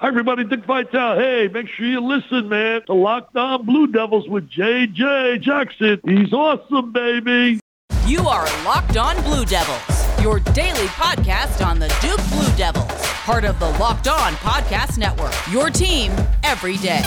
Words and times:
Hi, 0.00 0.08
everybody. 0.08 0.44
Dick 0.44 0.64
Vitale. 0.64 1.18
Hey, 1.18 1.48
make 1.48 1.68
sure 1.68 1.84
you 1.84 2.00
listen, 2.00 2.48
man. 2.48 2.80
to 2.86 2.94
Locked 2.94 3.36
On 3.36 3.66
Blue 3.66 3.86
Devils 3.86 4.26
with 4.30 4.48
JJ 4.48 5.42
Jackson. 5.42 6.00
He's 6.06 6.32
awesome, 6.32 6.90
baby. 6.90 7.60
You 8.06 8.20
are 8.20 8.46
Locked 8.64 8.96
On 8.96 9.22
Blue 9.24 9.44
Devils, 9.44 10.22
your 10.22 10.40
daily 10.40 10.86
podcast 10.86 11.62
on 11.62 11.78
the 11.78 11.88
Duke 12.00 12.26
Blue 12.30 12.56
Devils, 12.56 12.90
part 13.26 13.44
of 13.44 13.60
the 13.60 13.68
Locked 13.72 14.08
On 14.08 14.32
Podcast 14.36 14.96
Network. 14.96 15.34
Your 15.52 15.68
team 15.68 16.12
every 16.44 16.78
day. 16.78 17.02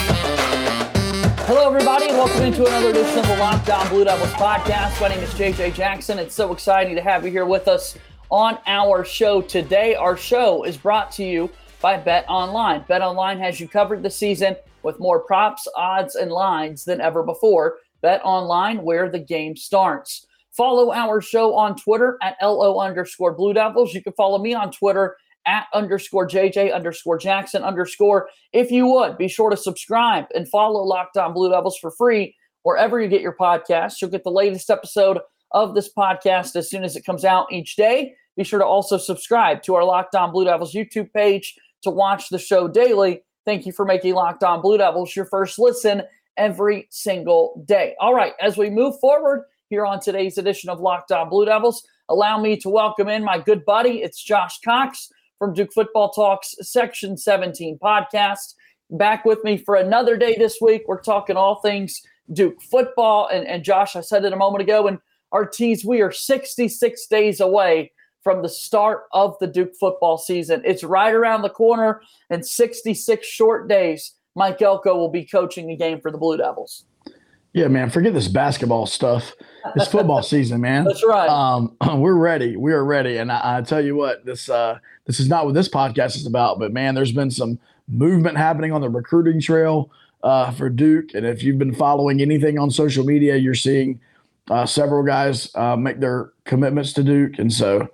Hello, 1.48 1.66
everybody, 1.66 2.10
and 2.10 2.16
welcome 2.16 2.44
into 2.44 2.64
another 2.64 2.90
edition 2.90 3.18
of 3.18 3.26
the 3.26 3.36
Locked 3.38 3.70
On 3.70 3.88
Blue 3.88 4.04
Devils 4.04 4.30
podcast. 4.34 5.00
My 5.00 5.08
name 5.08 5.18
is 5.18 5.34
JJ 5.34 5.74
Jackson. 5.74 6.20
It's 6.20 6.36
so 6.36 6.52
exciting 6.52 6.94
to 6.94 7.02
have 7.02 7.24
you 7.24 7.32
here 7.32 7.44
with 7.44 7.66
us 7.66 7.98
on 8.30 8.56
our 8.68 9.04
show 9.04 9.42
today. 9.42 9.96
Our 9.96 10.16
show 10.16 10.62
is 10.62 10.76
brought 10.76 11.10
to 11.12 11.24
you 11.24 11.50
by 11.84 11.98
Bet 11.98 12.24
Online. 12.30 12.82
Bet 12.88 13.02
Online 13.02 13.38
has 13.40 13.60
you 13.60 13.68
covered 13.68 14.02
this 14.02 14.16
season 14.16 14.56
with 14.84 14.98
more 14.98 15.20
props, 15.20 15.68
odds, 15.76 16.14
and 16.14 16.32
lines 16.32 16.86
than 16.86 16.98
ever 16.98 17.22
before. 17.22 17.76
Bet 18.00 18.22
Online, 18.24 18.80
where 18.80 19.10
the 19.10 19.18
game 19.18 19.54
starts. 19.54 20.26
Follow 20.50 20.94
our 20.94 21.20
show 21.20 21.54
on 21.54 21.76
Twitter 21.76 22.16
at 22.22 22.38
LO 22.40 22.80
underscore 22.80 23.34
Blue 23.34 23.52
Devils. 23.52 23.92
You 23.92 24.02
can 24.02 24.14
follow 24.14 24.38
me 24.38 24.54
on 24.54 24.72
Twitter 24.72 25.18
at 25.46 25.66
underscore 25.74 26.26
JJ 26.26 26.74
underscore 26.74 27.18
Jackson 27.18 27.62
underscore. 27.62 28.30
If 28.54 28.70
you 28.70 28.86
would, 28.86 29.18
be 29.18 29.28
sure 29.28 29.50
to 29.50 29.56
subscribe 29.56 30.24
and 30.34 30.48
follow 30.48 30.82
Locked 30.82 31.18
On 31.18 31.34
Blue 31.34 31.50
Devils 31.50 31.76
for 31.78 31.90
free 31.90 32.34
wherever 32.62 32.98
you 32.98 33.08
get 33.08 33.20
your 33.20 33.36
podcasts. 33.36 34.00
You'll 34.00 34.10
get 34.10 34.24
the 34.24 34.30
latest 34.30 34.70
episode 34.70 35.18
of 35.50 35.74
this 35.74 35.90
podcast 35.92 36.56
as 36.56 36.70
soon 36.70 36.82
as 36.82 36.96
it 36.96 37.04
comes 37.04 37.26
out 37.26 37.52
each 37.52 37.76
day. 37.76 38.14
Be 38.38 38.42
sure 38.42 38.58
to 38.58 38.64
also 38.64 38.96
subscribe 38.96 39.62
to 39.64 39.74
our 39.74 39.84
Locked 39.84 40.14
On 40.14 40.32
Blue 40.32 40.46
Devils 40.46 40.72
YouTube 40.72 41.12
page 41.12 41.54
to 41.84 41.90
watch 41.90 42.28
the 42.28 42.38
show 42.38 42.66
daily. 42.68 43.22
Thank 43.44 43.66
you 43.66 43.72
for 43.72 43.84
making 43.84 44.14
Locked 44.14 44.42
On 44.42 44.60
Blue 44.60 44.78
Devils 44.78 45.14
your 45.14 45.26
first 45.26 45.58
listen 45.58 46.02
every 46.36 46.88
single 46.90 47.62
day. 47.66 47.94
All 48.00 48.14
right, 48.14 48.32
as 48.40 48.56
we 48.56 48.70
move 48.70 48.98
forward 49.00 49.44
here 49.70 49.86
on 49.86 50.00
today's 50.00 50.36
edition 50.36 50.70
of 50.70 50.80
Locked 50.80 51.12
On 51.12 51.28
Blue 51.28 51.44
Devils, 51.44 51.86
allow 52.08 52.40
me 52.40 52.56
to 52.56 52.68
welcome 52.68 53.08
in 53.08 53.22
my 53.22 53.38
good 53.38 53.64
buddy. 53.64 54.02
It's 54.02 54.22
Josh 54.22 54.58
Cox 54.60 55.10
from 55.38 55.54
Duke 55.54 55.72
Football 55.72 56.10
Talks 56.10 56.54
Section 56.60 57.16
17 57.16 57.78
podcast. 57.82 58.54
Back 58.90 59.24
with 59.24 59.42
me 59.44 59.56
for 59.56 59.76
another 59.76 60.16
day 60.16 60.36
this 60.36 60.58
week. 60.60 60.82
We're 60.86 61.00
talking 61.00 61.36
all 61.36 61.60
things 61.60 62.00
Duke 62.32 62.60
football. 62.62 63.28
And, 63.28 63.46
and 63.46 63.62
Josh, 63.62 63.96
I 63.96 64.00
said 64.00 64.24
it 64.24 64.32
a 64.32 64.36
moment 64.36 64.62
ago, 64.62 64.86
and 64.86 64.98
teams, 65.52 65.84
we 65.84 66.00
are 66.00 66.12
66 66.12 67.06
days 67.08 67.40
away 67.40 67.90
from 68.24 68.42
the 68.42 68.48
start 68.48 69.04
of 69.12 69.36
the 69.38 69.46
Duke 69.46 69.76
football 69.78 70.18
season. 70.18 70.62
It's 70.64 70.82
right 70.82 71.14
around 71.14 71.42
the 71.42 71.50
corner, 71.50 72.00
and 72.30 72.44
66 72.44 73.26
short 73.26 73.68
days, 73.68 74.14
Mike 74.34 74.60
Elko 74.60 74.96
will 74.96 75.10
be 75.10 75.24
coaching 75.24 75.68
the 75.68 75.76
game 75.76 76.00
for 76.00 76.10
the 76.10 76.18
Blue 76.18 76.36
Devils. 76.36 76.84
Yeah, 77.52 77.68
man, 77.68 77.88
forget 77.88 78.12
this 78.14 78.26
basketball 78.26 78.86
stuff. 78.86 79.32
It's 79.76 79.86
football 79.86 80.22
season, 80.24 80.60
man. 80.60 80.84
That's 80.84 81.04
right. 81.06 81.28
Um, 81.28 81.76
we're 82.00 82.16
ready. 82.16 82.56
We 82.56 82.72
are 82.72 82.84
ready. 82.84 83.18
And 83.18 83.30
I, 83.30 83.58
I, 83.58 83.62
tell 83.62 83.80
you 83.80 83.94
what, 83.94 84.24
this 84.24 84.48
uh, 84.48 84.80
this 85.04 85.20
is 85.20 85.28
not 85.28 85.44
what 85.44 85.54
this 85.54 85.68
podcast 85.68 86.16
is 86.16 86.26
about, 86.26 86.58
but 86.58 86.72
man, 86.72 86.96
there's 86.96 87.12
been 87.12 87.30
some 87.30 87.60
movement 87.86 88.36
happening 88.38 88.72
on 88.72 88.80
the 88.80 88.88
recruiting 88.88 89.40
trail 89.40 89.90
uh, 90.24 90.50
for 90.50 90.68
Duke. 90.68 91.14
And 91.14 91.24
if 91.24 91.44
you've 91.44 91.58
been 91.58 91.74
following 91.74 92.20
anything 92.20 92.58
on 92.58 92.72
social 92.72 93.04
media, 93.04 93.36
you're 93.36 93.54
seeing 93.54 94.00
uh, 94.50 94.66
several 94.66 95.04
guys 95.04 95.54
uh, 95.54 95.76
make 95.76 96.00
their 96.00 96.32
commitments 96.44 96.92
to 96.94 97.04
Duke. 97.04 97.38
And 97.38 97.52
so 97.52 97.88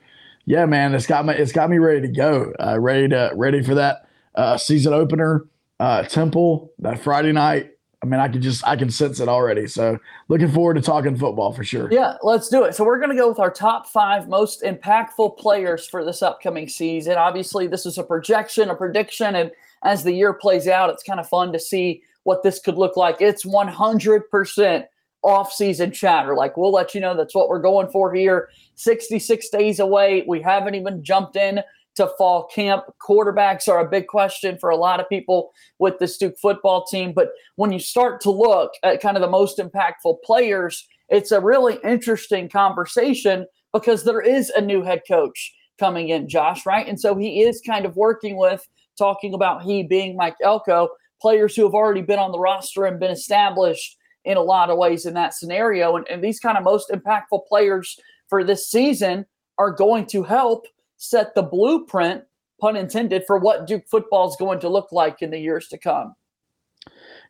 yeah, 0.51 0.67
man, 0.67 0.95
it's 0.97 1.07
got 1.07 1.25
me. 1.25 1.33
It's 1.35 1.53
got 1.53 1.71
me 1.71 1.79
ready 1.79 2.01
to 2.01 2.09
go. 2.09 2.53
Uh, 2.59 2.77
ready 2.81 3.07
to 3.07 3.31
ready 3.37 3.63
for 3.63 3.77
that 3.77 4.09
uh, 4.35 4.57
season 4.59 4.93
opener. 4.93 5.47
Uh, 5.79 6.03
Temple 6.03 6.73
that 6.81 6.99
Friday 6.99 7.31
night. 7.31 7.71
I 8.03 8.07
mean, 8.07 8.19
I 8.19 8.27
can 8.27 8.43
just 8.43 8.67
I 8.67 8.75
can 8.75 8.91
sense 8.91 9.21
it 9.21 9.29
already. 9.29 9.69
So 9.69 9.97
looking 10.27 10.51
forward 10.51 10.75
to 10.75 10.81
talking 10.81 11.17
football 11.17 11.53
for 11.53 11.63
sure. 11.63 11.89
Yeah, 11.93 12.17
let's 12.25 12.49
do 12.49 12.65
it. 12.65 12.75
So 12.75 12.83
we're 12.83 12.99
to 12.99 13.15
go 13.15 13.29
with 13.29 13.39
our 13.39 13.51
top 13.53 13.87
five 13.87 14.29
most 14.29 14.65
impactful 14.65 15.39
players 15.39 15.87
for 15.87 16.05
this 16.05 16.21
upcoming 16.21 16.69
season. 16.69 17.15
Obviously, 17.15 17.69
this 17.69 17.87
is 17.87 17.97
a 17.97 18.03
projection, 18.03 18.71
a 18.71 18.75
prediction, 18.75 19.37
and 19.37 19.53
as 19.85 20.03
the 20.03 20.13
year 20.13 20.33
plays 20.33 20.67
out, 20.67 20.91
it's 20.91 21.05
kind 21.05 21.21
of 21.21 21.29
fun 21.29 21.53
to 21.53 21.61
see 21.61 22.03
what 22.25 22.43
this 22.43 22.59
could 22.59 22.77
look 22.77 22.97
like. 22.97 23.21
It's 23.21 23.47
100 23.47 24.29
percent 24.29 24.87
off-season 25.23 25.93
chatter. 25.93 26.35
Like 26.35 26.57
we'll 26.57 26.73
let 26.73 26.95
you 26.95 27.01
know 27.01 27.17
that's 27.17 27.35
what 27.35 27.49
we're 27.49 27.61
going 27.61 27.89
for 27.89 28.15
here. 28.15 28.49
66 28.77 29.49
days 29.51 29.81
away. 29.81 30.25
We 30.27 30.41
haven't 30.41 30.75
even 30.75 31.03
jumped 31.03 31.37
in 31.37 31.61
to 31.97 32.09
fall 32.17 32.47
camp. 32.47 32.85
Quarterbacks 33.07 33.69
are 33.69 33.81
a 33.81 33.89
big 33.89 34.07
question 34.07 34.57
for 34.59 34.71
a 34.71 34.77
lot 34.77 35.01
of 35.01 35.09
people 35.09 35.53
with 35.79 35.99
the 35.99 36.13
Duke 36.19 36.39
football 36.39 36.85
team. 36.85 37.13
But 37.13 37.31
when 37.57 37.73
you 37.73 37.79
start 37.79 38.21
to 38.23 38.31
look 38.31 38.73
at 38.83 39.03
kind 39.03 39.17
of 39.17 39.21
the 39.21 39.29
most 39.29 39.59
impactful 39.59 40.23
players, 40.25 40.87
it's 41.09 41.33
a 41.33 41.41
really 41.41 41.79
interesting 41.85 42.49
conversation 42.49 43.47
because 43.73 44.05
there 44.05 44.21
is 44.21 44.51
a 44.51 44.61
new 44.61 44.83
head 44.83 45.03
coach 45.07 45.55
coming 45.79 46.11
in, 46.11 46.29
Josh, 46.29 46.65
right? 46.65 46.87
And 46.87 47.01
so 47.01 47.17
he 47.17 47.43
is 47.43 47.61
kind 47.67 47.85
of 47.85 47.97
working 47.97 48.37
with 48.37 48.67
talking 48.97 49.35
about 49.35 49.63
he 49.63 49.83
being 49.83 50.17
Mike 50.17 50.37
Elko, 50.43 50.89
players 51.21 51.57
who 51.57 51.65
have 51.65 51.75
already 51.75 52.03
been 52.03 52.19
on 52.19 52.33
the 52.33 52.39
roster 52.39 52.85
and 52.85 53.01
been 53.01 53.11
established 53.11 53.97
in 54.25 54.37
a 54.37 54.43
lot 54.43 54.71
of 54.71 54.79
ways 54.79 55.07
in 55.07 55.15
that 55.15 55.35
scenario. 55.35 55.97
And, 55.97 56.07
and 56.09 56.23
these 56.23 56.41
kind 56.41 56.59
of 56.59 56.65
most 56.65 56.91
impactful 56.91 57.47
players 57.49 57.99
for 58.29 58.45
this 58.45 58.67
season 58.67 59.27
are 59.59 59.71
going 59.71 60.07
to 60.07 60.23
help 60.23 60.67
set 60.97 61.35
the 61.35 61.43
blueprint, 61.43 62.25
pun 62.61 62.77
intended, 62.77 63.25
for 63.27 63.39
what 63.39 63.67
Duke 63.67 63.85
football 63.91 64.29
is 64.29 64.37
going 64.37 64.61
to 64.61 64.69
look 64.69 64.93
like 64.93 65.23
in 65.23 65.31
the 65.31 65.39
years 65.39 65.69
to 65.69 65.79
come. 65.79 66.15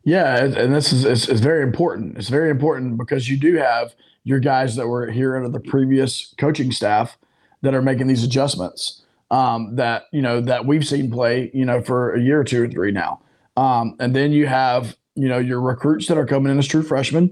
Yeah, 0.03 0.43
and 0.43 0.73
this 0.73 0.91
is 0.91 1.05
it's, 1.05 1.29
it's 1.29 1.41
very 1.41 1.61
important. 1.61 2.17
It's 2.17 2.29
very 2.29 2.49
important 2.49 2.97
because 2.97 3.29
you 3.29 3.37
do 3.37 3.55
have 3.55 3.93
your 4.23 4.39
guys 4.39 4.75
that 4.75 4.87
were 4.87 5.11
here 5.11 5.35
under 5.35 5.49
the 5.49 5.59
previous 5.59 6.33
coaching 6.39 6.71
staff 6.71 7.17
that 7.61 7.73
are 7.73 7.81
making 7.81 8.07
these 8.07 8.23
adjustments 8.23 9.03
um, 9.29 9.75
that 9.75 10.05
you 10.11 10.21
know 10.21 10.41
that 10.41 10.65
we've 10.65 10.87
seen 10.87 11.11
play 11.11 11.51
you 11.53 11.65
know 11.65 11.81
for 11.81 12.13
a 12.13 12.21
year 12.21 12.39
or 12.39 12.43
two 12.43 12.63
or 12.63 12.67
three 12.67 12.91
now, 12.91 13.21
um, 13.57 13.95
and 13.99 14.15
then 14.15 14.31
you 14.31 14.47
have 14.47 14.97
you 15.21 15.29
know 15.29 15.37
your 15.37 15.61
recruits 15.61 16.07
that 16.07 16.17
are 16.17 16.25
coming 16.25 16.51
in 16.51 16.57
as 16.57 16.67
true 16.67 16.83
freshmen, 16.83 17.31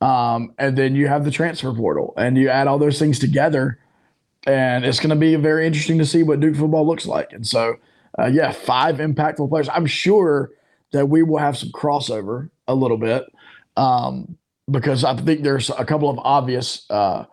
um, 0.00 0.54
and 0.58 0.76
then 0.76 0.94
you 0.94 1.08
have 1.08 1.24
the 1.24 1.30
transfer 1.30 1.72
portal, 1.72 2.14
and 2.16 2.36
you 2.36 2.48
add 2.48 2.66
all 2.66 2.78
those 2.78 2.98
things 2.98 3.18
together, 3.18 3.78
and 4.46 4.84
it's 4.84 5.00
going 5.00 5.10
to 5.10 5.16
be 5.16 5.34
very 5.36 5.66
interesting 5.66 5.98
to 5.98 6.06
see 6.06 6.22
what 6.22 6.40
Duke 6.40 6.56
football 6.56 6.86
looks 6.86 7.06
like. 7.06 7.32
And 7.32 7.46
so, 7.46 7.76
uh, 8.18 8.26
yeah, 8.26 8.52
five 8.52 8.96
impactful 8.96 9.48
players. 9.48 9.68
I'm 9.68 9.86
sure 9.86 10.50
that 10.92 11.06
we 11.06 11.22
will 11.22 11.38
have 11.38 11.56
some 11.56 11.70
crossover 11.70 12.48
a 12.68 12.74
little 12.74 12.96
bit 12.96 13.24
um, 13.76 14.36
because 14.70 15.04
I 15.04 15.14
think 15.16 15.42
there's 15.42 15.70
a 15.70 15.84
couple 15.84 16.08
of 16.08 16.18
obvious 16.20 16.86
uh, 16.90 17.24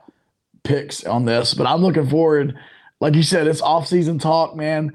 picks 0.64 1.04
on 1.06 1.26
this, 1.26 1.54
but 1.54 1.68
I'm 1.68 1.82
looking 1.82 2.10
forward. 2.10 2.58
Like 3.00 3.16
you 3.16 3.24
said, 3.24 3.48
it's 3.48 3.62
off-season 3.62 4.20
talk, 4.20 4.56
man. 4.56 4.92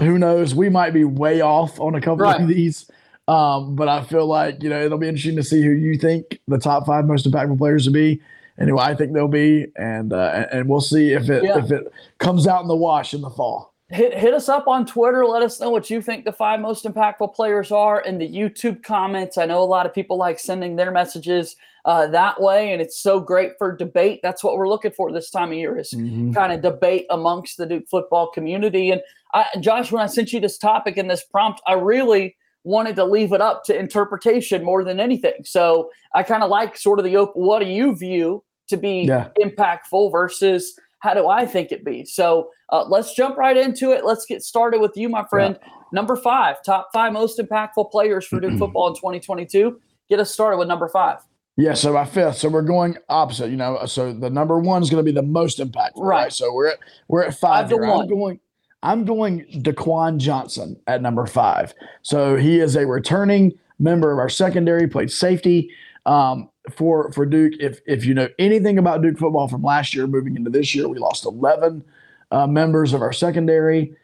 Who 0.00 0.18
knows? 0.18 0.54
We 0.54 0.68
might 0.68 0.92
be 0.92 1.04
way 1.04 1.42
off 1.42 1.78
on 1.78 1.94
a 1.94 2.00
couple 2.00 2.24
right. 2.24 2.40
of 2.40 2.48
these. 2.48 2.90
Um, 3.28 3.76
but 3.76 3.88
I 3.88 4.02
feel 4.02 4.26
like 4.26 4.62
you 4.62 4.68
know 4.68 4.84
it'll 4.84 4.98
be 4.98 5.08
interesting 5.08 5.36
to 5.36 5.42
see 5.42 5.62
who 5.62 5.70
you 5.70 5.96
think 5.96 6.40
the 6.48 6.58
top 6.58 6.86
five 6.86 7.06
most 7.06 7.30
impactful 7.30 7.58
players 7.58 7.86
will 7.86 7.92
be, 7.92 8.20
and 8.58 8.68
who 8.68 8.78
I 8.78 8.94
think 8.94 9.12
they'll 9.12 9.28
be, 9.28 9.66
and 9.76 10.12
uh, 10.12 10.46
and 10.52 10.68
we'll 10.68 10.80
see 10.80 11.12
if 11.12 11.30
it 11.30 11.44
yeah. 11.44 11.58
if 11.58 11.70
it 11.70 11.92
comes 12.18 12.46
out 12.46 12.62
in 12.62 12.68
the 12.68 12.76
wash 12.76 13.14
in 13.14 13.20
the 13.20 13.30
fall. 13.30 13.72
Hit, 13.90 14.14
hit 14.14 14.32
us 14.32 14.48
up 14.48 14.66
on 14.68 14.86
Twitter. 14.86 15.26
Let 15.26 15.42
us 15.42 15.60
know 15.60 15.68
what 15.68 15.90
you 15.90 16.00
think 16.00 16.24
the 16.24 16.32
five 16.32 16.60
most 16.60 16.86
impactful 16.86 17.34
players 17.34 17.70
are 17.70 18.00
in 18.00 18.18
the 18.18 18.28
YouTube 18.28 18.82
comments. 18.82 19.36
I 19.36 19.44
know 19.44 19.62
a 19.62 19.64
lot 19.64 19.84
of 19.84 19.92
people 19.92 20.16
like 20.16 20.38
sending 20.38 20.76
their 20.76 20.90
messages 20.90 21.56
uh, 21.84 22.06
that 22.08 22.40
way, 22.40 22.72
and 22.72 22.80
it's 22.80 22.98
so 22.98 23.20
great 23.20 23.52
for 23.58 23.76
debate. 23.76 24.20
That's 24.22 24.42
what 24.42 24.56
we're 24.56 24.68
looking 24.68 24.92
for 24.92 25.12
this 25.12 25.30
time 25.30 25.48
of 25.48 25.58
year 25.58 25.78
is 25.78 25.90
mm-hmm. 25.90 26.32
kind 26.32 26.52
of 26.52 26.62
debate 26.62 27.06
amongst 27.10 27.58
the 27.58 27.66
Duke 27.66 27.88
football 27.88 28.30
community. 28.30 28.90
And 28.90 29.02
I, 29.34 29.46
Josh, 29.60 29.92
when 29.92 30.02
I 30.02 30.06
sent 30.06 30.32
you 30.32 30.40
this 30.40 30.58
topic 30.58 30.96
and 30.96 31.10
this 31.10 31.24
prompt, 31.24 31.60
I 31.66 31.74
really 31.74 32.36
wanted 32.64 32.96
to 32.96 33.04
leave 33.04 33.32
it 33.32 33.40
up 33.40 33.64
to 33.64 33.78
interpretation 33.78 34.64
more 34.64 34.84
than 34.84 35.00
anything. 35.00 35.44
So 35.44 35.90
I 36.14 36.22
kind 36.22 36.42
of 36.42 36.50
like 36.50 36.76
sort 36.76 36.98
of 36.98 37.04
the 37.04 37.16
open, 37.16 37.42
what 37.42 37.60
do 37.60 37.66
you 37.66 37.96
view 37.96 38.44
to 38.68 38.76
be 38.76 39.02
yeah. 39.02 39.28
impactful 39.40 40.12
versus 40.12 40.78
how 41.00 41.14
do 41.14 41.28
I 41.28 41.46
think 41.46 41.72
it 41.72 41.84
be? 41.84 42.04
So 42.04 42.50
uh, 42.70 42.84
let's 42.84 43.14
jump 43.14 43.36
right 43.36 43.56
into 43.56 43.90
it. 43.90 44.04
Let's 44.04 44.24
get 44.24 44.42
started 44.42 44.80
with 44.80 44.96
you, 44.96 45.08
my 45.08 45.24
friend. 45.24 45.58
Yeah. 45.60 45.68
Number 45.92 46.16
five, 46.16 46.62
top 46.64 46.90
five 46.92 47.12
most 47.12 47.38
impactful 47.38 47.90
players 47.90 48.24
for 48.24 48.40
Duke 48.40 48.52
football 48.58 48.88
in 48.88 48.94
2022. 48.94 49.80
Get 50.08 50.20
us 50.20 50.32
started 50.32 50.58
with 50.58 50.68
number 50.68 50.88
five. 50.88 51.18
Yeah, 51.56 51.74
so 51.74 51.92
my 51.92 52.06
fifth. 52.06 52.38
So 52.38 52.48
we're 52.48 52.62
going 52.62 52.96
opposite. 53.08 53.50
You 53.50 53.56
know, 53.56 53.84
so 53.84 54.12
the 54.12 54.30
number 54.30 54.58
one 54.58 54.82
is 54.82 54.88
going 54.88 55.04
to 55.04 55.12
be 55.12 55.14
the 55.14 55.26
most 55.26 55.58
impactful. 55.58 55.96
Right. 55.96 56.22
right? 56.24 56.32
So 56.32 56.52
we're 56.52 56.68
at 56.68 56.78
we're 57.08 57.24
at 57.24 57.34
five. 57.34 57.64
five 57.64 57.70
to 57.70 57.76
one. 57.76 58.02
I'm 58.02 58.08
going. 58.08 58.40
I'm 58.82 59.04
going 59.04 59.46
Daquan 59.62 60.18
Johnson 60.18 60.78
at 60.86 61.02
number 61.02 61.26
five. 61.26 61.74
So 62.02 62.36
he 62.36 62.60
is 62.60 62.76
a 62.76 62.86
returning 62.86 63.58
member 63.78 64.12
of 64.12 64.18
our 64.18 64.28
secondary, 64.28 64.88
played 64.88 65.10
safety 65.10 65.70
um, 66.06 66.48
for 66.70 67.12
for 67.12 67.26
Duke. 67.26 67.54
If 67.60 67.80
if 67.86 68.04
you 68.04 68.14
know 68.14 68.28
anything 68.38 68.78
about 68.78 69.02
Duke 69.02 69.18
football 69.18 69.48
from 69.48 69.62
last 69.62 69.94
year 69.94 70.06
moving 70.06 70.36
into 70.36 70.50
this 70.50 70.74
year, 70.74 70.88
we 70.88 70.98
lost 70.98 71.24
11 71.24 71.84
uh, 72.30 72.46
members 72.46 72.92
of 72.92 73.02
our 73.02 73.12
secondary. 73.12 73.94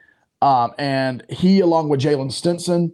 Um, 0.41 0.73
and 0.79 1.25
he, 1.29 1.61
along 1.61 1.89
with 1.89 2.01
Jaylen 2.01 2.31
Stinson, 2.31 2.93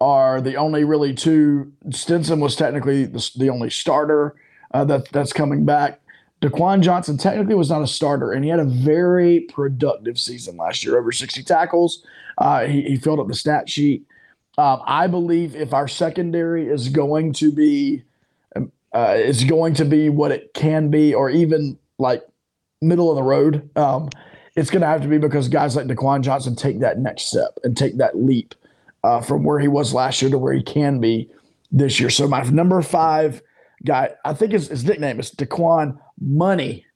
are 0.00 0.40
the 0.40 0.56
only 0.56 0.82
really 0.82 1.14
two. 1.14 1.72
Stinson 1.90 2.40
was 2.40 2.56
technically 2.56 3.04
the, 3.04 3.30
the 3.36 3.50
only 3.50 3.70
starter 3.70 4.34
uh, 4.74 4.84
that 4.86 5.08
that's 5.10 5.32
coming 5.32 5.64
back. 5.64 6.00
Daquan 6.42 6.80
Johnson 6.80 7.16
technically 7.16 7.54
was 7.54 7.70
not 7.70 7.82
a 7.82 7.86
starter, 7.86 8.32
and 8.32 8.44
he 8.44 8.50
had 8.50 8.58
a 8.58 8.64
very 8.64 9.40
productive 9.40 10.18
season 10.18 10.56
last 10.56 10.84
year, 10.84 10.98
over 10.98 11.12
60 11.12 11.42
tackles. 11.44 12.04
Uh, 12.38 12.66
he, 12.66 12.82
he, 12.82 12.96
filled 12.96 13.20
up 13.20 13.28
the 13.28 13.34
stat 13.34 13.68
sheet. 13.68 14.04
Um, 14.58 14.82
I 14.84 15.06
believe 15.06 15.54
if 15.54 15.72
our 15.72 15.86
secondary 15.86 16.66
is 16.66 16.88
going 16.88 17.32
to 17.34 17.52
be 17.52 18.02
um, 18.56 18.72
uh, 18.92 19.14
is 19.16 19.44
going 19.44 19.74
to 19.74 19.84
be 19.84 20.08
what 20.08 20.32
it 20.32 20.52
can 20.52 20.90
be, 20.90 21.14
or 21.14 21.30
even 21.30 21.78
like 21.98 22.26
middle 22.80 23.08
of 23.08 23.16
the 23.16 23.22
road, 23.22 23.70
um, 23.76 24.08
it's 24.56 24.68
going 24.68 24.80
to 24.80 24.86
have 24.88 25.02
to 25.02 25.08
be 25.08 25.18
because 25.18 25.48
guys 25.48 25.76
like 25.76 25.86
Daquan 25.86 26.22
Johnson 26.22 26.56
take 26.56 26.80
that 26.80 26.98
next 26.98 27.28
step 27.28 27.56
and 27.62 27.76
take 27.76 27.98
that 27.98 28.16
leap 28.16 28.56
uh, 29.04 29.20
from 29.20 29.44
where 29.44 29.60
he 29.60 29.68
was 29.68 29.94
last 29.94 30.20
year 30.20 30.30
to 30.30 30.38
where 30.38 30.52
he 30.52 30.62
can 30.62 30.98
be 30.98 31.30
this 31.70 32.00
year. 32.00 32.10
So 32.10 32.26
my 32.26 32.42
number 32.42 32.82
five 32.82 33.42
guy, 33.84 34.10
I 34.24 34.34
think 34.34 34.52
his, 34.52 34.68
his 34.68 34.84
nickname 34.84 35.20
is 35.20 35.30
Daquan 35.30 35.98
Money. 36.20 36.86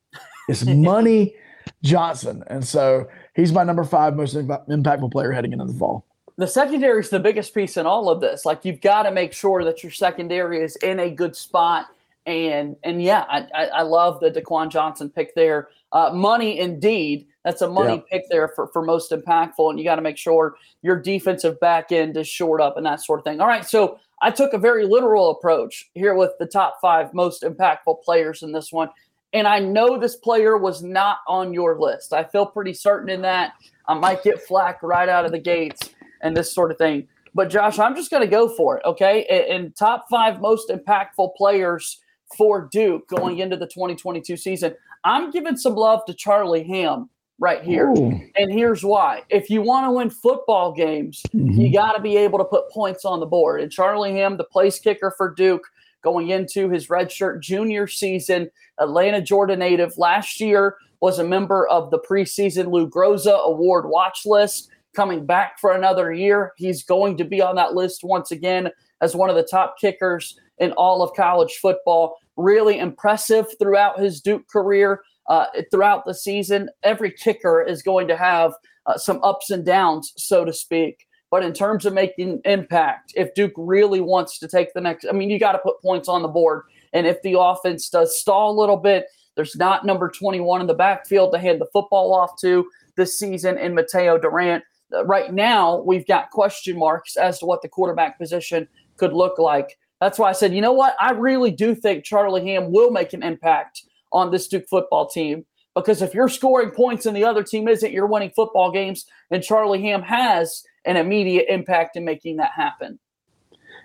It's 0.49 0.65
Money 0.65 1.35
Johnson, 1.83 2.45
and 2.47 2.65
so 2.65 3.09
he's 3.35 3.53
my 3.53 3.65
number 3.65 3.85
five 3.85 4.17
most 4.17 4.35
impactful 4.35 5.11
player 5.13 5.33
heading 5.33 5.53
into 5.53 5.65
the 5.65 5.75
fall. 5.75 6.05
The 6.39 6.47
secondary 6.47 7.01
is 7.01 7.11
the 7.11 7.19
biggest 7.19 7.55
piece 7.55 7.77
in 7.77 7.87
all 7.87 8.11
of 8.11 8.21
this. 8.21 8.45
Like 8.45 8.65
you've 8.65 8.81
got 8.81 9.05
to 9.05 9.11
make 9.11 9.33
sure 9.33 9.65
that 9.65 9.83
your 9.83 9.93
secondary 9.93 10.63
is 10.63 10.77
in 10.77 11.01
a 11.01 11.11
good 11.11 11.35
spot. 11.35 11.87
And 12.27 12.77
and 12.83 13.03
yeah, 13.03 13.25
I, 13.29 13.47
I, 13.55 13.67
I 13.67 13.83
love 13.83 14.21
the 14.21 14.31
Daquan 14.31 14.69
Johnson 14.69 15.09
pick 15.09 15.35
there. 15.35 15.69
Uh, 15.93 16.11
money 16.12 16.59
indeed. 16.59 17.27
That's 17.45 17.62
a 17.62 17.69
money 17.69 17.95
yeah. 17.95 18.03
pick 18.11 18.29
there 18.29 18.49
for, 18.49 18.67
for 18.69 18.83
most 18.83 19.12
impactful. 19.12 19.71
And 19.71 19.79
you 19.79 19.85
got 19.85 19.97
to 19.97 20.03
make 20.03 20.19
sure 20.19 20.57
your 20.83 21.01
defensive 21.01 21.59
back 21.61 21.93
end 21.93 22.17
is 22.17 22.29
shored 22.29 22.61
up 22.61 22.77
and 22.77 22.85
that 22.85 23.01
sort 23.01 23.21
of 23.21 23.25
thing. 23.25 23.41
All 23.41 23.47
right. 23.47 23.65
So 23.65 23.99
I 24.21 24.31
took 24.31 24.53
a 24.53 24.59
very 24.59 24.85
literal 24.85 25.31
approach 25.31 25.89
here 25.95 26.15
with 26.15 26.33
the 26.39 26.47
top 26.47 26.79
five 26.83 27.15
most 27.15 27.43
impactful 27.43 28.03
players 28.03 28.43
in 28.43 28.53
this 28.53 28.73
one. 28.73 28.91
And 29.37 29.47
I 29.47 29.59
know 29.59 29.99
this 29.99 30.17
player 30.17 30.56
was 30.56 30.83
not 30.83 31.19
on 31.29 31.53
your 31.53 31.79
list. 31.79 32.15
I 32.15 32.25
feel 32.25 32.47
pretty 32.47 32.73
certain 32.73 33.11
in 33.11 33.21
that. 33.21 33.53
I 33.87 33.93
might 33.93 34.23
get 34.23 34.41
flack 34.41 34.83
right 34.83 35.11
out 35.11 35.27
of 35.27 35.31
the 35.31 35.38
gates 35.38 35.91
and 36.23 36.35
this 36.35 36.55
sort 36.55 36.71
of 36.71 36.79
thing. 36.79 37.06
But 37.35 37.50
Josh, 37.50 37.79
I'm 37.79 37.94
just 37.94 38.11
going 38.11 38.23
to 38.23 38.31
go 38.31 38.49
for 38.49 38.79
it. 38.79 38.85
Okay. 38.87 39.27
And 39.50 39.77
top 39.77 40.06
five 40.09 40.41
most 40.41 40.71
impactful 40.71 41.37
players 41.37 42.00
for 42.35 42.67
Duke 42.73 43.09
going 43.09 43.41
into 43.41 43.59
the 43.59 43.67
2022 43.67 44.38
season. 44.38 44.75
I'm 45.05 45.31
giving 45.31 45.59
some 45.59 45.75
love 45.75 46.06
to 46.06 46.15
Charlie 46.15 46.65
Ham 46.65 47.11
right 47.38 47.62
here. 47.62 47.91
Ooh. 47.91 48.19
And 48.37 48.50
here's 48.50 48.83
why. 48.83 49.25
If 49.29 49.50
you 49.50 49.61
want 49.61 49.85
to 49.85 49.91
win 49.91 50.09
football 50.09 50.73
games, 50.73 51.23
mm-hmm. 51.35 51.61
you 51.61 51.71
got 51.75 51.93
to 51.93 52.00
be 52.00 52.17
able 52.17 52.38
to 52.38 52.44
put 52.47 52.71
points 52.71 53.05
on 53.05 53.21
the 53.21 53.27
board. 53.27 53.61
And 53.61 53.71
Charlie 53.71 54.12
Ham, 54.12 54.38
the 54.38 54.44
place 54.44 54.79
kicker 54.79 55.12
for 55.15 55.35
Duke, 55.35 55.69
going 56.03 56.29
into 56.29 56.69
his 56.69 56.89
redshirt 56.89 57.41
junior 57.41 57.87
season, 57.87 58.51
Atlanta, 58.79 59.21
Georgia 59.21 59.57
native, 59.57 59.97
last 59.99 60.41
year 60.41 60.77
was 61.01 61.19
a 61.19 61.25
member 61.25 61.67
of 61.69 61.91
the 61.91 61.99
preseason 61.99 62.71
Lou 62.71 62.89
Groza 62.89 63.45
Award 63.45 63.89
watch 63.89 64.23
list. 64.25 64.71
Coming 64.95 65.27
back 65.27 65.59
for 65.59 65.73
another 65.73 66.13
year, 66.13 66.53
he's 66.57 66.83
going 66.83 67.19
to 67.19 67.25
be 67.25 67.43
on 67.43 67.57
that 67.57 67.75
list 67.75 68.03
once 68.03 68.31
again 68.31 68.71
as 69.03 69.15
one 69.15 69.29
of 69.29 69.37
the 69.37 69.43
top 69.43 69.77
kickers 69.79 70.39
in 70.59 70.73
all 70.73 71.03
of 71.03 71.15
college 71.15 71.59
football. 71.61 72.17
Really 72.37 72.79
impressive 72.79 73.47
throughout 73.59 73.99
his 73.99 74.21
Duke 74.21 74.49
career 74.49 75.03
uh, 75.29 75.47
throughout 75.71 76.05
the 76.05 76.15
season. 76.15 76.71
Every 76.83 77.11
kicker 77.11 77.63
is 77.63 77.83
going 77.83 78.09
to 78.09 78.17
have 78.17 78.53
uh, 78.87 78.97
some 78.97 79.23
ups 79.23 79.51
and 79.51 79.65
downs, 79.65 80.13
so 80.17 80.45
to 80.45 80.53
speak. 80.53 81.06
But 81.37 81.44
in 81.44 81.53
terms 81.53 81.85
of 81.85 81.93
making 81.93 82.41
impact, 82.47 83.12
if 83.15 83.35
Duke 83.35 83.53
really 83.59 84.00
wants 84.00 84.38
to 84.38 84.49
take 84.49 84.73
the 84.73 84.81
next, 84.81 85.05
I 85.06 85.12
mean, 85.12 85.29
you 85.29 85.38
got 85.38 85.53
to 85.53 85.59
put 85.59 85.83
points 85.83 86.09
on 86.09 86.23
the 86.23 86.29
board. 86.29 86.62
And 86.94 87.06
if 87.06 87.21
the 87.21 87.38
offense 87.38 87.91
does 87.91 88.19
stall 88.19 88.53
a 88.53 88.59
little 88.59 88.79
bit, 88.79 89.05
there's 89.35 89.55
not 89.55 89.85
number 89.85 90.09
21 90.09 90.62
in 90.62 90.67
the 90.67 90.73
backfield 90.73 91.35
to 91.35 91.38
hand 91.38 91.61
the 91.61 91.69
football 91.75 92.15
off 92.15 92.41
to 92.41 92.67
this 92.97 93.19
season 93.19 93.59
in 93.59 93.75
Mataeo 93.75 94.19
Durant. 94.19 94.65
Uh, 94.91 95.05
right 95.05 95.31
now, 95.31 95.83
we've 95.83 96.06
got 96.06 96.31
question 96.31 96.79
marks 96.79 97.19
as 97.19 97.38
to 97.41 97.44
what 97.44 97.61
the 97.61 97.69
quarterback 97.69 98.17
position 98.17 98.67
could 98.97 99.12
look 99.12 99.38
like. 99.38 99.77
That's 100.00 100.19
why 100.19 100.31
I 100.31 100.33
said, 100.33 100.55
you 100.55 100.62
know 100.62 100.73
what? 100.73 100.97
I 100.99 101.11
really 101.11 101.50
do 101.50 101.75
think 101.75 102.03
Charlie 102.03 102.47
Ham 102.47 102.73
will 102.73 102.91
make 102.91 103.12
an 103.12 103.23
impact 103.23 103.83
on 104.11 104.31
this 104.31 104.49
Duke 104.49 104.69
football 104.71 105.06
team. 105.06 105.44
Because 105.75 106.00
if 106.00 106.15
you're 106.15 106.31
scoring 106.31 106.71
points 106.71 107.05
and 107.05 107.15
the 107.15 107.25
other 107.25 107.43
team 107.43 107.69
isn't, 107.69 107.93
you're 107.93 108.06
winning 108.06 108.33
football 108.35 108.73
games. 108.73 109.05
And 109.31 109.43
Charlie 109.43 109.83
Ham 109.83 110.00
has 110.00 110.65
an 110.87 110.97
immediate 110.97 111.47
impact 111.49 111.97
in 111.97 112.05
making 112.05 112.37
that 112.37 112.53
happen. 112.53 112.99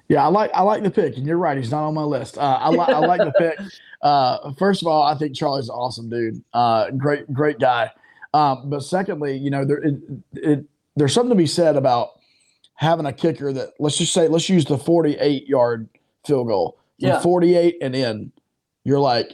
Yeah, 0.08 0.26
I 0.26 0.28
like 0.28 0.52
I 0.54 0.62
like 0.62 0.84
the 0.84 0.92
pick, 0.92 1.16
and 1.18 1.26
you're 1.26 1.38
right. 1.38 1.58
He's 1.58 1.72
not 1.72 1.88
on 1.88 1.94
my 1.94 2.04
list. 2.04 2.38
Uh, 2.38 2.42
I, 2.42 2.70
li- 2.70 2.80
I 2.80 3.00
like 3.00 3.20
the 3.20 3.34
pick. 3.38 3.60
Uh, 4.02 4.52
first 4.58 4.82
of 4.82 4.88
all, 4.88 5.04
I 5.04 5.14
think 5.14 5.36
Charlie's 5.36 5.70
an 5.70 5.76
awesome 5.76 6.10
dude. 6.10 6.44
Uh, 6.54 6.90
great 6.90 7.32
great 7.32 7.60
guy. 7.60 7.92
Um, 8.34 8.68
but 8.68 8.80
secondly, 8.80 9.38
you 9.38 9.52
know, 9.52 9.64
there 9.64 9.78
it, 9.78 9.96
it, 10.34 10.66
there's 10.96 11.14
something 11.14 11.30
to 11.30 11.36
be 11.36 11.46
said 11.46 11.76
about 11.76 12.20
having 12.74 13.06
a 13.06 13.14
kicker 13.14 13.54
that 13.54 13.74
let's 13.78 13.98
just 13.98 14.12
say 14.12 14.28
let's 14.28 14.50
use 14.50 14.66
the 14.66 14.76
48 14.76 15.48
yard 15.48 15.88
field 16.26 16.48
goal 16.48 16.80
from 17.00 17.10
yeah. 17.10 17.20
48 17.22 17.78
and 17.82 17.96
in. 17.96 18.32
You're 18.84 19.00
like, 19.00 19.34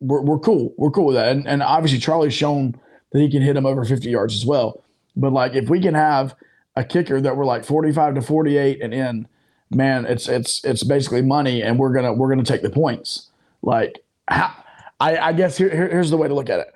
we're, 0.00 0.22
we're 0.22 0.40
cool. 0.40 0.74
We're 0.76 0.90
cool 0.90 1.06
with 1.06 1.14
that. 1.14 1.30
And, 1.30 1.46
and 1.46 1.62
obviously, 1.62 2.00
Charlie's 2.00 2.34
shown 2.34 2.74
that 3.12 3.20
he 3.20 3.30
can 3.30 3.42
hit 3.42 3.54
them 3.54 3.66
over 3.66 3.84
50 3.84 4.10
yards 4.10 4.34
as 4.34 4.44
well. 4.44 4.82
But 5.16 5.32
like, 5.32 5.54
if 5.54 5.70
we 5.70 5.80
can 5.80 5.94
have 5.94 6.34
a 6.76 6.84
kicker 6.84 7.20
that 7.20 7.36
we're 7.36 7.44
like 7.44 7.64
45 7.64 8.16
to 8.16 8.22
48 8.22 8.80
and 8.82 8.94
in, 8.94 9.28
man, 9.70 10.04
it's 10.06 10.28
it's 10.28 10.64
it's 10.64 10.84
basically 10.84 11.22
money, 11.22 11.62
and 11.62 11.78
we're 11.78 11.92
gonna 11.92 12.12
we're 12.12 12.28
gonna 12.28 12.44
take 12.44 12.62
the 12.62 12.70
points. 12.70 13.30
Like, 13.62 14.04
how, 14.28 14.52
I, 15.00 15.18
I 15.18 15.32
guess 15.32 15.56
here, 15.56 15.70
here, 15.70 15.88
here's 15.88 16.10
the 16.10 16.16
way 16.16 16.28
to 16.28 16.34
look 16.34 16.50
at 16.50 16.60
it. 16.60 16.74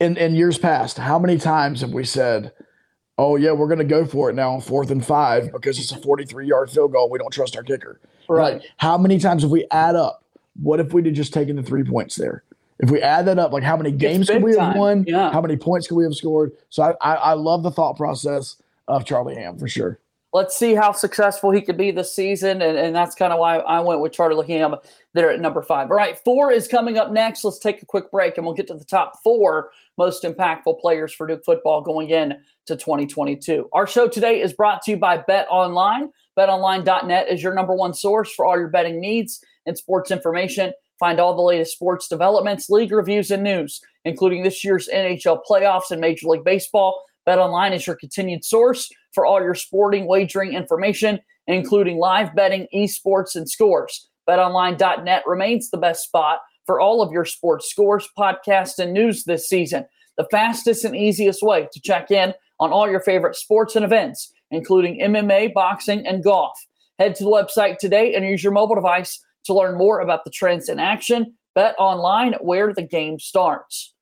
In 0.00 0.16
in 0.16 0.34
years 0.34 0.58
past, 0.58 0.98
how 0.98 1.18
many 1.18 1.38
times 1.38 1.80
have 1.80 1.92
we 1.92 2.04
said? 2.04 2.52
oh 3.20 3.36
yeah, 3.36 3.52
we're 3.52 3.66
going 3.66 3.78
to 3.78 3.84
go 3.84 4.06
for 4.06 4.30
it 4.30 4.34
now 4.34 4.50
on 4.50 4.62
fourth 4.62 4.90
and 4.90 5.04
five 5.04 5.52
because 5.52 5.78
it's 5.78 5.92
a 5.92 5.98
43 5.98 6.46
yard 6.46 6.70
field 6.70 6.92
goal. 6.92 7.10
We 7.10 7.18
don't 7.18 7.32
trust 7.32 7.54
our 7.54 7.62
kicker. 7.62 8.00
Right. 8.28 8.54
Like, 8.54 8.62
how 8.78 8.96
many 8.96 9.18
times 9.18 9.42
have 9.42 9.50
we 9.50 9.66
add 9.70 9.94
up 9.94 10.24
what 10.60 10.80
if 10.80 10.92
we 10.92 11.02
did 11.02 11.14
just 11.14 11.32
taken 11.32 11.56
the 11.56 11.62
three 11.62 11.84
points 11.84 12.16
there? 12.16 12.44
If 12.78 12.90
we 12.90 13.02
add 13.02 13.26
that 13.26 13.38
up, 13.38 13.52
like 13.52 13.62
how 13.62 13.76
many 13.76 13.92
games 13.92 14.28
could 14.28 14.42
we 14.42 14.56
have 14.56 14.74
won? 14.74 15.04
Yeah. 15.06 15.30
How 15.30 15.42
many 15.42 15.56
points 15.56 15.86
could 15.86 15.96
we 15.96 16.04
have 16.04 16.14
scored? 16.14 16.52
So 16.70 16.82
I, 16.82 16.94
I, 17.02 17.14
I 17.14 17.32
love 17.34 17.62
the 17.62 17.70
thought 17.70 17.96
process 17.96 18.56
of 18.90 19.04
Charlie 19.04 19.36
Ham 19.36 19.58
for 19.58 19.68
sure. 19.68 20.00
Let's 20.32 20.56
see 20.56 20.74
how 20.74 20.92
successful 20.92 21.50
he 21.50 21.60
could 21.60 21.76
be 21.76 21.90
this 21.90 22.14
season. 22.14 22.62
And, 22.62 22.78
and 22.78 22.94
that's 22.94 23.16
kind 23.16 23.32
of 23.32 23.40
why 23.40 23.56
I 23.58 23.80
went 23.80 24.00
with 24.00 24.12
Charlie 24.12 24.46
Ham 24.46 24.76
there 25.12 25.30
at 25.30 25.40
number 25.40 25.60
five. 25.60 25.90
All 25.90 25.96
right, 25.96 26.16
four 26.24 26.52
is 26.52 26.68
coming 26.68 26.98
up 26.98 27.10
next. 27.10 27.42
Let's 27.42 27.58
take 27.58 27.82
a 27.82 27.86
quick 27.86 28.12
break 28.12 28.36
and 28.36 28.46
we'll 28.46 28.54
get 28.54 28.68
to 28.68 28.74
the 28.74 28.84
top 28.84 29.20
four 29.24 29.72
most 29.98 30.22
impactful 30.22 30.80
players 30.80 31.12
for 31.12 31.26
Duke 31.26 31.44
football 31.44 31.82
going 31.82 32.10
in 32.10 32.36
to 32.66 32.76
2022. 32.76 33.68
Our 33.72 33.88
show 33.88 34.06
today 34.06 34.40
is 34.40 34.52
brought 34.52 34.82
to 34.82 34.92
you 34.92 34.96
by 34.96 35.18
Bet 35.18 35.48
Online. 35.50 36.10
BetOnline.net 36.38 37.28
is 37.28 37.42
your 37.42 37.54
number 37.54 37.74
one 37.74 37.92
source 37.92 38.32
for 38.32 38.46
all 38.46 38.56
your 38.56 38.68
betting 38.68 39.00
needs 39.00 39.44
and 39.66 39.76
sports 39.76 40.12
information. 40.12 40.72
Find 41.00 41.18
all 41.18 41.34
the 41.34 41.42
latest 41.42 41.72
sports 41.72 42.08
developments, 42.08 42.70
league 42.70 42.92
reviews, 42.92 43.30
and 43.30 43.42
news, 43.42 43.80
including 44.04 44.42
this 44.42 44.62
year's 44.62 44.88
NHL 44.88 45.40
playoffs 45.48 45.90
and 45.90 46.00
Major 46.00 46.28
League 46.28 46.44
Baseball. 46.44 47.02
BetOnline 47.30 47.72
is 47.72 47.86
your 47.86 47.94
continued 47.94 48.44
source 48.44 48.90
for 49.12 49.24
all 49.24 49.40
your 49.40 49.54
sporting 49.54 50.08
wagering 50.08 50.52
information, 50.52 51.20
including 51.46 51.98
live 51.98 52.34
betting, 52.34 52.66
esports, 52.74 53.36
and 53.36 53.48
scores. 53.48 54.08
BetOnline.net 54.28 55.22
remains 55.26 55.70
the 55.70 55.78
best 55.78 56.02
spot 56.02 56.40
for 56.66 56.80
all 56.80 57.00
of 57.00 57.12
your 57.12 57.24
sports 57.24 57.70
scores, 57.70 58.08
podcasts, 58.18 58.80
and 58.80 58.92
news 58.92 59.22
this 59.22 59.48
season. 59.48 59.84
The 60.16 60.26
fastest 60.28 60.84
and 60.84 60.96
easiest 60.96 61.40
way 61.40 61.68
to 61.72 61.80
check 61.80 62.10
in 62.10 62.34
on 62.58 62.72
all 62.72 62.90
your 62.90 63.00
favorite 63.00 63.36
sports 63.36 63.76
and 63.76 63.84
events, 63.84 64.32
including 64.50 65.00
MMA, 65.00 65.54
boxing, 65.54 66.04
and 66.04 66.24
golf. 66.24 66.58
Head 66.98 67.14
to 67.14 67.24
the 67.24 67.30
website 67.30 67.78
today 67.78 68.12
and 68.16 68.24
use 68.24 68.42
your 68.42 68.52
mobile 68.52 68.74
device 68.74 69.24
to 69.44 69.54
learn 69.54 69.78
more 69.78 70.00
about 70.00 70.24
the 70.24 70.30
trends 70.30 70.68
in 70.68 70.80
action. 70.80 71.34
Bet 71.54 71.76
online 71.78 72.32
where 72.40 72.74
the 72.74 72.82
game 72.82 73.20
starts. 73.20 73.94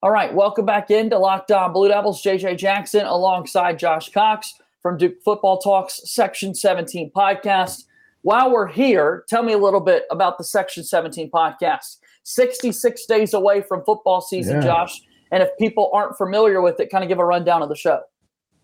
All 0.00 0.12
right, 0.12 0.32
welcome 0.32 0.64
back 0.64 0.92
into 0.92 1.18
Locked 1.18 1.50
On 1.50 1.72
Blue 1.72 1.88
Devils. 1.88 2.22
JJ 2.22 2.56
Jackson 2.56 3.04
alongside 3.04 3.80
Josh 3.80 4.10
Cox 4.10 4.54
from 4.80 4.96
Duke 4.96 5.20
Football 5.24 5.58
Talks 5.58 6.00
Section 6.04 6.54
17 6.54 7.10
podcast. 7.16 7.82
While 8.22 8.52
we're 8.52 8.68
here, 8.68 9.24
tell 9.28 9.42
me 9.42 9.54
a 9.54 9.58
little 9.58 9.80
bit 9.80 10.04
about 10.12 10.38
the 10.38 10.44
Section 10.44 10.84
17 10.84 11.32
podcast. 11.32 11.96
66 12.22 13.06
days 13.06 13.34
away 13.34 13.60
from 13.60 13.82
football 13.84 14.20
season, 14.20 14.62
yeah. 14.62 14.68
Josh. 14.68 15.00
And 15.32 15.42
if 15.42 15.48
people 15.58 15.90
aren't 15.92 16.16
familiar 16.16 16.62
with 16.62 16.78
it, 16.78 16.90
kind 16.90 17.02
of 17.02 17.08
give 17.08 17.18
a 17.18 17.24
rundown 17.24 17.62
of 17.62 17.68
the 17.68 17.74
show. 17.74 18.02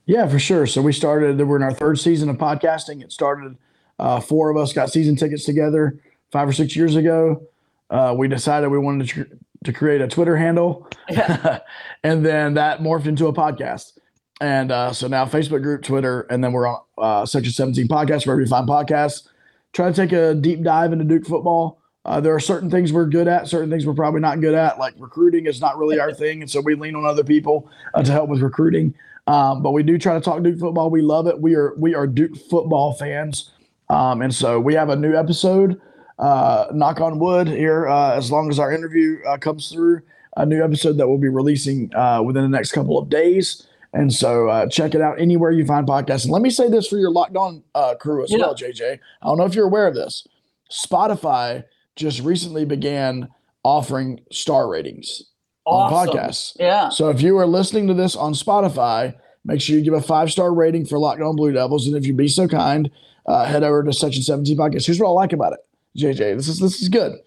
Yeah, 0.07 0.29
for 0.29 0.39
sure. 0.39 0.69
So 0.69 0.83
we 0.83 0.93
started, 0.93 1.41
we're 1.41 1.57
in 1.57 1.65
our 1.65 1.75
third 1.75 1.99
season 1.99 2.29
of 2.29 2.37
podcasting. 2.37 3.03
It 3.03 3.11
started 3.11 3.57
uh, 3.99 4.21
four 4.21 4.51
of 4.51 4.57
us 4.57 4.73
got 4.73 4.93
season 4.93 5.17
tickets 5.17 5.45
together 5.45 5.99
five 6.31 6.49
or 6.49 6.53
six 6.53 6.77
years 6.77 6.95
ago. 6.95 7.43
Uh, 7.91 8.15
we 8.17 8.29
decided 8.29 8.69
we 8.69 8.79
wanted 8.79 9.09
to, 9.09 9.25
tr- 9.25 9.35
to 9.65 9.73
create 9.73 10.01
a 10.01 10.09
Twitter 10.09 10.37
handle, 10.37 10.89
yeah. 11.09 11.61
and 12.03 12.25
then 12.25 12.55
that 12.55 12.81
morphed 12.81 13.07
into 13.07 13.27
a 13.27 13.33
podcast. 13.33 13.99
And 14.41 14.73
uh, 14.73 14.93
so 14.93 15.07
now 15.07 15.25
Facebook 15.27 15.63
group, 15.63 15.83
Twitter, 15.83 16.23
and 16.23 16.43
then 16.43 16.53
we're 16.53 16.67
on 16.67 16.81
uh, 16.99 17.27
Section 17.27 17.53
17 17.53 17.89
podcast, 17.89 18.27
wherever 18.27 18.41
you 18.41 18.47
find 18.47 18.69
podcasts. 18.69 19.29
Try 19.73 19.91
to 19.91 19.95
take 19.95 20.13
a 20.13 20.35
deep 20.35 20.63
dive 20.63 20.93
into 20.93 21.05
Duke 21.05 21.27
football. 21.27 21.81
Uh, 22.05 22.21
there 22.21 22.35
are 22.35 22.41
certain 22.41 22.71
things 22.71 22.93
we're 22.93 23.07
good 23.07 23.27
at, 23.29 23.49
certain 23.49 23.71
things 23.71 23.87
we're 23.87 23.95
probably 23.95 24.21
not 24.21 24.41
good 24.41 24.55
at. 24.55 24.79
Like 24.79 24.95
recruiting 24.99 25.47
is 25.47 25.61
not 25.61 25.79
really 25.79 25.99
our 25.99 26.13
thing, 26.15 26.43
and 26.43 26.51
so 26.51 26.61
we 26.61 26.75
lean 26.75 26.95
on 26.95 27.05
other 27.05 27.25
people 27.25 27.71
uh, 27.95 28.03
to 28.03 28.13
help 28.13 28.29
with 28.29 28.41
recruiting. 28.41 28.95
Um, 29.27 29.63
but 29.63 29.71
we 29.71 29.83
do 29.83 29.97
try 29.97 30.15
to 30.15 30.21
talk 30.21 30.43
Duke 30.43 30.59
football. 30.59 30.91
We 30.91 31.01
love 31.01 31.27
it. 31.27 31.41
We 31.41 31.55
are 31.55 31.75
we 31.77 31.95
are 31.95 32.07
Duke 32.07 32.37
football 32.37 32.93
fans, 32.93 33.53
um, 33.89 34.21
and 34.21 34.35
so 34.35 34.61
we 34.61 34.75
have 34.75 34.91
a 34.91 34.97
new 34.97 35.17
episode. 35.17 35.81
Uh, 36.19 36.67
knock 36.73 37.01
on 37.01 37.19
wood 37.19 37.49
here, 37.49 37.89
uh, 37.89 38.15
as 38.15 38.31
long 38.31 38.49
as 38.51 38.59
our 38.59 38.73
interview 38.73 39.19
uh, 39.27 39.37
comes 39.37 39.71
through, 39.71 40.01
a 40.37 40.47
new 40.47 40.63
episode 40.63 40.97
that 40.97 41.09
we'll 41.09 41.19
be 41.19 41.29
releasing 41.29 41.95
uh, 41.95 42.23
within 42.23 42.43
the 42.43 42.49
next 42.49 42.73
couple 42.73 42.99
of 42.99 43.09
days. 43.09 43.67
And 43.93 44.13
so 44.13 44.49
uh, 44.49 44.67
check 44.69 44.95
it 44.95 45.01
out 45.01 45.21
anywhere 45.21 45.53
you 45.53 45.65
find 45.65 45.87
podcasts. 45.87 46.25
And 46.25 46.33
let 46.33 46.43
me 46.43 46.51
say 46.51 46.69
this 46.69 46.89
for 46.89 46.99
your 46.99 47.11
locked 47.11 47.37
on 47.37 47.63
uh, 47.75 47.95
crew 47.95 48.25
as 48.25 48.31
yeah. 48.31 48.39
well, 48.39 48.55
JJ. 48.55 48.99
I 49.23 49.27
don't 49.27 49.39
know 49.39 49.45
if 49.45 49.55
you're 49.55 49.67
aware 49.67 49.87
of 49.87 49.95
this. 49.95 50.27
Spotify 50.71 51.65
just 51.95 52.21
recently 52.21 52.65
began 52.65 53.29
offering 53.63 54.21
star 54.33 54.69
ratings 54.69 55.23
awesome. 55.65 55.97
on 55.97 56.09
podcasts. 56.09 56.57
Yeah. 56.59 56.89
So 56.89 57.09
if 57.11 57.23
you 57.23 57.39
are 57.39 57.47
listening 57.47 57.87
to 57.87 57.95
this 57.95 58.17
on 58.17 58.35
Spotify, 58.35 59.15
make 59.45 59.61
sure 59.61 59.77
you 59.77 59.83
give 59.83 59.95
a 59.95 60.03
five 60.03 60.31
star 60.33 60.53
rating 60.53 60.87
for 60.87 60.99
Locked 60.99 61.23
On 61.23 61.37
Blue 61.37 61.53
Devils. 61.53 61.87
And 61.87 61.97
if 61.97 62.07
you'd 62.07 62.17
be 62.17 62.29
so 62.29 62.49
kind, 62.49 62.91
uh, 63.27 63.45
head 63.45 63.63
over 63.63 63.83
to 63.85 63.93
Section 63.93 64.23
17 64.23 64.57
Podcast. 64.57 64.87
Here's 64.87 64.99
what 64.99 65.09
I 65.09 65.13
like 65.13 65.33
about 65.33 65.53
it, 65.53 65.61
JJ. 65.97 66.37
This 66.37 66.49
is 66.49 66.59
this 66.59 66.81
is 66.83 66.89
good. 66.89 67.21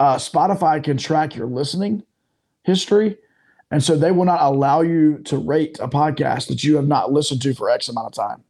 Uh, 0.00 0.16
Spotify 0.16 0.82
can 0.82 0.96
track 0.96 1.36
your 1.36 1.46
listening 1.46 2.02
history. 2.62 3.16
And 3.70 3.82
so 3.82 3.96
they 3.96 4.12
will 4.12 4.24
not 4.24 4.40
allow 4.40 4.82
you 4.82 5.18
to 5.24 5.36
rate 5.36 5.78
a 5.80 5.88
podcast 5.88 6.48
that 6.48 6.62
you 6.62 6.76
have 6.76 6.86
not 6.86 7.12
listened 7.12 7.42
to 7.42 7.54
for 7.54 7.70
X 7.70 7.88
amount 7.88 8.06
of 8.06 8.12
time. 8.12 8.44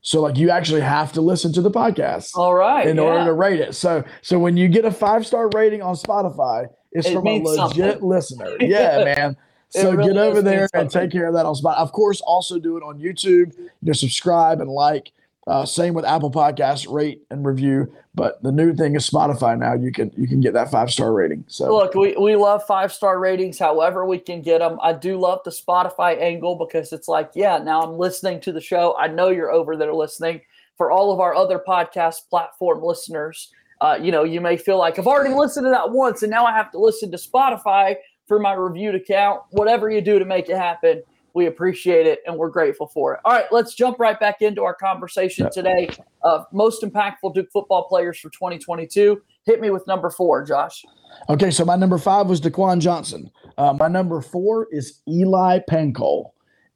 So 0.00 0.20
like 0.20 0.36
you 0.36 0.50
actually 0.50 0.80
have 0.80 1.12
to 1.12 1.20
listen 1.20 1.52
to 1.54 1.62
the 1.62 1.70
podcast. 1.70 2.36
All 2.36 2.54
right. 2.54 2.86
In 2.86 2.96
yeah. 2.96 3.02
order 3.02 3.24
to 3.26 3.32
rate 3.32 3.60
it. 3.60 3.74
So 3.74 4.04
so 4.20 4.38
when 4.38 4.56
you 4.56 4.68
get 4.68 4.84
a 4.84 4.90
five 4.90 5.26
star 5.26 5.48
rating 5.54 5.82
on 5.82 5.94
Spotify, 5.94 6.68
it's 6.90 7.06
it 7.06 7.14
from 7.14 7.26
a 7.26 7.40
legit 7.40 7.74
something. 7.74 8.08
listener. 8.08 8.56
Yeah, 8.60 9.04
man. 9.04 9.36
So 9.70 9.92
really 9.92 10.08
get 10.08 10.16
over 10.18 10.42
there 10.42 10.68
and 10.74 10.90
take 10.90 11.10
care 11.10 11.26
of 11.26 11.34
that 11.34 11.46
on 11.46 11.54
Spotify. 11.54 11.76
Of 11.76 11.92
course, 11.92 12.20
also 12.20 12.58
do 12.58 12.76
it 12.76 12.82
on 12.82 12.98
YouTube. 12.98 13.56
You 13.56 13.70
know, 13.82 13.92
subscribe 13.92 14.60
and 14.60 14.70
like. 14.70 15.12
Uh, 15.46 15.66
same 15.66 15.92
with 15.92 16.04
Apple 16.04 16.30
Podcasts, 16.30 16.90
rate 16.90 17.22
and 17.30 17.44
review. 17.44 17.92
But 18.14 18.40
the 18.42 18.52
new 18.52 18.74
thing 18.74 18.94
is 18.94 19.08
Spotify 19.08 19.58
now. 19.58 19.74
You 19.74 19.90
can 19.90 20.12
you 20.16 20.28
can 20.28 20.40
get 20.40 20.52
that 20.52 20.70
five 20.70 20.90
star 20.90 21.12
rating. 21.12 21.44
So 21.48 21.74
look, 21.74 21.94
we, 21.94 22.14
we 22.16 22.36
love 22.36 22.64
five 22.64 22.92
star 22.92 23.18
ratings. 23.18 23.58
However, 23.58 24.06
we 24.06 24.18
can 24.18 24.40
get 24.42 24.58
them. 24.58 24.78
I 24.82 24.92
do 24.92 25.18
love 25.18 25.40
the 25.44 25.50
Spotify 25.50 26.20
angle 26.20 26.54
because 26.56 26.92
it's 26.92 27.08
like, 27.08 27.30
yeah, 27.34 27.58
now 27.58 27.82
I'm 27.82 27.98
listening 27.98 28.40
to 28.42 28.52
the 28.52 28.60
show. 28.60 28.96
I 28.98 29.08
know 29.08 29.30
you're 29.30 29.50
over 29.50 29.76
there 29.76 29.94
listening. 29.94 30.42
For 30.76 30.90
all 30.90 31.12
of 31.12 31.20
our 31.20 31.34
other 31.34 31.62
podcast 31.66 32.28
platform 32.30 32.82
listeners, 32.82 33.50
uh, 33.80 33.98
you 34.00 34.10
know, 34.10 34.24
you 34.24 34.40
may 34.40 34.56
feel 34.56 34.78
like 34.78 34.98
I've 34.98 35.06
already 35.06 35.34
listened 35.34 35.66
to 35.66 35.70
that 35.70 35.90
once, 35.90 36.22
and 36.22 36.30
now 36.30 36.46
I 36.46 36.52
have 36.52 36.70
to 36.72 36.78
listen 36.78 37.10
to 37.10 37.18
Spotify 37.18 37.96
for 38.26 38.38
my 38.38 38.52
review 38.52 38.90
to 38.92 39.00
count. 39.00 39.42
Whatever 39.50 39.90
you 39.90 40.00
do 40.00 40.18
to 40.18 40.24
make 40.24 40.48
it 40.48 40.56
happen, 40.56 41.02
we 41.34 41.46
appreciate 41.46 42.06
it 42.06 42.20
and 42.26 42.36
we're 42.36 42.50
grateful 42.50 42.86
for 42.86 43.14
it. 43.14 43.20
All 43.24 43.32
right, 43.32 43.46
let's 43.50 43.74
jump 43.74 43.98
right 43.98 44.18
back 44.18 44.42
into 44.42 44.62
our 44.62 44.74
conversation 44.74 45.48
today 45.52 45.88
of 46.22 46.46
most 46.52 46.82
impactful 46.82 47.34
Duke 47.34 47.50
football 47.52 47.88
players 47.88 48.18
for 48.18 48.30
2022. 48.30 49.20
Hit 49.44 49.60
me 49.60 49.70
with 49.70 49.86
number 49.86 50.10
four, 50.10 50.44
Josh. 50.44 50.84
Okay, 51.28 51.50
so 51.50 51.64
my 51.64 51.76
number 51.76 51.98
five 51.98 52.26
was 52.26 52.40
Daquan 52.40 52.80
Johnson. 52.80 53.30
Uh, 53.58 53.72
my 53.72 53.88
number 53.88 54.20
four 54.20 54.68
is 54.70 55.00
Eli 55.08 55.60
Pancol. 55.70 56.30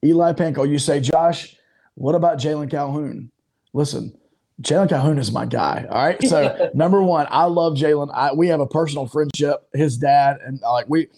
Eli 0.04 0.32
Pancol. 0.32 0.68
You 0.68 0.78
say, 0.78 1.00
Josh, 1.00 1.56
what 1.94 2.14
about 2.14 2.38
Jalon 2.38 2.70
Calhoun? 2.70 3.30
Listen, 3.72 4.16
Jalon 4.62 4.88
Calhoun 4.88 5.18
is 5.18 5.32
my 5.32 5.46
guy. 5.46 5.86
All 5.90 6.04
right. 6.04 6.22
So 6.22 6.70
number 6.74 7.02
one, 7.02 7.26
I 7.30 7.44
love 7.44 7.74
Jalen. 7.74 8.36
We 8.36 8.48
have 8.48 8.60
a 8.60 8.66
personal 8.66 9.06
friendship. 9.06 9.68
His 9.74 9.96
dad 9.98 10.38
and 10.44 10.60
like 10.60 10.86
we 10.88 11.08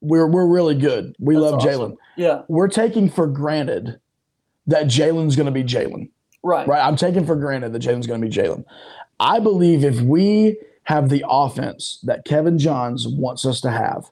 we're 0.00 0.26
we're 0.26 0.46
really 0.46 0.74
good. 0.74 1.14
We 1.18 1.34
That's 1.34 1.42
love 1.44 1.54
awesome. 1.54 1.70
Jalen. 1.70 1.96
Yeah. 2.16 2.42
We're 2.48 2.68
taking 2.68 3.10
for 3.10 3.26
granted 3.26 4.00
that 4.66 4.86
Jalen's 4.86 5.36
going 5.36 5.46
to 5.46 5.52
be 5.52 5.64
Jalen. 5.64 6.10
Right. 6.42 6.66
Right. 6.66 6.84
I'm 6.84 6.96
taking 6.96 7.26
for 7.26 7.36
granted 7.36 7.72
that 7.72 7.82
Jalen's 7.82 8.06
going 8.06 8.20
to 8.20 8.26
be 8.26 8.32
Jalen. 8.32 8.64
I 9.20 9.40
believe 9.40 9.84
if 9.84 10.00
we 10.00 10.58
have 10.84 11.08
the 11.08 11.24
offense 11.28 11.98
that 12.04 12.24
Kevin 12.24 12.58
Johns 12.58 13.08
wants 13.08 13.44
us 13.44 13.60
to 13.62 13.70
have, 13.70 14.10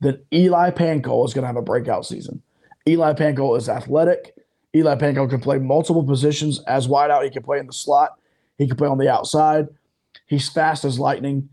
that 0.00 0.24
Eli 0.32 0.70
Pancol 0.70 1.26
is 1.26 1.34
going 1.34 1.42
to 1.42 1.48
have 1.48 1.56
a 1.56 1.62
breakout 1.62 2.06
season. 2.06 2.42
Eli 2.86 3.12
Pancol 3.14 3.56
is 3.58 3.68
athletic. 3.68 4.34
Eli 4.74 4.94
Pancol 4.94 5.28
can 5.28 5.40
play 5.40 5.58
multiple 5.58 6.04
positions 6.04 6.60
as 6.64 6.86
wideout. 6.86 7.24
He 7.24 7.30
can 7.30 7.42
play 7.42 7.58
in 7.58 7.66
the 7.66 7.72
slot. 7.72 8.18
He 8.58 8.66
can 8.66 8.76
play 8.76 8.88
on 8.88 8.98
the 8.98 9.08
outside. 9.08 9.68
He's 10.26 10.48
fast 10.48 10.84
as 10.84 10.98
lightning. 10.98 11.48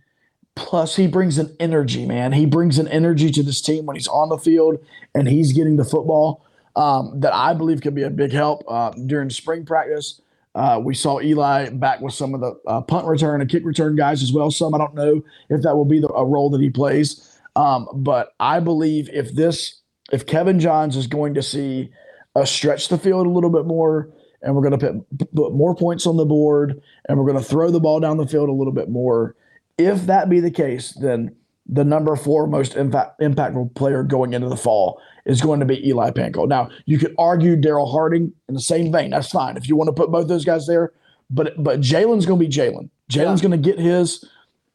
Plus, 0.56 0.96
he 0.96 1.08
brings 1.08 1.38
an 1.38 1.56
energy, 1.60 2.06
man. 2.06 2.32
He 2.32 2.46
brings 2.46 2.80
an 2.80 2.88
energy 2.88 3.30
to 3.32 3.44
this 3.44 3.62
team 3.62 3.86
when 3.86 3.96
he's 3.96 4.08
on 4.08 4.30
the 4.30 4.38
field 4.38 4.78
and 5.14 5.28
he's 5.28 5.52
getting 5.52 5.76
the 5.76 5.84
football 5.84 6.46
um, 6.76 7.20
that 7.20 7.34
I 7.34 7.54
believe 7.54 7.82
could 7.82 7.96
be 7.96 8.04
a 8.04 8.10
big 8.10 8.32
help 8.32 8.64
uh, 8.68 8.92
during 8.92 9.30
spring 9.30 9.66
practice. 9.66 10.22
Uh, 10.56 10.80
we 10.82 10.96
saw 10.96 11.20
Eli 11.20 11.70
back 11.70 12.00
with 12.00 12.14
some 12.14 12.34
of 12.34 12.40
the 12.40 12.58
uh, 12.68 12.80
punt 12.82 13.06
return 13.06 13.42
and 13.42 13.50
kick 13.50 13.66
return 13.66 13.98
guys 13.98 14.24
as 14.24 14.32
well. 14.32 14.50
Some 14.50 14.74
I 14.74 14.78
don't 14.78 14.96
know 14.96 15.22
if 15.50 15.62
that 15.64 15.76
will 15.76 15.86
be 15.86 16.00
the, 16.00 16.08
a 16.08 16.26
role 16.26 16.50
that 16.52 16.62
he 16.62 16.70
plays, 16.70 17.38
um, 17.58 17.90
but 17.94 18.34
I 18.40 18.62
believe 18.62 19.10
if 19.12 19.34
this, 19.34 19.82
if 20.14 20.26
Kevin 20.26 20.62
Johns 20.62 20.96
is 20.96 21.08
going 21.08 21.34
to 21.34 21.44
see 21.44 21.90
a 22.36 22.46
stretch 22.46 22.88
the 22.88 22.98
field 22.98 23.28
a 23.28 23.30
little 23.30 23.50
bit 23.50 23.66
more, 23.66 24.10
and 24.42 24.56
we're 24.56 24.62
going 24.62 24.80
to 24.80 25.06
put, 25.18 25.36
put 25.36 25.54
more 25.54 25.76
points 25.76 26.08
on 26.08 26.16
the 26.16 26.26
board, 26.26 26.82
and 27.10 27.18
we're 27.18 27.30
going 27.30 27.42
to 27.42 27.50
throw 27.50 27.70
the 27.70 27.80
ball 27.80 28.00
down 28.00 28.16
the 28.16 28.28
field 28.28 28.48
a 28.48 28.54
little 28.54 28.74
bit 28.74 28.90
more 28.90 29.36
if 29.78 30.06
that 30.06 30.30
be 30.30 30.40
the 30.40 30.52
case, 30.52 30.92
then 30.94 31.36
the 31.68 31.84
number 31.84 32.16
four 32.16 32.48
most 32.48 32.76
impact, 32.76 33.20
impactful 33.20 33.74
player 33.76 34.04
going 34.04 34.34
into 34.34 34.48
the 34.48 34.56
fall 34.56 35.02
is 35.26 35.42
going 35.42 35.60
to 35.60 35.66
be 35.66 35.88
Eli 35.88 36.12
Pancol. 36.12 36.48
Now, 36.48 36.70
you 36.86 37.00
could 37.00 37.16
argue 37.18 37.56
Daryl 37.60 37.92
Harding 37.92 38.32
in 38.48 38.54
the 38.54 38.62
same 38.62 38.92
vein. 38.92 39.10
That's 39.10 39.32
fine 39.32 39.58
if 39.58 39.68
you 39.68 39.76
want 39.76 39.88
to 39.88 39.94
put 39.94 40.12
both 40.12 40.28
those 40.28 40.46
guys 40.46 40.68
there. 40.68 40.94
But 41.30 41.62
but 41.64 41.82
Jalen's 41.82 42.26
going 42.26 42.40
to 42.40 42.46
be 42.46 42.52
Jalen. 42.52 42.90
Jalen's 43.12 43.42
yeah. 43.42 43.50
going 43.50 43.62
to 43.64 43.70
get 43.70 43.80
his. 43.80 44.24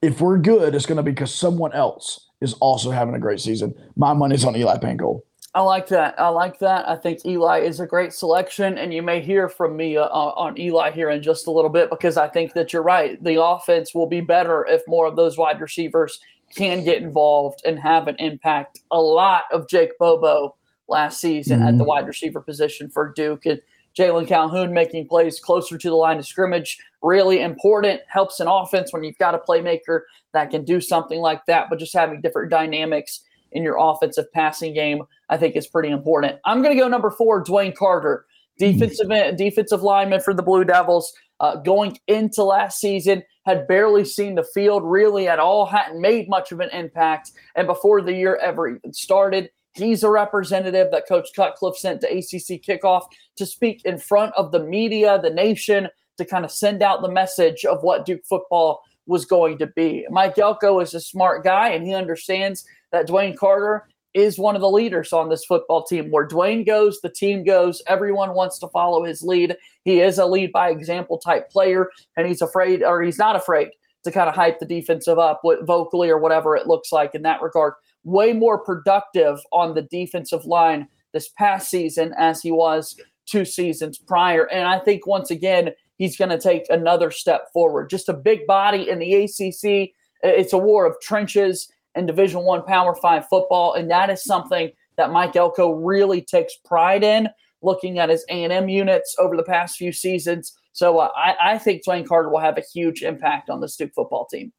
If 0.02 0.20
we're 0.20 0.38
good, 0.38 0.74
it's 0.74 0.86
going 0.86 0.96
to 0.96 1.02
be 1.02 1.12
because 1.12 1.32
someone 1.32 1.72
else 1.72 2.28
is 2.40 2.54
also 2.54 2.90
having 2.90 3.14
a 3.14 3.18
great 3.18 3.38
season. 3.38 3.74
My 3.96 4.14
money's 4.14 4.44
on 4.44 4.56
Eli 4.56 4.78
Pancol. 4.78 5.20
I 5.52 5.62
like 5.62 5.88
that. 5.88 6.18
I 6.18 6.28
like 6.28 6.60
that. 6.60 6.88
I 6.88 6.94
think 6.94 7.26
Eli 7.26 7.58
is 7.58 7.80
a 7.80 7.86
great 7.86 8.12
selection, 8.12 8.78
and 8.78 8.94
you 8.94 9.02
may 9.02 9.20
hear 9.20 9.48
from 9.48 9.76
me 9.76 9.96
uh, 9.96 10.06
on 10.06 10.58
Eli 10.58 10.92
here 10.92 11.10
in 11.10 11.22
just 11.22 11.48
a 11.48 11.50
little 11.50 11.70
bit 11.70 11.90
because 11.90 12.16
I 12.16 12.28
think 12.28 12.52
that 12.52 12.72
you're 12.72 12.84
right. 12.84 13.22
The 13.22 13.42
offense 13.42 13.92
will 13.92 14.06
be 14.06 14.20
better 14.20 14.64
if 14.66 14.82
more 14.86 15.06
of 15.06 15.16
those 15.16 15.36
wide 15.36 15.60
receivers 15.60 16.20
can 16.54 16.84
get 16.84 17.02
involved 17.02 17.62
and 17.64 17.80
have 17.80 18.06
an 18.06 18.14
impact. 18.20 18.80
A 18.92 19.00
lot 19.00 19.44
of 19.52 19.68
Jake 19.68 19.98
Bobo 19.98 20.54
last 20.86 21.20
season 21.20 21.58
mm-hmm. 21.58 21.68
at 21.68 21.72
the 21.72 21.78
mm-hmm. 21.78 21.88
wide 21.88 22.06
receiver 22.06 22.40
position 22.40 22.88
for 22.88 23.12
Duke, 23.12 23.44
and 23.44 23.60
Jalon 23.98 24.28
Calhoun 24.28 24.72
making 24.72 25.08
plays 25.08 25.40
closer 25.40 25.76
to 25.76 25.88
the 25.88 25.96
line 25.96 26.18
of 26.18 26.26
scrimmage 26.26 26.78
really 27.02 27.40
important. 27.40 28.02
Helps 28.06 28.38
an 28.38 28.46
offense 28.46 28.92
when 28.92 29.02
you've 29.02 29.18
got 29.18 29.34
a 29.34 29.38
playmaker 29.38 30.02
that 30.32 30.50
can 30.52 30.64
do 30.64 30.80
something 30.80 31.18
like 31.18 31.44
that, 31.46 31.66
but 31.68 31.80
just 31.80 31.92
having 31.92 32.20
different 32.20 32.52
dynamics 32.52 33.22
in 33.52 33.62
your 33.62 33.76
offensive 33.78 34.30
passing 34.32 34.74
game, 34.74 35.02
I 35.28 35.36
think 35.36 35.56
is 35.56 35.66
pretty 35.66 35.90
important. 35.90 36.38
I'm 36.44 36.62
going 36.62 36.74
to 36.74 36.80
go 36.80 36.88
number 36.88 37.10
four, 37.10 37.44
DeWayne 37.44 37.74
Carter, 37.74 38.26
defensive 38.58 39.08
defensive 39.36 39.82
lineman 39.82 40.20
for 40.20 40.34
the 40.34 40.42
Blue 40.42 40.64
Devils. 40.64 41.12
Uh, 41.40 41.56
going 41.56 41.98
into 42.06 42.44
last 42.44 42.78
season, 42.78 43.22
had 43.46 43.66
barely 43.66 44.04
seen 44.04 44.34
the 44.34 44.44
field 44.54 44.82
really 44.84 45.26
at 45.26 45.38
all, 45.38 45.66
hadn't 45.66 46.00
made 46.00 46.28
much 46.28 46.52
of 46.52 46.60
an 46.60 46.68
impact. 46.70 47.32
And 47.56 47.66
before 47.66 48.02
the 48.02 48.12
year 48.12 48.36
ever 48.36 48.68
even 48.68 48.92
started, 48.92 49.50
he's 49.72 50.02
a 50.02 50.10
representative 50.10 50.90
that 50.90 51.08
Coach 51.08 51.28
Cutcliffe 51.34 51.78
sent 51.78 52.02
to 52.02 52.08
ACC 52.08 52.62
kickoff 52.62 53.04
to 53.36 53.46
speak 53.46 53.82
in 53.84 53.98
front 53.98 54.34
of 54.36 54.52
the 54.52 54.60
media, 54.60 55.18
the 55.20 55.30
nation, 55.30 55.88
to 56.18 56.24
kind 56.24 56.44
of 56.44 56.50
send 56.50 56.82
out 56.82 57.02
the 57.02 57.10
message 57.10 57.64
of 57.64 57.82
what 57.82 58.04
Duke 58.04 58.24
football 58.28 58.82
was 59.06 59.24
going 59.24 59.58
to 59.58 59.66
be. 59.66 60.06
Mike 60.10 60.38
Elko 60.38 60.80
is 60.80 60.94
a 60.94 61.00
smart 61.00 61.42
guy, 61.42 61.70
and 61.70 61.84
he 61.84 61.94
understands 61.94 62.64
that 62.92 63.08
DeWayne 63.08 63.36
Carter 63.36 63.88
is 64.14 64.38
one 64.38 64.56
of 64.56 64.60
the 64.60 64.70
leaders 64.70 65.12
on 65.12 65.28
this 65.28 65.44
football 65.44 65.84
team. 65.84 66.10
Where 66.10 66.26
DeWayne 66.26 66.66
goes, 66.66 67.00
the 67.00 67.10
team 67.10 67.44
goes. 67.44 67.82
Everyone 67.86 68.34
wants 68.34 68.58
to 68.58 68.68
follow 68.68 69.04
his 69.04 69.22
lead. 69.22 69.56
He 69.84 70.00
is 70.00 70.18
a 70.18 70.26
lead 70.26 70.52
by 70.52 70.70
example 70.70 71.18
type 71.18 71.50
player, 71.50 71.88
and 72.16 72.26
he's 72.26 72.42
afraid, 72.42 72.82
or 72.82 73.02
he's 73.02 73.18
not 73.18 73.36
afraid, 73.36 73.68
to 74.04 74.10
kind 74.10 74.28
of 74.28 74.34
hype 74.34 74.58
the 74.58 74.66
defensive 74.66 75.18
up 75.18 75.40
vocally 75.62 76.10
or 76.10 76.18
whatever 76.18 76.56
it 76.56 76.66
looks 76.66 76.90
like 76.90 77.14
in 77.14 77.22
that 77.22 77.42
regard. 77.42 77.74
Way 78.02 78.32
more 78.32 78.58
productive 78.58 79.38
on 79.52 79.74
the 79.74 79.82
defensive 79.82 80.44
line 80.44 80.88
this 81.12 81.28
past 81.28 81.70
season 81.70 82.14
as 82.18 82.40
he 82.40 82.50
was 82.50 82.96
two 83.26 83.44
seasons 83.44 83.98
prior. 83.98 84.44
And 84.50 84.66
I 84.66 84.78
think 84.78 85.06
once 85.06 85.30
again, 85.30 85.70
he's 85.98 86.16
going 86.16 86.30
to 86.30 86.38
take 86.38 86.64
another 86.70 87.10
step 87.10 87.52
forward. 87.52 87.90
Just 87.90 88.08
a 88.08 88.14
big 88.14 88.46
body 88.46 88.88
in 88.88 88.98
the 88.98 89.14
ACC. 89.14 89.90
It's 90.22 90.52
a 90.52 90.58
war 90.58 90.86
of 90.86 90.96
trenches 91.00 91.70
and 91.94 92.06
Division 92.06 92.42
One 92.42 92.62
Power 92.62 92.94
Five 92.94 93.26
football, 93.28 93.74
and 93.74 93.90
that 93.90 94.10
is 94.10 94.24
something 94.24 94.70
that 94.96 95.12
Mike 95.12 95.36
Elko 95.36 95.72
really 95.72 96.22
takes 96.22 96.54
pride 96.56 97.02
in. 97.02 97.28
Looking 97.62 97.98
at 97.98 98.08
his 98.08 98.24
A 98.30 98.44
and 98.44 98.52
M 98.52 98.70
units 98.70 99.14
over 99.18 99.36
the 99.36 99.42
past 99.42 99.76
few 99.76 99.92
seasons, 99.92 100.56
so 100.72 100.98
uh, 100.98 101.10
I, 101.14 101.34
I 101.42 101.58
think 101.58 101.82
DeWayne 101.84 102.06
Carter 102.06 102.30
will 102.30 102.40
have 102.40 102.56
a 102.56 102.62
huge 102.72 103.02
impact 103.02 103.50
on 103.50 103.60
the 103.60 103.70
Duke 103.76 103.92
football 103.94 104.26
team. 104.26 104.50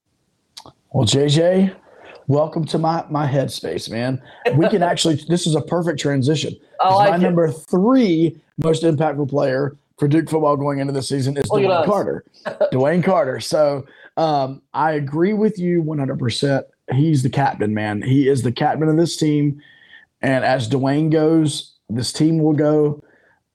Well, 0.93 1.07
JJ, 1.07 1.75
welcome 2.27 2.63
to 2.65 2.77
my 2.77 3.03
my 3.09 3.27
headspace, 3.27 3.89
man. 3.89 4.21
We 4.55 4.69
can 4.69 4.83
actually. 4.83 5.15
this 5.29 5.47
is 5.47 5.55
a 5.55 5.61
perfect 5.61 5.99
transition. 5.99 6.55
Like 6.83 7.09
my 7.09 7.15
it. 7.15 7.21
number 7.21 7.51
three 7.51 8.39
most 8.63 8.83
impactful 8.83 9.29
player 9.29 9.77
for 9.97 10.07
Duke 10.07 10.29
football 10.29 10.57
going 10.57 10.79
into 10.79 10.93
the 10.93 11.01
season 11.01 11.37
is 11.37 11.49
Look 11.49 11.61
Dwayne. 11.61 11.85
Carter. 11.85 12.25
DeWayne 12.45 13.03
Carter. 13.03 13.39
So 13.39 13.85
um, 14.17 14.61
I 14.73 14.93
agree 14.93 15.33
with 15.33 15.59
you 15.59 15.83
100%. 15.83 16.63
He's 16.93 17.23
the 17.23 17.29
captain, 17.29 17.73
man. 17.73 18.01
He 18.01 18.27
is 18.27 18.43
the 18.43 18.51
captain 18.51 18.89
of 18.89 18.97
this 18.97 19.17
team. 19.17 19.61
And 20.21 20.45
as 20.45 20.69
DeWayne 20.69 21.11
goes, 21.11 21.73
this 21.89 22.13
team 22.13 22.39
will 22.39 22.53
go. 22.53 23.03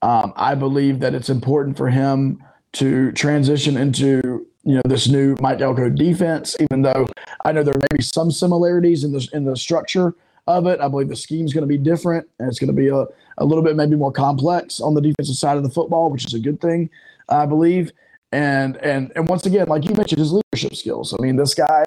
Um, 0.01 0.33
I 0.35 0.55
believe 0.55 0.99
that 0.99 1.15
it's 1.15 1.29
important 1.29 1.77
for 1.77 1.89
him 1.89 2.43
to 2.73 3.11
transition 3.13 3.77
into 3.77 4.45
you 4.63 4.75
know 4.75 4.81
this 4.85 5.07
new 5.07 5.35
Mike 5.39 5.61
Elko 5.61 5.89
defense. 5.89 6.55
Even 6.59 6.81
though 6.81 7.07
I 7.45 7.51
know 7.51 7.63
there 7.63 7.73
may 7.73 7.97
be 7.97 8.03
some 8.03 8.31
similarities 8.31 9.03
in 9.03 9.11
the 9.11 9.27
in 9.33 9.45
the 9.45 9.55
structure 9.55 10.13
of 10.45 10.67
it, 10.67 10.79
I 10.79 10.87
believe 10.87 11.09
the 11.09 11.15
scheme 11.15 11.45
is 11.45 11.53
going 11.53 11.63
to 11.63 11.67
be 11.67 11.77
different 11.77 12.27
and 12.39 12.47
it's 12.47 12.59
going 12.59 12.67
to 12.67 12.73
be 12.73 12.89
a, 12.89 13.05
a 13.37 13.45
little 13.45 13.63
bit 13.63 13.75
maybe 13.75 13.95
more 13.95 14.11
complex 14.11 14.79
on 14.79 14.93
the 14.93 15.01
defensive 15.01 15.35
side 15.35 15.57
of 15.57 15.63
the 15.63 15.69
football, 15.69 16.09
which 16.09 16.25
is 16.25 16.33
a 16.33 16.39
good 16.39 16.61
thing, 16.61 16.89
I 17.29 17.45
believe. 17.45 17.91
And 18.31 18.77
and 18.77 19.11
and 19.15 19.27
once 19.29 19.45
again, 19.45 19.67
like 19.67 19.85
you 19.85 19.95
mentioned, 19.95 20.19
his 20.19 20.33
leadership 20.33 20.75
skills. 20.75 21.13
I 21.17 21.21
mean, 21.21 21.37
this 21.37 21.53
guy 21.53 21.85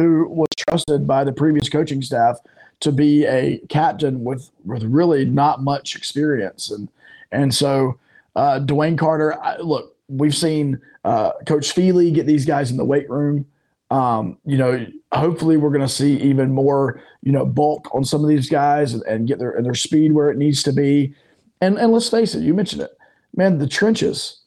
who 0.00 0.26
was 0.28 0.48
trusted 0.56 1.06
by 1.06 1.24
the 1.24 1.32
previous 1.32 1.68
coaching 1.68 2.02
staff 2.02 2.38
to 2.80 2.90
be 2.90 3.26
a 3.26 3.58
captain 3.68 4.24
with 4.24 4.50
with 4.64 4.82
really 4.84 5.24
not 5.24 5.62
much 5.62 5.96
experience, 5.96 6.70
and 6.70 6.88
and 7.32 7.54
so 7.54 7.98
uh, 8.36 8.60
DeWayne 8.60 8.98
Carter. 8.98 9.40
I, 9.40 9.58
look, 9.58 9.96
we've 10.08 10.34
seen 10.34 10.80
uh, 11.04 11.32
Coach 11.46 11.72
Feely 11.72 12.10
get 12.10 12.26
these 12.26 12.44
guys 12.44 12.70
in 12.70 12.76
the 12.76 12.84
weight 12.84 13.08
room. 13.08 13.46
Um, 13.90 14.38
you 14.44 14.56
know, 14.56 14.86
hopefully 15.12 15.56
we're 15.56 15.70
going 15.70 15.80
to 15.80 15.88
see 15.88 16.16
even 16.20 16.52
more, 16.52 17.02
you 17.22 17.32
know, 17.32 17.44
bulk 17.44 17.92
on 17.92 18.04
some 18.04 18.22
of 18.22 18.28
these 18.28 18.48
guys 18.48 18.94
and, 18.94 19.02
and 19.02 19.26
get 19.26 19.38
their 19.38 19.52
and 19.52 19.66
their 19.66 19.74
speed 19.74 20.12
where 20.12 20.30
it 20.30 20.38
needs 20.38 20.62
to 20.64 20.72
be. 20.72 21.14
And 21.60 21.78
and 21.78 21.92
let's 21.92 22.08
face 22.08 22.34
it, 22.34 22.42
you 22.42 22.54
mentioned 22.54 22.82
it, 22.82 22.96
man. 23.34 23.58
The 23.58 23.66
trenches, 23.66 24.40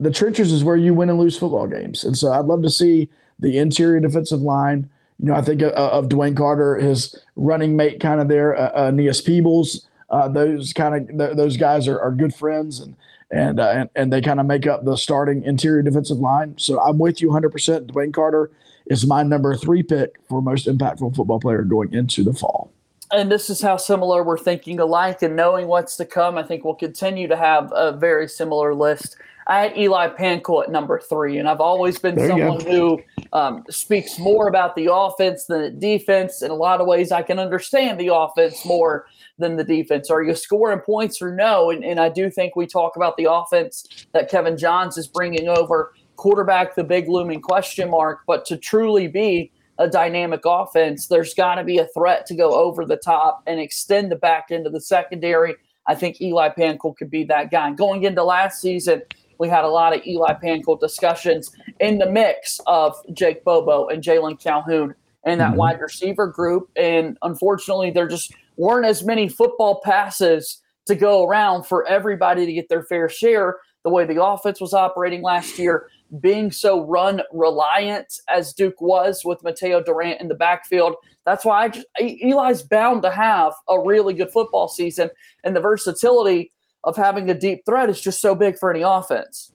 the 0.00 0.10
trenches 0.10 0.52
is 0.52 0.64
where 0.64 0.76
you 0.76 0.94
win 0.94 1.10
and 1.10 1.18
lose 1.18 1.38
football 1.38 1.66
games. 1.66 2.04
And 2.04 2.16
so 2.16 2.32
I'd 2.32 2.46
love 2.46 2.62
to 2.62 2.70
see 2.70 3.08
the 3.38 3.58
interior 3.58 4.00
defensive 4.00 4.40
line. 4.40 4.90
You 5.20 5.26
know, 5.26 5.34
I 5.34 5.42
think 5.42 5.62
of, 5.62 5.72
of 5.72 6.08
DeWayne 6.08 6.36
Carter, 6.36 6.76
his 6.76 7.14
running 7.36 7.76
mate, 7.76 8.00
kind 8.00 8.20
of 8.20 8.28
there, 8.28 8.56
uh, 8.56 8.70
uh, 8.70 8.88
Aeneas 8.88 9.20
Peebles. 9.20 9.86
Uh, 10.10 10.28
those 10.28 10.72
kind 10.72 10.94
of 10.94 11.18
th- 11.18 11.36
those 11.36 11.56
guys 11.56 11.86
are, 11.86 12.00
are 12.00 12.12
good 12.12 12.34
friends 12.34 12.80
and 12.80 12.96
and 13.30 13.60
uh, 13.60 13.68
and, 13.68 13.90
and 13.94 14.12
they 14.12 14.22
kind 14.22 14.40
of 14.40 14.46
make 14.46 14.66
up 14.66 14.84
the 14.84 14.96
starting 14.96 15.42
interior 15.44 15.82
defensive 15.82 16.18
line. 16.18 16.54
So 16.56 16.80
I'm 16.80 16.98
with 16.98 17.20
you 17.20 17.28
100%. 17.28 17.50
DeWayne 17.86 18.14
Carter 18.14 18.50
is 18.86 19.06
my 19.06 19.22
number 19.22 19.54
three 19.54 19.82
pick 19.82 20.16
for 20.28 20.40
most 20.40 20.66
impactful 20.66 21.14
football 21.14 21.40
player 21.40 21.62
going 21.62 21.92
into 21.92 22.24
the 22.24 22.32
fall. 22.32 22.72
And 23.10 23.30
this 23.30 23.48
is 23.48 23.60
how 23.60 23.76
similar 23.76 24.22
we're 24.22 24.38
thinking 24.38 24.80
alike 24.80 25.22
and 25.22 25.34
knowing 25.34 25.66
what's 25.66 25.96
to 25.96 26.04
come. 26.04 26.36
I 26.36 26.42
think 26.42 26.64
we'll 26.64 26.74
continue 26.74 27.26
to 27.28 27.36
have 27.36 27.72
a 27.74 27.92
very 27.92 28.28
similar 28.28 28.74
list. 28.74 29.16
I 29.48 29.60
had 29.60 29.78
Eli 29.78 30.08
Pancol 30.08 30.62
at 30.62 30.70
number 30.70 31.00
three, 31.00 31.38
and 31.38 31.48
I've 31.48 31.60
always 31.60 31.98
been 31.98 32.16
There 32.16 32.28
someone 32.28 32.60
who 32.60 33.00
um, 33.32 33.64
speaks 33.70 34.18
more 34.18 34.46
about 34.46 34.76
the 34.76 34.92
offense 34.92 35.46
than 35.46 35.62
the 35.62 35.70
defense. 35.70 36.42
In 36.42 36.50
a 36.50 36.54
lot 36.54 36.82
of 36.82 36.86
ways, 36.86 37.10
I 37.12 37.22
can 37.22 37.38
understand 37.38 37.98
the 37.98 38.14
offense 38.14 38.66
more 38.66 39.06
than 39.38 39.56
the 39.56 39.64
defense. 39.64 40.10
Are 40.10 40.22
you 40.22 40.34
scoring 40.34 40.80
points 40.80 41.22
or 41.22 41.34
no? 41.34 41.70
And, 41.70 41.82
and 41.82 41.98
I 41.98 42.10
do 42.10 42.28
think 42.28 42.56
we 42.56 42.66
talk 42.66 42.94
about 42.96 43.16
the 43.16 43.32
offense 43.32 44.06
that 44.12 44.30
Kevin 44.30 44.58
Johns 44.58 44.98
is 44.98 45.06
bringing 45.06 45.48
over. 45.48 45.94
Quarterback, 46.16 46.74
the 46.74 46.84
big 46.84 47.08
looming 47.08 47.40
question 47.40 47.88
mark, 47.88 48.20
but 48.26 48.44
to 48.46 48.56
truly 48.58 49.08
be 49.08 49.50
a 49.78 49.88
dynamic 49.88 50.40
offense, 50.44 51.06
there's 51.06 51.32
got 51.32 51.54
to 51.54 51.64
be 51.64 51.78
a 51.78 51.86
threat 51.94 52.26
to 52.26 52.34
go 52.34 52.52
over 52.52 52.84
the 52.84 52.96
top 52.96 53.42
and 53.46 53.60
extend 53.60 54.10
the 54.10 54.16
back 54.16 54.48
end 54.50 54.66
of 54.66 54.74
the 54.74 54.80
secondary. 54.80 55.54
I 55.86 55.94
think 55.94 56.20
Eli 56.20 56.50
Pancol 56.50 56.94
could 56.94 57.08
be 57.08 57.24
that 57.24 57.50
guy. 57.50 57.72
Going 57.72 58.02
into 58.02 58.22
last 58.22 58.60
season, 58.60 59.02
we 59.38 59.48
had 59.48 59.64
a 59.64 59.68
lot 59.68 59.94
of 59.94 60.04
Eli 60.06 60.34
Pancol 60.34 60.78
discussions 60.78 61.52
in 61.80 61.98
the 61.98 62.10
mix 62.10 62.60
of 62.66 62.94
Jake 63.12 63.44
Bobo 63.44 63.86
and 63.88 64.02
Jalon 64.02 64.40
Calhoun 64.40 64.94
and 65.24 65.40
that 65.40 65.52
Mhm. 65.52 65.56
wide 65.56 65.80
receiver 65.80 66.26
group. 66.26 66.68
And 66.76 67.16
unfortunately, 67.22 67.90
there 67.90 68.08
just 68.08 68.32
weren't 68.56 68.86
as 68.86 69.04
many 69.04 69.28
football 69.28 69.80
passes 69.80 70.62
to 70.86 70.94
go 70.94 71.24
around 71.24 71.64
for 71.64 71.86
everybody 71.86 72.46
to 72.46 72.52
get 72.52 72.68
their 72.68 72.82
fair 72.82 73.08
share. 73.08 73.58
The 73.84 73.90
way 73.90 74.04
the 74.04 74.22
offense 74.22 74.60
was 74.60 74.74
operating 74.74 75.22
last 75.22 75.58
year, 75.58 75.88
being 76.20 76.50
so 76.50 76.80
run 76.84 77.22
reliant 77.32 78.18
as 78.28 78.52
Duke 78.52 78.80
was 78.80 79.24
with 79.24 79.42
Mataeo 79.42 79.84
Durant 79.84 80.20
in 80.20 80.28
the 80.28 80.34
backfield. 80.34 80.96
That's 81.24 81.44
why 81.44 81.64
I 81.64 81.68
just, 81.68 81.86
Eli's 82.00 82.62
bound 82.62 83.02
to 83.02 83.10
have 83.10 83.52
a 83.68 83.78
really 83.78 84.14
good 84.14 84.30
football 84.30 84.66
season, 84.66 85.10
and 85.44 85.54
the 85.54 85.60
versatility 85.60 86.52
of 86.84 86.96
having 86.96 87.30
a 87.30 87.34
deep 87.34 87.64
threat 87.66 87.90
is 87.90 88.00
just 88.00 88.20
so 88.20 88.34
big 88.34 88.58
for 88.58 88.70
any 88.70 88.82
offense. 88.82 89.52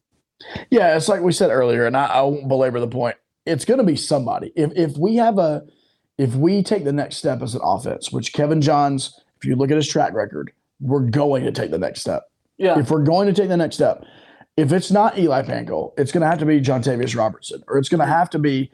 Yeah, 0.69 0.95
it's 0.95 1.07
like 1.07 1.21
we 1.21 1.31
said 1.31 1.49
earlier, 1.49 1.85
and 1.85 1.95
I, 1.95 2.05
I 2.07 2.21
won't 2.21 2.47
belabor 2.47 2.79
the 2.79 2.87
point. 2.87 3.15
It's 3.45 3.65
going 3.65 3.77
to 3.77 3.85
be 3.85 3.95
somebody. 3.95 4.51
If 4.55 4.71
if 4.75 4.97
we 4.97 5.15
have 5.15 5.37
a, 5.37 5.63
if 6.17 6.35
we 6.35 6.63
take 6.63 6.83
the 6.83 6.93
next 6.93 7.17
step 7.17 7.41
as 7.41 7.55
an 7.55 7.61
offense, 7.63 8.11
which 8.11 8.33
Kevin 8.33 8.61
Johns, 8.61 9.19
if 9.37 9.45
you 9.45 9.55
look 9.55 9.71
at 9.71 9.77
his 9.77 9.87
track 9.87 10.13
record, 10.13 10.51
we're 10.79 11.01
going 11.01 11.43
to 11.43 11.51
take 11.51 11.71
the 11.71 11.77
next 11.77 12.01
step. 12.01 12.23
Yeah, 12.57 12.79
If 12.79 12.91
we're 12.91 13.03
going 13.03 13.27
to 13.27 13.33
take 13.33 13.49
the 13.49 13.57
next 13.57 13.75
step, 13.75 14.05
if 14.57 14.71
it's 14.71 14.91
not 14.91 15.17
Eli 15.17 15.41
Pancol, 15.41 15.93
it's 15.97 16.11
going 16.11 16.21
to 16.21 16.27
have 16.27 16.39
to 16.39 16.45
be 16.45 16.61
Jontavis 16.61 17.15
Robertson, 17.15 17.63
or 17.67 17.77
it's 17.77 17.89
going 17.89 17.99
to 17.99 18.05
have 18.05 18.29
to 18.31 18.39
be, 18.39 18.71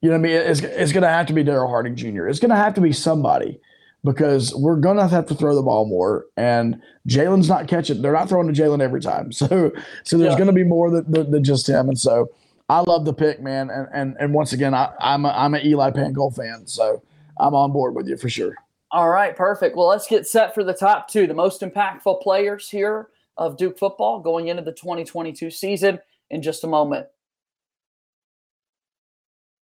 you 0.00 0.10
know, 0.10 0.18
what 0.18 0.18
I 0.18 0.22
mean, 0.22 0.36
it's 0.36 0.60
it's 0.60 0.92
going 0.92 1.02
to 1.02 1.08
have 1.08 1.26
to 1.26 1.32
be 1.32 1.44
Daryl 1.44 1.68
Harding 1.68 1.94
Jr. 1.94 2.26
It's 2.26 2.40
going 2.40 2.50
to 2.50 2.56
have 2.56 2.74
to 2.74 2.80
be 2.80 2.92
somebody 2.92 3.60
because 4.04 4.54
we're 4.54 4.76
going 4.76 4.96
to 4.96 5.06
have 5.08 5.26
to 5.26 5.34
throw 5.34 5.54
the 5.54 5.62
ball 5.62 5.86
more, 5.86 6.26
and 6.36 6.80
Jalen's 7.08 7.48
not 7.48 7.68
catching. 7.68 8.02
They're 8.02 8.12
not 8.12 8.28
throwing 8.28 8.52
to 8.52 8.62
Jalen 8.62 8.80
every 8.80 9.00
time, 9.00 9.32
so 9.40 9.72
so 10.04 10.18
there's 10.18 10.32
Yeah. 10.32 10.38
going 10.38 10.46
to 10.48 10.52
be 10.54 10.64
more 10.64 10.90
than, 10.90 11.10
than, 11.10 11.30
than 11.30 11.44
just 11.44 11.68
him, 11.68 11.88
and 11.88 11.98
so. 11.98 12.30
I 12.68 12.78
love 12.86 13.04
the 13.04 13.12
pick, 13.12 13.42
man, 13.42 13.68
and 13.68 13.88
and, 13.92 14.16
and 14.20 14.32
once 14.32 14.52
again, 14.52 14.74
I, 14.74 14.92
I'm 15.00 15.24
a, 15.24 15.30
I'm 15.30 15.54
an 15.54 15.66
Eli 15.66 15.90
Pancol 15.90 16.32
fan, 16.32 16.68
so 16.68 17.02
I'm 17.40 17.52
on 17.52 17.72
board 17.72 17.96
with 17.96 18.06
you 18.06 18.16
for 18.16 18.28
sure. 18.28 18.54
All 18.92 19.08
right, 19.08 19.34
perfect. 19.36 19.76
Well, 19.76 19.88
let's 19.88 20.06
get 20.06 20.24
set 20.28 20.54
for 20.54 20.62
the 20.62 20.72
top 20.72 21.08
two, 21.08 21.26
the 21.26 21.34
most 21.34 21.62
impactful 21.62 22.22
players 22.22 22.68
here 22.68 23.08
of 23.36 23.56
Duke 23.56 23.76
football 23.76 24.20
going 24.20 24.46
into 24.46 24.62
the 24.62 24.70
2022 24.70 25.50
season 25.50 25.98
in 26.30 26.42
just 26.42 26.62
a 26.62 26.68
moment. 26.68 27.08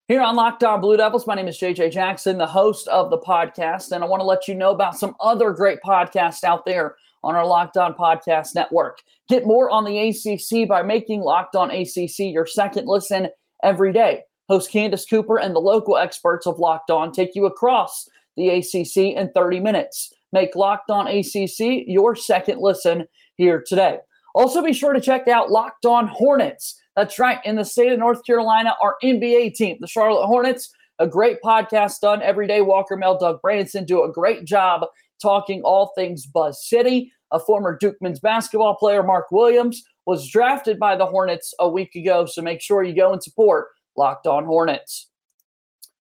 Here 0.08 0.22
on 0.22 0.36
Locked 0.36 0.64
On 0.64 0.80
Blue 0.80 0.96
Devils, 0.96 1.26
my 1.26 1.34
name 1.34 1.48
is 1.48 1.58
JJ 1.58 1.92
Jackson, 1.92 2.38
the 2.38 2.46
host 2.46 2.88
of 2.88 3.10
the 3.10 3.18
podcast, 3.18 3.92
and 3.92 4.02
I 4.02 4.06
want 4.06 4.22
to 4.22 4.26
let 4.26 4.48
you 4.48 4.54
know 4.54 4.70
about 4.70 4.96
some 4.96 5.14
other 5.20 5.52
great 5.52 5.80
podcasts 5.84 6.44
out 6.44 6.64
there 6.64 6.96
on 7.22 7.34
our 7.34 7.46
Locked 7.46 7.76
On 7.76 7.92
Podcast 7.92 8.54
Network. 8.54 9.02
Get 9.28 9.44
more 9.44 9.68
on 9.68 9.84
the 9.84 9.98
ACC 9.98 10.66
by 10.66 10.80
making 10.80 11.20
Locked 11.20 11.56
On 11.56 11.70
ACC 11.70 12.20
your 12.20 12.46
second 12.46 12.88
listen 12.88 13.28
every 13.62 13.92
day. 13.92 14.22
Host 14.48 14.72
Candace 14.72 15.04
Cooper 15.04 15.38
and 15.38 15.54
the 15.54 15.60
local 15.60 15.98
experts 15.98 16.46
of 16.46 16.58
Locked 16.58 16.90
On 16.90 17.12
take 17.12 17.34
you 17.34 17.44
across 17.44 18.08
the 18.38 18.48
ACC 18.48 19.14
in 19.14 19.30
30 19.34 19.60
minutes. 19.60 20.10
Make 20.32 20.56
Locked 20.56 20.90
On 20.90 21.06
ACC 21.06 21.84
your 21.86 22.16
second 22.16 22.60
listen 22.62 23.04
here 23.36 23.62
today. 23.66 23.98
Also, 24.34 24.62
be 24.62 24.72
sure 24.72 24.94
to 24.94 25.02
check 25.02 25.28
out 25.28 25.50
Locked 25.50 25.84
On 25.84 26.06
Hornets. 26.06 26.80
That's 26.98 27.20
right, 27.20 27.38
in 27.44 27.54
the 27.54 27.64
state 27.64 27.92
of 27.92 28.00
North 28.00 28.26
Carolina, 28.26 28.74
our 28.82 28.96
NBA 29.04 29.54
team, 29.54 29.76
the 29.78 29.86
Charlotte 29.86 30.26
Hornets, 30.26 30.74
a 30.98 31.06
great 31.06 31.40
podcast 31.44 32.00
done 32.00 32.20
every 32.22 32.48
day. 32.48 32.60
Walker 32.60 32.96
Mel, 32.96 33.16
Doug 33.16 33.40
Branson 33.40 33.84
do 33.84 34.02
a 34.02 34.10
great 34.10 34.44
job 34.44 34.84
talking 35.22 35.62
all 35.62 35.92
things 35.94 36.26
Buzz 36.26 36.66
City. 36.66 37.12
A 37.30 37.38
former 37.38 37.78
Duke 37.80 37.94
men's 38.00 38.18
basketball 38.18 38.74
player, 38.74 39.04
Mark 39.04 39.30
Williams, 39.30 39.84
was 40.06 40.28
drafted 40.28 40.80
by 40.80 40.96
the 40.96 41.06
Hornets 41.06 41.54
a 41.60 41.68
week 41.68 41.94
ago, 41.94 42.26
so 42.26 42.42
make 42.42 42.60
sure 42.60 42.82
you 42.82 42.96
go 42.96 43.12
and 43.12 43.22
support 43.22 43.68
Locked 43.96 44.26
On 44.26 44.44
Hornets. 44.44 45.06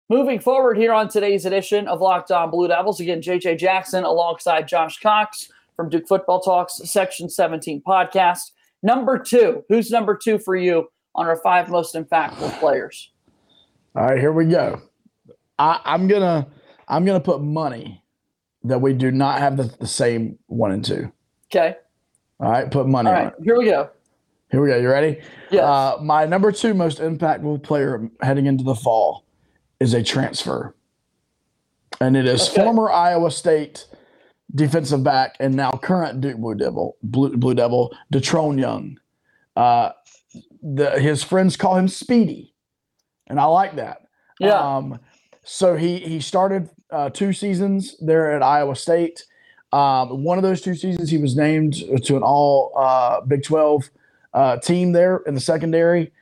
Moving 0.09 0.41
forward 0.41 0.79
here 0.79 0.95
on 0.95 1.11
today's 1.11 1.45
edition 1.45 1.87
of 1.87 2.01
Locked 2.01 2.31
On 2.31 2.51
Blue 2.51 2.67
Devils, 2.67 2.99
again, 2.99 3.21
JJ 3.21 3.59
Jackson 3.59 4.05
alongside 4.05 4.67
Josh 4.67 5.01
Cox 5.01 5.51
from 5.77 5.91
Duke 5.91 6.09
Football 6.09 6.41
Talks 6.41 6.81
Section 6.91 7.29
17 7.29 7.83
podcast. 7.87 8.53
Number 8.83 9.19
two, 9.19 9.65
who's 9.69 9.91
number 9.91 10.17
two 10.17 10.39
for 10.39 10.55
you 10.57 10.89
on 11.15 11.27
our 11.27 11.37
five 11.37 11.69
most 11.69 11.95
impactful 11.95 12.59
players? 12.61 13.11
All 13.97 14.05
right, 14.05 14.19
here 14.19 14.33
we 14.33 14.47
go. 14.47 14.81
I, 15.59 15.81
I'm 15.85 16.07
gonna 16.07 16.47
I'm 16.87 17.05
gonna 17.05 17.21
put 17.21 17.41
money 17.43 18.03
that 18.65 18.81
we 18.81 18.93
do 18.93 19.11
not 19.11 19.41
have 19.41 19.57
the, 19.57 19.65
the 19.81 19.87
same 19.87 20.39
one 20.47 20.73
and 20.73 20.85
two. 20.85 21.11
Okay. 21.51 21.77
All 22.41 22.51
right, 22.51 22.71
put 22.71 22.87
money 22.87 23.11
All 23.11 23.17
on 23.17 23.27
it. 23.29 23.35
Here 23.43 23.59
we 23.59 23.65
go. 23.65 23.91
Here 24.51 24.63
we 24.63 24.69
go. 24.69 24.77
You 24.79 24.89
ready? 24.89 25.21
Yes. 25.51 25.65
Uh, 25.65 25.99
my 26.03 26.25
number 26.25 26.53
two 26.53 26.73
most 26.75 27.01
impactful 27.01 27.63
player 27.65 28.09
heading 28.23 28.47
into 28.47 28.63
the 28.65 28.75
fall 28.75 29.25
is 29.81 29.93
a 29.95 30.03
transfer, 30.03 30.75
and 32.01 32.17
it 32.17 32.27
is 32.27 32.49
Okay. 32.49 32.63
former 32.63 32.91
Iowa 32.91 33.31
State 33.33 33.87
defensive 34.55 35.05
back 35.05 35.37
and 35.41 35.55
now 35.55 35.71
current 35.73 36.21
Duke 36.21 36.39
Blue 36.39 36.55
Devil, 36.55 36.97
Blue, 37.03 37.37
Blue 37.37 37.55
Devil, 37.55 37.95
Datrone 38.13 38.59
Young. 38.59 38.99
Uh, 39.57 39.91
the, 40.63 40.99
his 40.99 41.23
friends 41.23 41.57
call 41.57 41.77
him 41.77 41.89
Speedy, 41.89 42.55
and 43.27 43.39
I 43.39 43.45
like 43.45 43.77
that. 43.77 44.03
Yeah. 44.41 44.59
Um, 44.59 45.01
so 45.45 45.77
he 45.77 45.99
he 45.99 46.21
started 46.21 46.71
uh, 46.91 47.11
two 47.11 47.33
seasons 47.33 47.97
there 48.01 48.33
at 48.33 48.43
Iowa 48.43 48.77
State. 48.77 49.25
Um, 49.73 50.25
one 50.25 50.39
of 50.39 50.43
those 50.43 50.63
two 50.63 50.75
seasons, 50.75 51.11
he 51.11 51.19
was 51.19 51.37
named 51.37 51.75
to 52.05 52.17
an 52.17 52.23
All 52.23 52.73
uh, 52.77 53.21
Big 53.23 53.43
Twelve 53.43 53.91
uh, 54.33 54.59
team 54.59 54.93
there 54.93 55.19
in 55.27 55.35
the 55.35 55.41
secondary. 55.41 56.13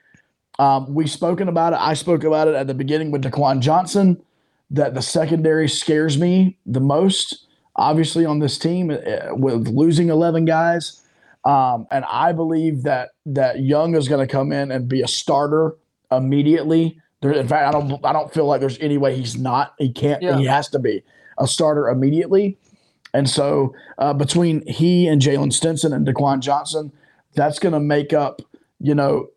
Um, 0.58 0.94
we've 0.94 1.10
spoken 1.10 1.48
about 1.48 1.74
it. 1.74 1.78
I 1.80 1.94
spoke 1.94 2.24
about 2.24 2.48
it 2.48 2.54
at 2.54 2.66
the 2.66 2.74
beginning 2.74 3.10
with 3.10 3.22
Daquan 3.22 3.60
Johnson. 3.60 4.22
That 4.70 4.94
the 4.94 5.02
secondary 5.02 5.68
scares 5.68 6.18
me 6.18 6.58
the 6.66 6.80
most. 6.80 7.45
Obviously, 7.76 8.24
on 8.24 8.38
this 8.38 8.58
team 8.58 8.90
uh, 8.90 9.34
with 9.34 9.68
losing 9.68 10.08
eleven 10.08 10.44
guys, 10.44 11.02
um, 11.44 11.86
and 11.90 12.04
I 12.06 12.32
believe 12.32 12.82
that 12.82 13.10
that 13.26 13.60
Young 13.60 13.94
is 13.94 14.08
going 14.08 14.26
to 14.26 14.30
come 14.30 14.50
in 14.50 14.70
and 14.70 14.88
be 14.88 15.02
a 15.02 15.08
starter 15.08 15.76
immediately. 16.10 16.98
There, 17.20 17.32
in 17.32 17.46
fact, 17.46 17.66
I 17.66 17.78
don't 17.78 18.04
I 18.04 18.12
don't 18.12 18.32
feel 18.32 18.46
like 18.46 18.60
there's 18.60 18.78
any 18.78 18.96
way 18.96 19.14
he's 19.14 19.36
not. 19.36 19.74
He 19.78 19.92
can't. 19.92 20.22
Yeah. 20.22 20.38
He 20.38 20.46
has 20.46 20.68
to 20.70 20.78
be 20.78 21.02
a 21.38 21.46
starter 21.46 21.88
immediately. 21.88 22.56
And 23.14 23.28
so 23.28 23.74
uh, 23.98 24.12
between 24.12 24.66
he 24.66 25.06
and 25.06 25.22
Jaylen 25.22 25.52
Stinson 25.52 25.92
and 25.92 26.06
DeQuan 26.06 26.40
Johnson, 26.40 26.92
that's 27.34 27.58
going 27.58 27.72
to 27.72 27.80
make 27.80 28.12
up. 28.12 28.42
You 28.78 28.94
know, 28.94 29.28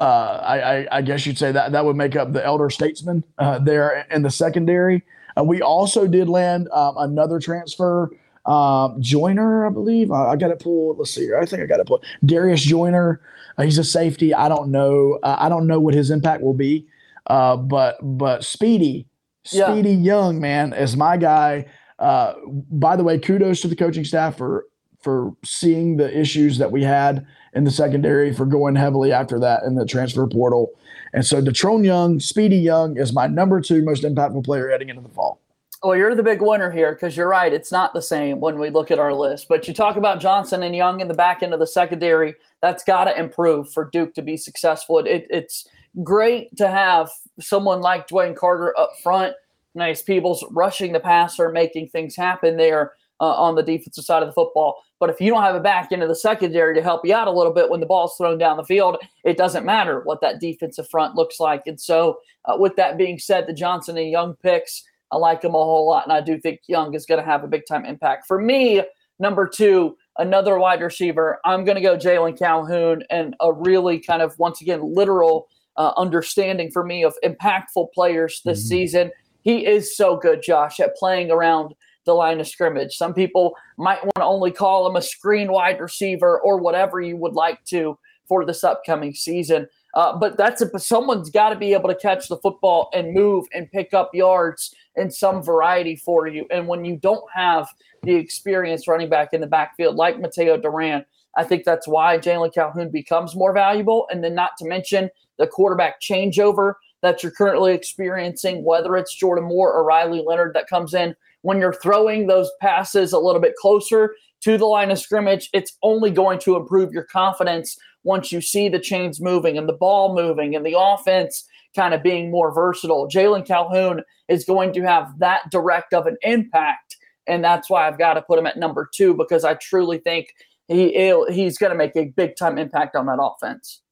uh, 0.00 0.40
I, 0.42 0.60
I, 0.60 0.88
I 0.98 1.02
guess 1.02 1.26
you'd 1.26 1.38
say 1.38 1.52
that 1.52 1.72
that 1.72 1.84
would 1.84 1.96
make 1.96 2.16
up 2.16 2.32
the 2.32 2.44
elder 2.44 2.70
statesman 2.70 3.24
uh, 3.38 3.58
there 3.58 4.06
in 4.10 4.22
the 4.22 4.30
secondary. 4.30 5.04
Uh, 5.38 5.42
we 5.44 5.62
also 5.62 6.06
did 6.06 6.28
land 6.28 6.68
um, 6.72 6.96
another 6.98 7.38
transfer, 7.38 8.10
um, 8.46 9.00
Joiner, 9.00 9.66
I 9.66 9.70
believe. 9.70 10.10
I, 10.10 10.32
I 10.32 10.36
got 10.36 10.50
it 10.50 10.58
pulled. 10.58 10.98
Let's 10.98 11.10
see 11.10 11.22
here. 11.22 11.38
I 11.38 11.46
think 11.46 11.62
I 11.62 11.66
got 11.66 11.80
it 11.80 11.86
pulled. 11.86 12.04
Darius 12.24 12.62
Joiner. 12.62 13.20
Uh, 13.56 13.62
he's 13.64 13.78
a 13.78 13.84
safety. 13.84 14.32
I 14.32 14.48
don't 14.48 14.70
know. 14.70 15.18
Uh, 15.22 15.36
I 15.38 15.48
don't 15.48 15.66
know 15.66 15.80
what 15.80 15.94
his 15.94 16.10
impact 16.10 16.42
will 16.42 16.54
be. 16.54 16.86
Uh, 17.26 17.56
but 17.56 17.98
but 18.00 18.44
Speedy, 18.44 19.06
Yeah. 19.52 19.70
Speedy 19.72 19.92
Young, 19.92 20.40
man, 20.40 20.72
is 20.72 20.96
my 20.96 21.16
guy. 21.16 21.66
Uh, 21.98 22.34
by 22.70 22.96
the 22.96 23.04
way, 23.04 23.18
kudos 23.18 23.60
to 23.60 23.68
the 23.68 23.76
coaching 23.76 24.04
staff 24.04 24.36
for 24.38 24.64
for 25.02 25.32
seeing 25.44 25.96
the 25.96 26.18
issues 26.18 26.58
that 26.58 26.72
we 26.72 26.82
had 26.82 27.26
in 27.54 27.64
the 27.64 27.70
secondary, 27.70 28.32
for 28.32 28.46
going 28.46 28.76
heavily 28.76 29.12
after 29.12 29.38
that 29.40 29.62
in 29.64 29.74
the 29.74 29.84
transfer 29.86 30.26
portal. 30.26 30.70
And 31.12 31.24
so 31.24 31.40
Datrone 31.40 31.84
Young, 31.84 32.20
Speedy 32.20 32.58
Young 32.58 32.96
is 32.96 33.12
my 33.12 33.26
number 33.26 33.60
two 33.60 33.82
most 33.82 34.02
impactful 34.02 34.44
player 34.44 34.68
heading 34.70 34.88
into 34.88 35.02
the 35.02 35.08
fall. 35.08 35.40
Well, 35.82 35.96
you're 35.96 36.14
the 36.16 36.24
big 36.24 36.42
winner 36.42 36.70
here 36.72 36.92
because 36.92 37.16
you're 37.16 37.28
right. 37.28 37.52
It's 37.52 37.70
not 37.70 37.94
the 37.94 38.02
same 38.02 38.40
when 38.40 38.58
we 38.58 38.68
look 38.68 38.90
at 38.90 38.98
our 38.98 39.14
list. 39.14 39.46
But 39.48 39.68
you 39.68 39.74
talk 39.74 39.96
about 39.96 40.20
Johnson 40.20 40.64
and 40.64 40.74
Young 40.74 41.00
in 41.00 41.06
the 41.06 41.14
back 41.14 41.42
end 41.42 41.54
of 41.54 41.60
the 41.60 41.68
secondary. 41.68 42.34
That's 42.60 42.82
got 42.82 43.04
to 43.04 43.18
improve 43.18 43.72
for 43.72 43.84
Duke 43.84 44.12
to 44.14 44.22
be 44.22 44.36
successful. 44.36 44.98
It, 44.98 45.06
it, 45.06 45.26
it's 45.30 45.68
great 46.02 46.56
to 46.56 46.68
have 46.68 47.10
someone 47.38 47.80
like 47.80 48.08
DeWayne 48.08 48.34
Carter 48.34 48.76
up 48.76 48.90
front. 49.02 49.34
Aeneas 49.76 50.02
Peebles 50.02 50.44
rushing 50.50 50.92
the 50.92 51.00
passer, 51.00 51.50
making 51.50 51.90
things 51.90 52.16
happen 52.16 52.56
there 52.56 52.94
uh, 53.20 53.34
on 53.34 53.54
the 53.54 53.62
defensive 53.62 54.04
side 54.04 54.22
of 54.24 54.28
the 54.28 54.32
football. 54.32 54.82
But 55.00 55.10
if 55.10 55.20
you 55.20 55.30
don't 55.30 55.42
have 55.42 55.54
a 55.54 55.60
back 55.60 55.92
end 55.92 56.02
of 56.02 56.08
the 56.08 56.14
secondary 56.16 56.74
to 56.74 56.82
help 56.82 57.06
you 57.06 57.14
out 57.14 57.28
a 57.28 57.32
little 57.32 57.52
bit 57.52 57.70
when 57.70 57.80
the 57.80 57.86
ball's 57.86 58.16
thrown 58.16 58.38
down 58.38 58.56
the 58.56 58.64
field, 58.64 58.96
it 59.24 59.36
doesn't 59.36 59.64
matter 59.64 60.00
what 60.00 60.20
that 60.22 60.40
defensive 60.40 60.88
front 60.88 61.14
looks 61.14 61.38
like. 61.38 61.62
And 61.66 61.80
so, 61.80 62.18
uh, 62.46 62.56
with 62.58 62.74
that 62.76 62.98
being 62.98 63.18
said, 63.18 63.46
the 63.46 63.52
Johnson 63.52 63.96
and 63.96 64.10
Young 64.10 64.34
picks, 64.42 64.82
I 65.12 65.16
like 65.16 65.40
them 65.40 65.54
a 65.54 65.58
whole 65.58 65.86
lot, 65.86 66.04
and 66.04 66.12
I 66.12 66.20
do 66.20 66.38
think 66.38 66.60
Young 66.66 66.94
is 66.94 67.06
going 67.06 67.20
to 67.20 67.24
have 67.24 67.44
a 67.44 67.48
big 67.48 67.64
time 67.66 67.84
impact. 67.84 68.26
For 68.26 68.40
me, 68.40 68.82
number 69.18 69.46
two, 69.46 69.96
another 70.18 70.58
wide 70.58 70.82
receiver, 70.82 71.40
I'm 71.44 71.64
going 71.64 71.76
to 71.76 71.80
go 71.80 71.96
Jalon 71.96 72.38
Calhoun, 72.38 73.04
and 73.08 73.34
a 73.40 73.52
really 73.52 73.98
kind 74.00 74.20
of 74.20 74.38
once 74.38 74.60
again 74.60 74.94
literal 74.94 75.48
uh, 75.76 75.92
understanding 75.96 76.70
for 76.72 76.84
me 76.84 77.04
of 77.04 77.14
impactful 77.24 77.92
players 77.92 78.42
this 78.44 78.64
Mhm. 78.64 78.68
season. 78.68 79.12
He 79.42 79.64
is 79.64 79.96
so 79.96 80.16
good, 80.16 80.42
Josh, 80.42 80.80
at 80.80 80.96
playing 80.96 81.30
around 81.30 81.74
the 82.08 82.14
line 82.14 82.40
of 82.40 82.48
scrimmage. 82.48 82.96
Some 82.96 83.14
people 83.14 83.54
might 83.76 84.02
want 84.02 84.16
to 84.16 84.24
only 84.24 84.50
call 84.50 84.88
him 84.88 84.96
a 84.96 85.02
screen 85.02 85.52
wide 85.52 85.78
receiver 85.78 86.40
or 86.40 86.58
whatever 86.58 87.00
you 87.00 87.16
would 87.18 87.34
like 87.34 87.62
to 87.66 87.98
for 88.26 88.44
this 88.44 88.64
upcoming 88.64 89.14
season. 89.14 89.68
Uh, 89.94 90.16
but 90.16 90.36
that's 90.36 90.62
a, 90.62 90.78
someone's 90.78 91.30
got 91.30 91.50
to 91.50 91.56
be 91.56 91.72
able 91.72 91.88
to 91.88 91.94
catch 91.94 92.28
the 92.28 92.36
football 92.38 92.88
and 92.94 93.14
move 93.14 93.46
and 93.52 93.70
pick 93.70 93.92
up 93.94 94.10
yards 94.14 94.74
in 94.96 95.10
some 95.10 95.42
variety 95.42 95.96
for 95.96 96.26
you. 96.26 96.46
And 96.50 96.66
when 96.66 96.84
you 96.84 96.96
don't 96.96 97.24
have 97.34 97.68
the 98.02 98.14
experience 98.14 98.88
running 98.88 99.08
back 99.08 99.32
in 99.32 99.40
the 99.40 99.46
backfield 99.46 99.96
like 99.96 100.16
Mataeo 100.16 100.60
Durant, 100.60 101.06
I 101.36 101.44
think 101.44 101.64
that's 101.64 101.86
why 101.86 102.18
Jalon 102.18 102.52
Calhoun 102.52 102.90
becomes 102.90 103.36
more 103.36 103.52
valuable. 103.52 104.08
And 104.10 104.24
then, 104.24 104.34
not 104.34 104.56
to 104.58 104.66
mention 104.66 105.10
the 105.38 105.46
quarterback 105.46 106.00
changeover 106.00 106.74
that 107.02 107.22
you're 107.22 107.32
currently 107.32 107.74
experiencing, 107.74 108.64
whether 108.64 108.96
it's 108.96 109.14
Jordan 109.14 109.44
Moore 109.44 109.72
or 109.72 109.84
Riley 109.84 110.22
Leonard 110.26 110.54
that 110.54 110.68
comes 110.68 110.94
in. 110.94 111.14
When 111.42 111.58
you're 111.58 111.74
throwing 111.74 112.26
those 112.26 112.50
passes 112.60 113.12
a 113.12 113.18
little 113.18 113.40
bit 113.40 113.54
closer 113.56 114.14
to 114.40 114.58
the 114.58 114.66
line 114.66 114.90
of 114.90 114.98
scrimmage, 114.98 115.48
it's 115.52 115.76
only 115.82 116.10
going 116.10 116.38
to 116.40 116.56
improve 116.56 116.92
your 116.92 117.04
confidence 117.04 117.76
once 118.04 118.32
you 118.32 118.40
see 118.40 118.68
the 118.68 118.78
chains 118.78 119.20
moving 119.20 119.58
and 119.58 119.68
the 119.68 119.72
ball 119.72 120.14
moving 120.14 120.54
and 120.54 120.64
the 120.64 120.76
offense 120.78 121.44
kind 121.74 121.94
of 121.94 122.02
being 122.02 122.30
more 122.30 122.52
versatile. 122.52 123.08
Jalon 123.08 123.46
Calhoun 123.46 124.02
is 124.28 124.44
going 124.44 124.72
to 124.72 124.82
have 124.82 125.18
that 125.18 125.50
direct 125.50 125.92
of 125.92 126.06
an 126.06 126.16
impact. 126.22 126.96
And 127.26 127.44
that's 127.44 127.68
why 127.68 127.86
I've 127.86 127.98
got 127.98 128.14
to 128.14 128.22
put 128.22 128.38
him 128.38 128.46
at 128.46 128.56
number 128.56 128.88
two 128.92 129.14
because 129.14 129.44
I 129.44 129.54
truly 129.54 129.98
think 129.98 130.34
he 130.66 130.92
he's 131.30 131.58
going 131.58 131.70
to 131.70 131.76
make 131.76 131.96
a 131.96 132.06
big 132.06 132.36
time 132.36 132.58
impact 132.58 132.96
on 132.96 133.06
that 133.06 133.18
offense. 133.20 133.82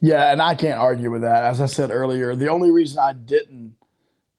Yeah, 0.00 0.30
and 0.30 0.40
I 0.40 0.54
can't 0.54 0.78
argue 0.78 1.10
with 1.10 1.22
that. 1.22 1.44
As 1.44 1.60
I 1.60 1.66
said 1.66 1.90
earlier, 1.90 2.36
the 2.36 2.48
only 2.48 2.70
reason 2.70 2.98
I 2.98 3.14
didn't 3.14 3.74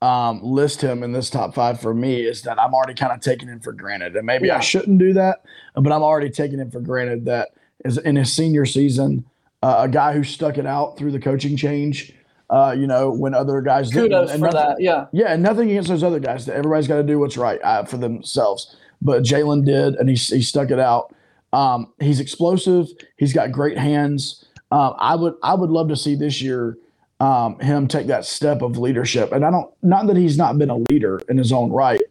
um, 0.01 0.41
list 0.43 0.81
him 0.81 1.03
in 1.03 1.12
this 1.12 1.29
top 1.29 1.53
five 1.53 1.81
for 1.81 1.93
me 1.93 2.21
is 2.21 2.41
that 2.43 2.59
I'm 2.59 2.73
already 2.73 2.93
kind 2.93 3.12
of 3.12 3.19
taking 3.19 3.47
him 3.49 3.59
for 3.59 3.73
granted, 3.73 4.15
and 4.15 4.25
maybe 4.25 4.47
Yeah. 4.47 4.57
I 4.57 4.62
shouldn't 4.62 4.97
do 4.97 5.13
that, 5.13 5.43
but 5.75 5.91
I'm 5.91 6.03
already 6.03 6.29
taking 6.29 6.59
him 6.59 6.71
for 6.71 6.79
granted 6.79 7.25
that 7.25 7.49
is 7.85 7.97
in 7.97 8.15
his 8.15 8.31
senior 8.33 8.65
season, 8.65 9.25
uh, 9.62 9.77
a 9.79 9.88
guy 9.89 10.13
who 10.13 10.23
stuck 10.23 10.57
it 10.57 10.65
out 10.65 10.97
through 10.97 11.12
the 11.12 11.19
coaching 11.19 11.57
change. 11.57 12.13
Uh, 12.51 12.73
you 12.75 12.88
know, 12.88 13.12
when 13.12 13.35
other 13.35 13.62
guys 13.62 13.89
didn't. 13.91 14.05
Kudos 14.05 14.31
And 14.31 14.39
for 14.39 14.45
nothing- 14.47 14.59
that. 14.59 14.81
Yeah. 14.81 15.05
Yeah, 15.12 15.27
and 15.33 15.43
nothing 15.43 15.69
against 15.69 15.88
those 15.88 16.01
other 16.03 16.19
guys. 16.19 16.49
Everybody's 16.49 16.88
got 16.88 16.95
to 16.95 17.03
do 17.03 17.19
what's 17.19 17.38
right 17.38 17.59
uh, 17.63 17.83
for 17.83 17.97
themselves. 17.97 18.75
But 19.03 19.21
Jalen 19.21 19.65
did, 19.65 19.93
and 19.97 20.09
he, 20.09 20.15
he 20.15 20.41
stuck 20.41 20.71
it 20.71 20.79
out. 20.79 21.13
Um, 21.53 21.93
he's 21.99 22.19
explosive. 22.19 22.88
He's 23.17 23.33
got 23.33 23.51
great 23.51 23.77
hands. 23.77 24.45
Um, 24.71 24.95
I 24.97 25.15
would 25.15 25.35
I 25.43 25.53
would 25.53 25.69
love 25.69 25.89
to 25.89 25.95
see 25.95 26.15
this 26.15 26.41
year 26.41 26.75
um, 27.19 27.60
him 27.60 27.88
take 27.88 28.08
that 28.08 28.25
step 28.25 28.62
of 28.62 28.77
leadership. 28.77 29.32
And 29.32 29.45
I 29.45 29.51
don't 29.51 29.71
not 29.82 30.08
that 30.08 30.17
he's 30.17 30.38
not 30.38 30.58
been 30.58 30.69
a 30.69 30.77
leader 30.89 31.21
in 31.29 31.38
his 31.38 31.51
own 31.51 31.71
right, 31.71 32.01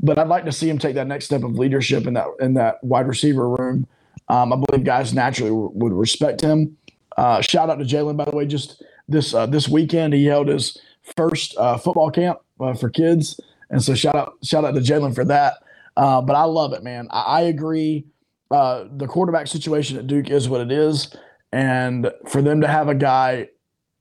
but 0.00 0.18
I'd 0.18 0.28
like 0.28 0.44
to 0.44 0.52
see 0.52 0.68
him 0.68 0.78
take 0.78 0.94
that 0.94 1.06
next 1.06 1.26
step 1.26 1.42
of 1.42 1.58
leadership 1.58 2.06
in 2.06 2.14
that 2.14 2.26
in 2.40 2.54
that 2.54 2.82
wide 2.84 3.08
receiver 3.08 3.48
room. 3.48 3.86
Um, 4.28 4.52
I 4.52 4.56
believe 4.56 4.84
guys 4.84 5.12
naturally 5.12 5.50
w- 5.50 5.72
would 5.74 5.92
respect 5.92 6.40
him. 6.40 6.76
Uh, 7.16 7.40
shout 7.40 7.68
out 7.68 7.78
to 7.78 7.84
Jalen, 7.84 8.16
by 8.16 8.24
the 8.24 8.36
way. 8.36 8.46
Just 8.46 8.82
this 9.08 9.34
uh, 9.34 9.46
this 9.46 9.68
weekend, 9.68 10.14
he 10.14 10.26
held 10.26 10.48
his 10.48 10.78
first 11.16 11.56
uh, 11.56 11.76
football 11.78 12.10
camp 12.10 12.38
uh, 12.60 12.74
for 12.74 12.90
kids, 12.90 13.40
and 13.70 13.82
so 13.82 13.94
shout 13.94 14.14
out 14.14 14.34
shout 14.44 14.64
out 14.64 14.74
to 14.74 14.80
Jalen 14.80 15.14
for 15.14 15.24
that. 15.24 15.54
Uh, 15.96 16.20
but 16.20 16.36
I 16.36 16.44
love 16.44 16.72
it, 16.72 16.82
man. 16.82 17.08
I, 17.10 17.22
I 17.22 17.40
agree. 17.42 18.06
Uh, 18.50 18.84
the 18.96 19.06
quarterback 19.06 19.46
situation 19.46 19.96
at 19.96 20.06
Duke 20.06 20.30
is 20.30 20.48
what 20.48 20.60
it 20.60 20.70
is, 20.70 21.14
and 21.52 22.10
for 22.28 22.42
them 22.42 22.60
to 22.60 22.68
have 22.68 22.88
a 22.88 22.94
guy 22.94 23.48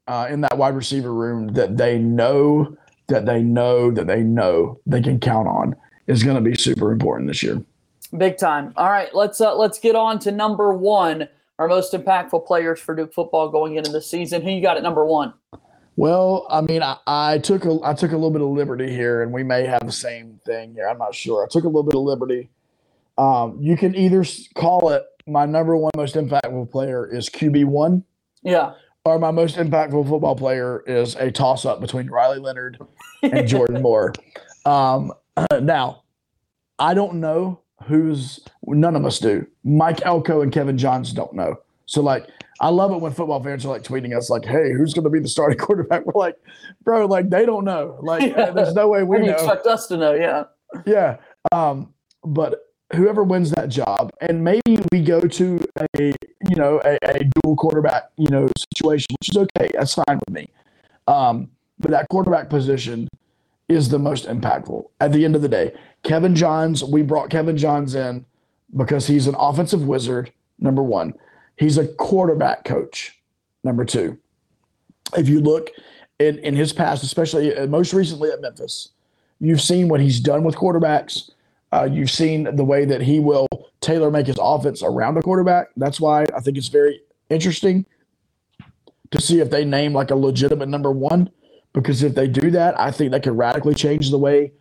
uh, 0.10 0.28
in 0.30 0.42
that 0.42 0.58
wide 0.58 0.76
receiver 0.76 1.14
room 1.14 1.48
that 1.50 1.78
they 1.78 2.00
know 2.00 2.76
that 3.08 3.26
they 3.26 3.42
know 3.42 3.92
that 3.92 4.08
they 4.08 4.22
know 4.22 4.80
they 4.86 5.02
can 5.02 5.20
count 5.20 5.48
on 5.48 5.76
is 6.08 6.24
going 6.24 6.36
to 6.36 6.42
be 6.42 6.56
super 6.56 6.92
important 6.92 7.28
this 7.30 7.44
year. 7.44 7.64
Big 8.18 8.38
time. 8.38 8.74
All 8.76 8.90
right, 8.90 9.14
let's 9.14 9.40
uh, 9.40 9.56
let's 9.56 9.80
get 9.80 9.96
on 9.96 10.20
to 10.20 10.32
number 10.32 10.74
one. 10.74 11.30
Our 11.60 11.68
most 11.68 11.94
impactful 11.94 12.48
players 12.48 12.80
for 12.80 12.96
Duke 12.96 13.14
football 13.14 13.50
going 13.50 13.76
into 13.76 13.92
the 13.92 14.02
season. 14.02 14.42
Who 14.42 14.50
you 14.50 14.62
got 14.62 14.78
at 14.78 14.84
number 14.84 15.06
one? 15.06 15.34
Well, 15.96 16.48
I 16.50 16.62
mean, 16.62 16.82
I, 16.82 16.98
I 17.06 17.38
took 17.38 17.66
a 17.66 17.78
I 17.84 17.94
took 17.94 18.12
a 18.12 18.16
little 18.16 18.32
bit 18.32 18.42
of 18.42 18.48
liberty 18.48 18.90
here, 18.92 19.22
and 19.22 19.32
we 19.32 19.44
may 19.44 19.66
have 19.66 19.86
the 19.86 19.92
same 19.92 20.40
thing 20.46 20.74
here. 20.74 20.88
I'm 20.88 20.98
not 20.98 21.14
sure. 21.14 21.44
I 21.44 21.48
took 21.48 21.66
a 21.66 21.68
little 21.68 21.84
bit 21.84 21.96
of 21.96 22.02
liberty. 22.02 22.50
Um, 23.20 23.58
you 23.62 23.78
can 23.78 23.96
either 23.96 24.26
call 24.56 24.90
it 24.90 25.04
my 25.28 25.46
number 25.46 25.78
one 25.78 25.92
most 25.96 26.16
impactful 26.16 26.72
player 26.72 27.06
is 27.06 27.30
QB 27.30 27.66
one, 27.66 28.04
Yeah. 28.42 28.72
Or 29.06 29.20
my 29.20 29.32
most 29.32 29.56
impactful 29.56 30.08
football 30.08 30.36
player 30.36 30.84
is 30.86 31.16
a 31.16 31.32
toss 31.32 31.66
up 31.66 31.80
between 31.82 32.10
Riley 32.10 32.40
Leonard 32.40 32.78
and 33.24 33.48
Jordan 33.48 33.82
Moore. 33.82 34.14
Um, 34.66 35.14
now, 35.62 36.04
I 36.78 36.94
don't 36.94 37.16
know 37.16 37.62
who's 37.86 38.40
none 38.66 38.96
of 38.96 39.06
us 39.06 39.20
do. 39.20 39.48
Mike 39.64 40.02
Elko 40.06 40.42
and 40.42 40.52
Kevin 40.52 40.78
Johns 40.78 41.14
don't 41.14 41.34
know. 41.34 41.56
So 41.86 42.02
like 42.02 42.28
I 42.62 42.70
love 42.70 42.92
it 42.92 42.98
when 42.98 43.14
football 43.14 43.42
fans 43.42 43.66
are 43.66 43.70
like 43.70 43.84
tweeting 43.84 44.16
us 44.16 44.30
like, 44.30 44.46
"Hey, 44.46 44.74
who's 44.74 44.94
going 44.94 45.06
to 45.06 45.10
be 45.10 45.20
the 45.20 45.28
starting 45.30 45.58
quarterback?" 45.66 46.06
We're 46.06 46.20
like, 46.20 46.36
"Bro, 46.84 47.08
like 47.08 47.30
they 47.30 47.46
don't 47.46 47.66
know. 47.66 47.98
Like 48.02 48.22
Yeah. 48.36 48.52
there's 48.56 48.74
no 48.76 48.88
way 48.90 49.04
we 49.04 49.20
know." 49.20 49.34
expect 49.34 49.66
us 49.66 49.88
to 49.88 49.98
know? 49.98 50.14
Yeah. 50.14 50.44
Yeah. 50.86 51.18
Um, 51.52 51.94
but 52.24 52.69
whoever 52.94 53.24
wins 53.24 53.52
that 53.52 53.70
job, 53.70 54.12
and 54.22 54.44
maybe 54.44 54.80
we 54.92 55.02
go 55.02 55.22
to 55.22 55.66
a 55.78 56.14
you 56.50 56.56
know 56.56 56.82
a, 56.84 56.98
a 57.04 57.24
dual 57.42 57.56
quarterback 57.56 58.10
you 58.18 58.30
know 58.30 58.50
situation, 58.74 59.08
which 59.20 59.30
is 59.30 59.38
okay. 59.38 59.70
That's 59.74 59.94
fine 59.94 60.20
with 60.28 60.30
me. 60.30 60.50
Um, 61.08 61.50
but 61.80 61.92
that 61.92 62.08
quarterback 62.10 62.50
position 62.50 63.08
is 63.68 63.90
the 63.90 64.00
most 64.00 64.28
impactful 64.28 64.86
at 65.00 65.14
the 65.14 65.24
end 65.24 65.36
of 65.36 65.42
the 65.42 65.50
day. 65.50 65.74
Kevin 66.04 66.36
Johns, 66.36 66.84
we 66.84 67.02
brought 67.04 67.30
Kevin 67.30 67.58
Johns 67.58 67.96
in 67.96 68.26
because 68.76 69.08
he's 69.08 69.28
an 69.28 69.36
offensive 69.38 69.84
wizard. 69.84 70.32
Number 70.60 70.84
one, 70.84 71.14
he's 71.56 71.78
a 71.78 71.88
quarterback 71.88 72.66
coach. 72.66 73.18
Number 73.64 73.86
two, 73.86 74.18
if 75.16 75.30
you 75.30 75.42
look 75.42 75.70
in 76.18 76.40
in 76.40 76.56
his 76.56 76.74
past, 76.74 77.04
especially 77.04 77.56
uh, 77.56 77.68
most 77.68 77.94
recently 77.94 78.32
at 78.32 78.42
Memphis, 78.42 78.90
you've 79.40 79.62
seen 79.62 79.88
what 79.88 80.02
he's 80.02 80.20
done 80.20 80.44
with 80.44 80.56
quarterbacks 80.56 81.30
uh, 81.72 81.88
you've 81.92 82.12
seen 82.12 82.56
the 82.56 82.64
way 82.64 82.86
that 82.86 83.02
he 83.02 83.20
will 83.20 83.48
tailor 83.82 84.12
make 84.12 84.28
his 84.28 84.38
offense 84.42 84.82
around 84.84 85.18
a 85.18 85.22
quarterback. 85.22 85.68
That's 85.78 86.00
why 86.02 86.26
I 86.36 86.40
think 86.40 86.58
it's 86.58 86.68
very 86.68 87.02
interesting 87.30 87.86
to 89.12 89.22
see 89.22 89.40
if 89.40 89.50
they 89.50 89.66
name 89.66 89.94
like 89.94 90.12
a 90.12 90.16
legitimate 90.16 90.70
number 90.70 90.92
one. 90.92 91.30
Because 91.74 92.02
if 92.02 92.16
they 92.16 92.28
do 92.28 92.50
that, 92.52 92.80
I 92.80 92.92
think 92.92 93.12
that 93.12 93.24
could 93.24 93.38
radically 93.38 93.76
change 93.76 94.10
the 94.10 94.18
way 94.18 94.52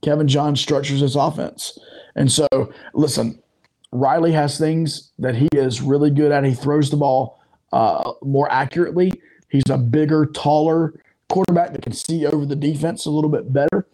Kevin 0.00 0.28
John 0.28 0.54
structures 0.54 1.00
his 1.00 1.16
offense. 1.16 1.78
And 2.14 2.30
so, 2.30 2.46
listen, 2.94 3.42
Riley 3.90 4.32
has 4.32 4.58
things 4.58 5.10
that 5.18 5.34
he 5.34 5.48
is 5.52 5.82
really 5.82 6.10
good 6.10 6.30
at. 6.30 6.44
He 6.44 6.54
throws 6.54 6.90
the 6.90 6.96
ball 6.96 7.40
uh, 7.72 8.12
more 8.22 8.50
accurately. 8.50 9.12
He's 9.48 9.68
a 9.68 9.76
bigger, 9.76 10.26
taller 10.26 10.94
quarterback 11.28 11.72
that 11.72 11.82
can 11.82 11.92
see 11.92 12.26
over 12.26 12.46
the 12.46 12.56
defense 12.56 13.06
a 13.06 13.10
little 13.10 13.30
bit 13.30 13.52
better 13.52 13.86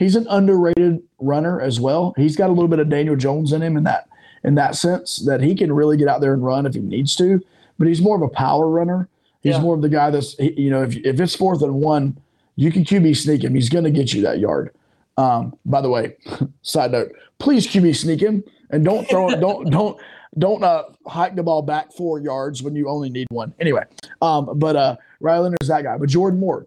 he's 0.00 0.16
an 0.16 0.26
underrated 0.28 1.00
runner 1.20 1.60
as 1.60 1.78
well. 1.78 2.12
He's 2.16 2.34
got 2.34 2.48
a 2.50 2.52
little 2.52 2.66
bit 2.66 2.80
of 2.80 2.88
Daniel 2.88 3.14
Jones 3.14 3.52
in 3.52 3.62
him 3.62 3.76
in 3.76 3.84
that 3.84 4.08
in 4.42 4.56
that 4.56 4.74
sense 4.74 5.18
that 5.26 5.40
he 5.40 5.54
can 5.54 5.70
really 5.72 5.96
get 5.96 6.08
out 6.08 6.20
there 6.20 6.32
and 6.32 6.42
run 6.42 6.66
if 6.66 6.74
he 6.74 6.80
needs 6.80 7.14
to. 7.16 7.40
But 7.78 7.86
he's 7.86 8.00
more 8.00 8.16
of 8.16 8.22
a 8.22 8.28
power 8.28 8.68
runner. 8.68 9.08
He's 9.42 9.54
yeah. 9.54 9.60
more 9.60 9.74
of 9.74 9.82
the 9.82 9.88
guy 9.88 10.10
that's 10.10 10.36
you 10.40 10.70
know 10.70 10.82
if 10.82 10.96
if 10.96 11.20
it's 11.20 11.36
fourth 11.36 11.62
and 11.62 11.74
one, 11.74 12.18
you 12.56 12.72
can 12.72 12.84
QB 12.84 13.16
sneak 13.16 13.44
him. 13.44 13.54
He's 13.54 13.68
going 13.68 13.84
to 13.84 13.90
get 13.90 14.12
you 14.12 14.22
that 14.22 14.40
yard. 14.40 14.74
Um, 15.16 15.56
by 15.64 15.80
the 15.82 15.90
way, 15.90 16.16
side 16.62 16.92
note, 16.92 17.12
please 17.38 17.66
QB 17.66 17.94
sneak 17.94 18.20
him 18.20 18.42
and 18.70 18.84
don't 18.84 19.08
throw 19.08 19.30
it. 19.30 19.40
don't 19.40 19.70
don't 19.70 20.00
don't 20.38 20.62
uh, 20.64 20.84
hike 21.06 21.36
the 21.36 21.42
ball 21.42 21.62
back 21.62 21.92
four 21.92 22.20
yards 22.20 22.62
when 22.62 22.74
you 22.74 22.88
only 22.88 23.10
need 23.10 23.26
one. 23.30 23.52
Anyway, 23.60 23.84
um, 24.22 24.58
but 24.58 24.76
uh, 24.76 24.96
Riley 25.20 25.44
Leonard 25.44 25.58
is 25.60 25.68
that 25.68 25.82
guy. 25.82 25.98
But 25.98 26.08
Jordan 26.08 26.40
Moore, 26.40 26.66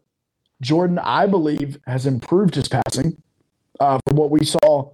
Jordan, 0.63 0.97
I 0.99 1.27
believe, 1.27 1.77
has 1.85 2.05
improved 2.05 2.55
his 2.55 2.67
passing 2.67 3.21
uh, 3.79 3.99
from 4.07 4.17
what 4.17 4.31
we 4.31 4.43
saw 4.45 4.91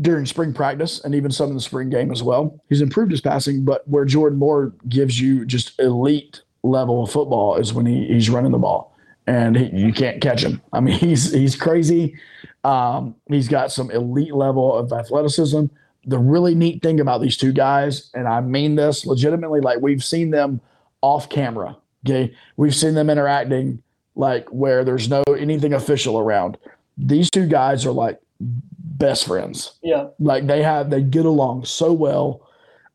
during 0.00 0.26
spring 0.26 0.52
practice 0.52 1.02
and 1.04 1.14
even 1.14 1.30
some 1.30 1.48
in 1.48 1.54
the 1.54 1.60
spring 1.60 1.88
game 1.88 2.10
as 2.10 2.22
well. 2.22 2.60
He's 2.68 2.80
improved 2.80 3.10
his 3.10 3.20
passing, 3.20 3.64
but 3.64 3.86
where 3.88 4.04
Jordan 4.04 4.38
Moore 4.38 4.74
gives 4.88 5.20
you 5.20 5.44
just 5.46 5.78
elite 5.80 6.42
level 6.62 7.02
of 7.02 7.10
football 7.10 7.56
is 7.56 7.72
when 7.72 7.86
he, 7.86 8.06
he's 8.06 8.30
running 8.30 8.52
the 8.52 8.58
ball 8.58 8.96
and 9.26 9.56
he, 9.56 9.66
you 9.66 9.92
can't 9.92 10.20
catch 10.20 10.42
him. 10.42 10.60
I 10.72 10.80
mean, 10.80 10.98
he's 10.98 11.32
he's 11.32 11.56
crazy. 11.56 12.16
Um, 12.64 13.14
he's 13.28 13.48
got 13.48 13.72
some 13.72 13.90
elite 13.90 14.34
level 14.34 14.74
of 14.74 14.92
athleticism. 14.92 15.66
The 16.06 16.18
really 16.18 16.54
neat 16.54 16.82
thing 16.82 17.00
about 17.00 17.22
these 17.22 17.36
two 17.36 17.52
guys, 17.52 18.10
and 18.14 18.28
I 18.28 18.40
mean 18.40 18.74
this 18.74 19.06
legitimately, 19.06 19.60
like 19.60 19.80
we've 19.80 20.04
seen 20.04 20.30
them 20.30 20.60
off 21.00 21.28
camera. 21.28 21.76
Okay, 22.06 22.34
we've 22.56 22.74
seen 22.74 22.94
them 22.94 23.08
interacting 23.08 23.82
like 24.16 24.48
where 24.48 24.84
there's 24.84 25.08
no 25.08 25.22
anything 25.38 25.72
official 25.72 26.18
around. 26.18 26.56
These 26.96 27.30
two 27.30 27.46
guys 27.46 27.84
are 27.84 27.92
like 27.92 28.20
best 28.40 29.26
friends. 29.26 29.72
Yeah. 29.82 30.08
Like 30.18 30.46
they 30.46 30.62
have 30.62 30.90
they 30.90 31.02
get 31.02 31.26
along 31.26 31.64
so 31.64 31.92
well. 31.92 32.48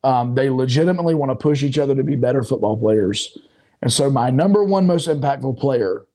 Um, 0.03 0.33
they 0.35 0.49
legitimately 0.49 1.13
want 1.13 1.31
to 1.31 1.35
push 1.35 1.61
each 1.61 1.77
other 1.77 1.93
to 1.95 2.03
be 2.03 2.15
better 2.15 2.43
football 2.43 2.77
players. 2.77 3.37
And 3.81 3.91
so 3.91 4.09
my 4.09 4.29
number 4.29 4.63
one 4.63 4.87
most 4.87 5.07
impactful 5.07 5.59
player 5.59 6.05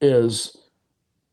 is 0.00 0.56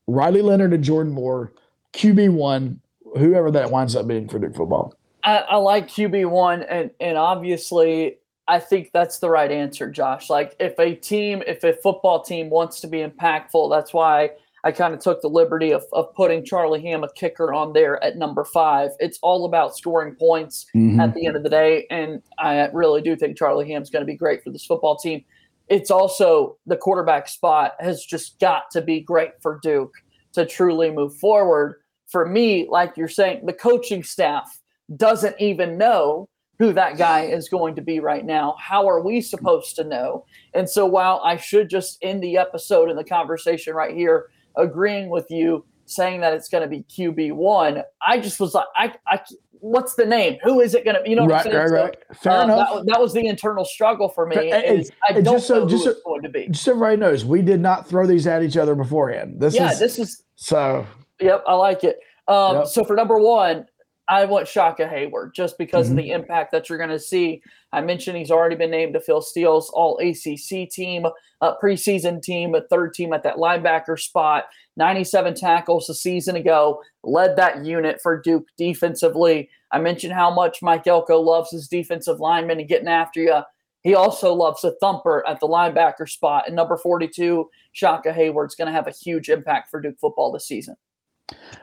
Riley 0.07 0.41
Leonard 0.41 0.73
and 0.73 0.83
Jordan 0.83 1.11
Moore, 1.13 1.53
QB 1.93 2.31
one, 2.33 2.79
whoever 3.17 3.51
that 3.51 3.71
winds 3.71 3.95
up 3.95 4.07
being 4.07 4.29
for 4.29 4.39
Duke 4.39 4.55
football. 4.55 4.93
I, 5.23 5.37
I 5.39 5.55
like 5.57 5.87
QB 5.87 6.29
one, 6.29 6.63
and 6.63 6.91
and 6.99 7.17
obviously 7.17 8.17
I 8.49 8.59
think 8.59 8.89
that's 8.91 9.19
the 9.19 9.29
right 9.29 9.51
answer, 9.51 9.89
Josh. 9.91 10.29
Like 10.29 10.55
if 10.59 10.77
a 10.79 10.95
team, 10.95 11.43
if 11.45 11.63
a 11.63 11.73
football 11.73 12.23
team 12.23 12.49
wants 12.49 12.81
to 12.81 12.87
be 12.87 12.97
impactful, 12.97 13.69
that's 13.69 13.93
why 13.93 14.31
I 14.63 14.71
kind 14.71 14.93
of 14.93 14.99
took 14.99 15.21
the 15.21 15.29
liberty 15.29 15.71
of, 15.71 15.83
of 15.93 16.13
putting 16.15 16.43
Charlie 16.43 16.81
Ham, 16.81 17.03
a 17.03 17.13
kicker, 17.13 17.53
on 17.53 17.73
there 17.73 18.03
at 18.03 18.17
number 18.17 18.43
five. 18.43 18.89
It's 18.99 19.19
all 19.21 19.45
about 19.45 19.77
scoring 19.77 20.15
points 20.15 20.65
mm-hmm. 20.75 20.99
at 20.99 21.13
the 21.13 21.27
end 21.27 21.35
of 21.35 21.43
the 21.43 21.49
day. 21.49 21.85
And 21.91 22.23
I 22.39 22.67
really 22.73 23.01
do 23.01 23.15
think 23.15 23.37
Charlie 23.37 23.69
Ham's 23.69 23.91
going 23.91 24.01
to 24.01 24.11
be 24.11 24.17
great 24.17 24.43
for 24.43 24.49
this 24.49 24.65
football 24.65 24.97
team. 24.97 25.23
It's 25.67 25.91
also 25.91 26.57
the 26.65 26.75
quarterback 26.75 27.27
spot 27.27 27.73
has 27.79 28.03
just 28.03 28.39
got 28.39 28.71
to 28.71 28.81
be 28.81 28.99
great 28.99 29.41
for 29.41 29.59
Duke 29.61 29.93
to 30.33 30.45
truly 30.45 30.89
move 30.89 31.15
forward. 31.17 31.75
For 32.07 32.27
me, 32.27 32.67
like 32.67 32.97
you're 32.97 33.07
saying, 33.07 33.45
the 33.45 33.53
coaching 33.53 34.01
staff 34.01 34.59
doesn't 34.95 35.35
even 35.39 35.77
know 35.77 36.27
who 36.59 36.73
that 36.73 36.97
guy 36.97 37.21
is 37.21 37.47
going 37.47 37.73
to 37.75 37.81
be 37.81 38.01
right 38.01 38.25
now. 38.25 38.55
How 38.59 38.87
are 38.87 39.01
we 39.01 39.21
supposed 39.21 39.77
to 39.77 39.85
know? 39.85 40.25
And 40.53 40.69
so 40.69 40.85
while 40.85 41.21
I 41.23 41.37
should 41.37 41.69
just 41.69 41.97
end 42.01 42.21
the 42.21 42.37
episode 42.37 42.89
and 42.89 42.99
the 42.99 43.03
conversation 43.03 43.73
right 43.73 43.95
here, 43.95 44.29
agreeing 44.57 45.09
with 45.09 45.25
you, 45.29 45.65
saying 45.85 46.21
that 46.21 46.33
it's 46.33 46.49
going 46.49 46.61
to 46.61 46.67
be 46.67 46.83
QB 46.83 47.33
one, 47.33 47.81
I 48.01 48.19
just 48.19 48.39
was 48.41 48.53
like, 48.53 48.67
I, 48.75 48.93
I, 49.07 49.21
what's 49.53 49.95
the 49.95 50.05
name? 50.05 50.37
Who 50.43 50.59
is 50.59 50.75
it 50.75 50.83
going 50.83 50.97
to 50.97 51.01
be? 51.01 51.11
You 51.11 51.15
know 51.15 51.23
what 51.23 51.31
right, 51.31 51.45
I'm 51.45 51.51
saying? 51.51 51.71
Right, 51.71 51.81
right. 51.81 51.97
Fair 52.13 52.33
uh, 52.33 52.43
enough. 52.43 52.75
That, 52.75 52.85
that, 52.87 53.01
was 53.01 53.13
the 53.13 53.25
internal 53.25 53.63
struggle 53.63 54.09
for 54.09 54.25
me. 54.25 54.35
Is 54.35 54.91
I 55.07 55.13
don't 55.13 55.23
just 55.23 55.47
so, 55.47 55.59
know 55.59 55.67
just 55.67 55.85
who 55.85 55.91
so, 55.91 55.91
it's 55.91 56.03
going 56.03 56.21
to 56.23 56.29
be. 56.29 56.47
Just 56.49 56.65
so 56.65 56.71
everybody 56.71 56.97
knows, 56.97 57.23
we 57.23 57.41
did 57.41 57.61
not 57.61 57.87
throw 57.87 58.05
these 58.05 58.27
at 58.27 58.43
each 58.43 58.57
other 58.57 58.75
beforehand. 58.75 59.39
This 59.39 59.55
yeah, 59.55 59.71
is, 59.71 59.79
this 59.79 59.97
is 59.97 60.23
so. 60.35 60.85
Yep, 61.21 61.43
I 61.47 61.53
like 61.53 61.85
it. 61.85 61.99
Um, 62.27 62.57
yep. 62.57 62.67
So 62.67 62.83
for 62.83 62.95
number 62.95 63.17
one, 63.17 63.65
I 64.09 64.25
want 64.25 64.47
Shaka 64.47 64.87
Heyward 64.87 65.33
just 65.35 65.57
because 65.59 65.87
mm-hmm. 65.87 65.99
of 65.99 66.03
the 66.03 66.11
impact 66.11 66.51
that 66.51 66.67
you're 66.67 66.79
going 66.79 66.89
to 66.89 66.99
see. 66.99 67.43
I 67.71 67.81
mentioned 67.81 68.17
he's 68.17 68.31
already 68.31 68.55
been 68.55 68.71
named 68.71 68.93
to 68.93 68.99
Phil 68.99 69.21
Steele's 69.21 69.69
All 69.69 69.99
ACC 69.99 70.67
team, 70.67 71.05
uh, 71.41 71.53
preseason 71.61 72.19
team, 72.21 72.55
a 72.55 72.61
third 72.61 72.95
team 72.95 73.13
at 73.13 73.21
that 73.23 73.35
linebacker 73.35 73.99
spot. 73.99 74.45
97 74.77 75.35
tackles 75.35 75.89
a 75.89 75.93
season 75.93 76.35
ago, 76.35 76.81
led 77.03 77.35
that 77.35 77.63
unit 77.63 77.99
for 78.01 78.19
Duke 78.19 78.47
defensively. 78.57 79.47
I 79.71 79.77
mentioned 79.77 80.13
how 80.13 80.33
much 80.33 80.63
Mike 80.63 80.87
Elko 80.87 81.19
loves 81.19 81.51
his 81.51 81.67
defensive 81.67 82.19
lineman 82.19 82.59
and 82.59 82.67
getting 82.67 82.87
after 82.87 83.21
you. 83.21 83.41
He 83.83 83.93
also 83.93 84.33
loves 84.33 84.63
a 84.63 84.71
thumper 84.81 85.25
at 85.27 85.39
the 85.39 85.47
linebacker 85.47 86.09
spot. 86.09 86.45
And 86.47 86.55
number 86.55 86.77
42, 86.77 87.47
Shaka 87.73 88.11
Heyward's 88.11 88.55
going 88.55 88.67
to 88.67 88.73
have 88.73 88.87
a 88.87 88.91
huge 88.91 89.29
impact 89.29 89.69
for 89.69 89.79
Duke 89.79 89.99
football 90.01 90.31
this 90.31 90.47
season. 90.47 90.75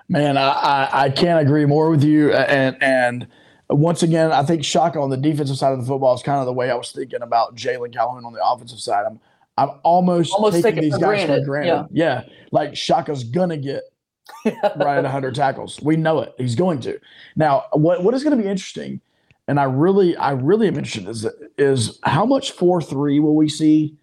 Man, 0.09 0.37
I, 0.37 0.49
I, 0.51 1.03
I, 1.05 1.11
can't 1.11 1.41
agree 1.41 1.65
more 1.65 1.91
with 1.91 2.05
you. 2.05 2.33
And 2.33 2.81
and 2.81 3.27
once 3.69 4.03
again, 4.03 4.31
I 4.31 4.45
think 4.45 4.65
Shaka 4.65 5.01
on 5.01 5.11
the 5.11 5.17
defensive 5.17 5.57
side 5.57 5.73
of 5.73 5.81
the 5.81 5.87
football 5.87 6.15
is 6.15 6.23
kind 6.23 6.39
of 6.39 6.47
the 6.47 6.53
way 6.53 6.71
I 6.71 6.75
was 6.75 6.93
thinking 6.93 7.23
about 7.23 7.57
Jalon 7.57 7.93
Calhoun 7.93 8.25
on 8.25 8.33
the 8.33 8.45
offensive 8.45 8.79
side. 8.79 9.05
I'm 9.07 9.21
I'm 9.59 9.71
almost, 9.83 10.33
almost 10.33 10.63
taking 10.63 10.83
these 10.83 10.93
guys 10.93 11.01
granted. 11.01 11.41
for 11.41 11.47
granted. 11.47 11.89
Yeah. 11.91 12.23
yeah, 12.25 12.35
like 12.53 12.77
Shaka's 12.77 13.25
gonna 13.25 13.57
get 13.57 13.83
right 14.45 14.99
at 14.99 15.03
100 15.03 15.35
tackles. 15.35 15.81
We 15.81 15.97
know 15.97 16.21
it. 16.21 16.35
He's 16.37 16.55
going 16.55 16.81
to. 16.81 16.99
Now, 17.37 17.65
what 17.73 18.03
what 18.03 18.15
is 18.15 18.23
going 18.23 18.37
to 18.37 18.43
be 18.43 18.49
interesting, 18.49 19.01
and 19.49 19.59
I 19.59 19.65
really 19.65 20.17
I 20.17 20.33
really 20.33 20.69
am 20.69 20.77
interested 20.77 21.09
is 21.09 21.27
is 21.59 21.99
how 22.05 22.25
much 22.25 22.53
four 22.53 22.81
three 22.81 23.19
will 23.19 23.35
we 23.35 23.49
see? 23.49 23.97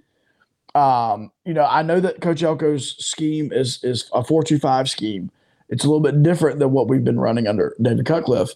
Um, 0.75 1.31
you 1.45 1.53
know, 1.53 1.65
I 1.65 1.83
know 1.83 1.99
that 1.99 2.19
Coach 2.19 2.41
Elko's 2.41 2.97
scheme 2.97 3.51
is 3.53 3.83
is 3.83 4.09
a 4.13 4.23
four 4.23 4.43
two 4.43 4.59
five 4.59 4.89
scheme 4.89 5.31
it's 5.69 5.83
a 5.83 5.87
little 5.87 6.01
bit 6.01 6.21
different 6.23 6.59
than 6.59 6.71
what 6.71 6.87
we've 6.87 7.03
been 7.03 7.19
running 7.19 7.47
under 7.47 7.75
David 7.81 8.05
Cutcliffe. 8.05 8.51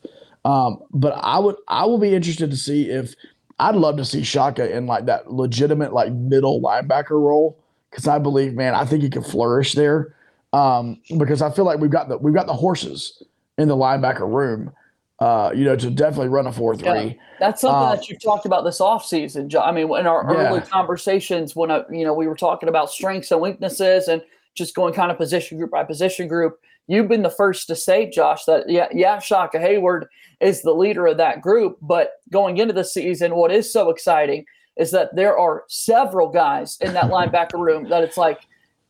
Um, 0.46 0.80
but 0.92 1.14
I 1.22 1.40
would 1.40 1.56
I 1.68 1.86
will 1.86 1.98
be 1.98 2.14
interested 2.14 2.52
to 2.52 2.58
see 2.58 2.90
if 2.90 3.16
I'd 3.60 3.76
love 3.76 3.98
to 3.98 4.06
see 4.06 4.24
Shaka 4.24 4.76
in 4.76 4.86
like 4.86 5.06
that 5.06 5.32
legitimate 5.32 5.94
like 5.94 6.12
middle 6.14 6.62
linebacker 6.62 7.12
role 7.12 7.58
because 7.90 8.08
I 8.08 8.20
believe, 8.20 8.54
man, 8.54 8.76
I 8.76 8.86
think 8.86 9.04
he 9.04 9.10
could 9.10 9.26
flourish 9.26 9.74
there. 9.74 10.14
Um, 10.54 11.02
because 11.18 11.42
I 11.42 11.52
feel 11.52 11.66
like 11.66 11.80
we've 11.80 11.92
got 11.92 12.10
the 12.10 12.18
we've 12.18 12.34
got 12.34 12.48
the 12.48 12.54
horses 12.54 13.22
in 13.58 13.68
the 13.68 13.76
linebacker 13.76 14.32
room. 14.32 14.72
Uh, 15.20 15.52
you 15.56 15.66
know, 15.66 15.76
to 15.76 15.90
definitely 15.90 16.28
run 16.28 16.46
a 16.46 16.52
four 16.52 16.76
three. 16.76 16.86
Yeah, 16.86 17.14
that's 17.40 17.62
something 17.62 17.90
um, 17.90 17.96
that 17.98 18.08
you've 18.08 18.22
talked 18.22 18.46
about 18.46 18.64
this 18.64 18.80
offseason. 18.80 19.48
John. 19.48 19.68
I 19.68 19.72
mean, 19.72 19.86
in 19.98 20.06
our 20.06 20.24
yeah. 20.32 20.50
early 20.50 20.62
conversations 20.62 21.56
when 21.56 21.72
I, 21.72 21.84
you 21.92 22.06
know 22.06 22.14
we 22.14 22.28
were 22.28 22.36
talking 22.36 22.70
about 22.70 22.92
strengths 22.92 23.32
and 23.32 23.42
weaknesses 23.42 24.08
and 24.08 24.22
just 24.54 24.76
going 24.76 24.94
kind 24.94 25.12
of 25.12 25.18
position 25.18 25.58
group 25.58 25.72
by 25.72 25.84
position 25.84 26.28
group 26.28 26.60
you've 26.88 27.08
been 27.08 27.24
the 27.24 27.30
first 27.30 27.68
to 27.68 27.76
say, 27.76 28.10
Josh, 28.10 28.46
that 28.46 28.70
yeah, 28.70 28.88
yeah, 28.92 29.20
Shaka 29.20 29.60
Heyward 29.60 30.06
is 30.40 30.62
the 30.62 30.74
leader 30.74 31.06
of 31.08 31.18
that 31.18 31.42
group. 31.42 31.78
But 31.82 32.12
going 32.32 32.58
into 32.58 32.74
the 32.74 32.84
season, 32.84 33.36
what 33.36 33.52
is 33.52 33.72
so 33.72 33.90
exciting 33.90 34.46
is 34.78 34.92
that 34.92 35.16
there 35.16 35.38
are 35.38 35.64
several 35.68 36.30
guys 36.30 36.78
in 36.82 36.94
that 36.94 37.06
linebacker 37.12 37.60
room 37.60 37.90
that 37.90 38.04
it's 38.04 38.18
like 38.18 38.42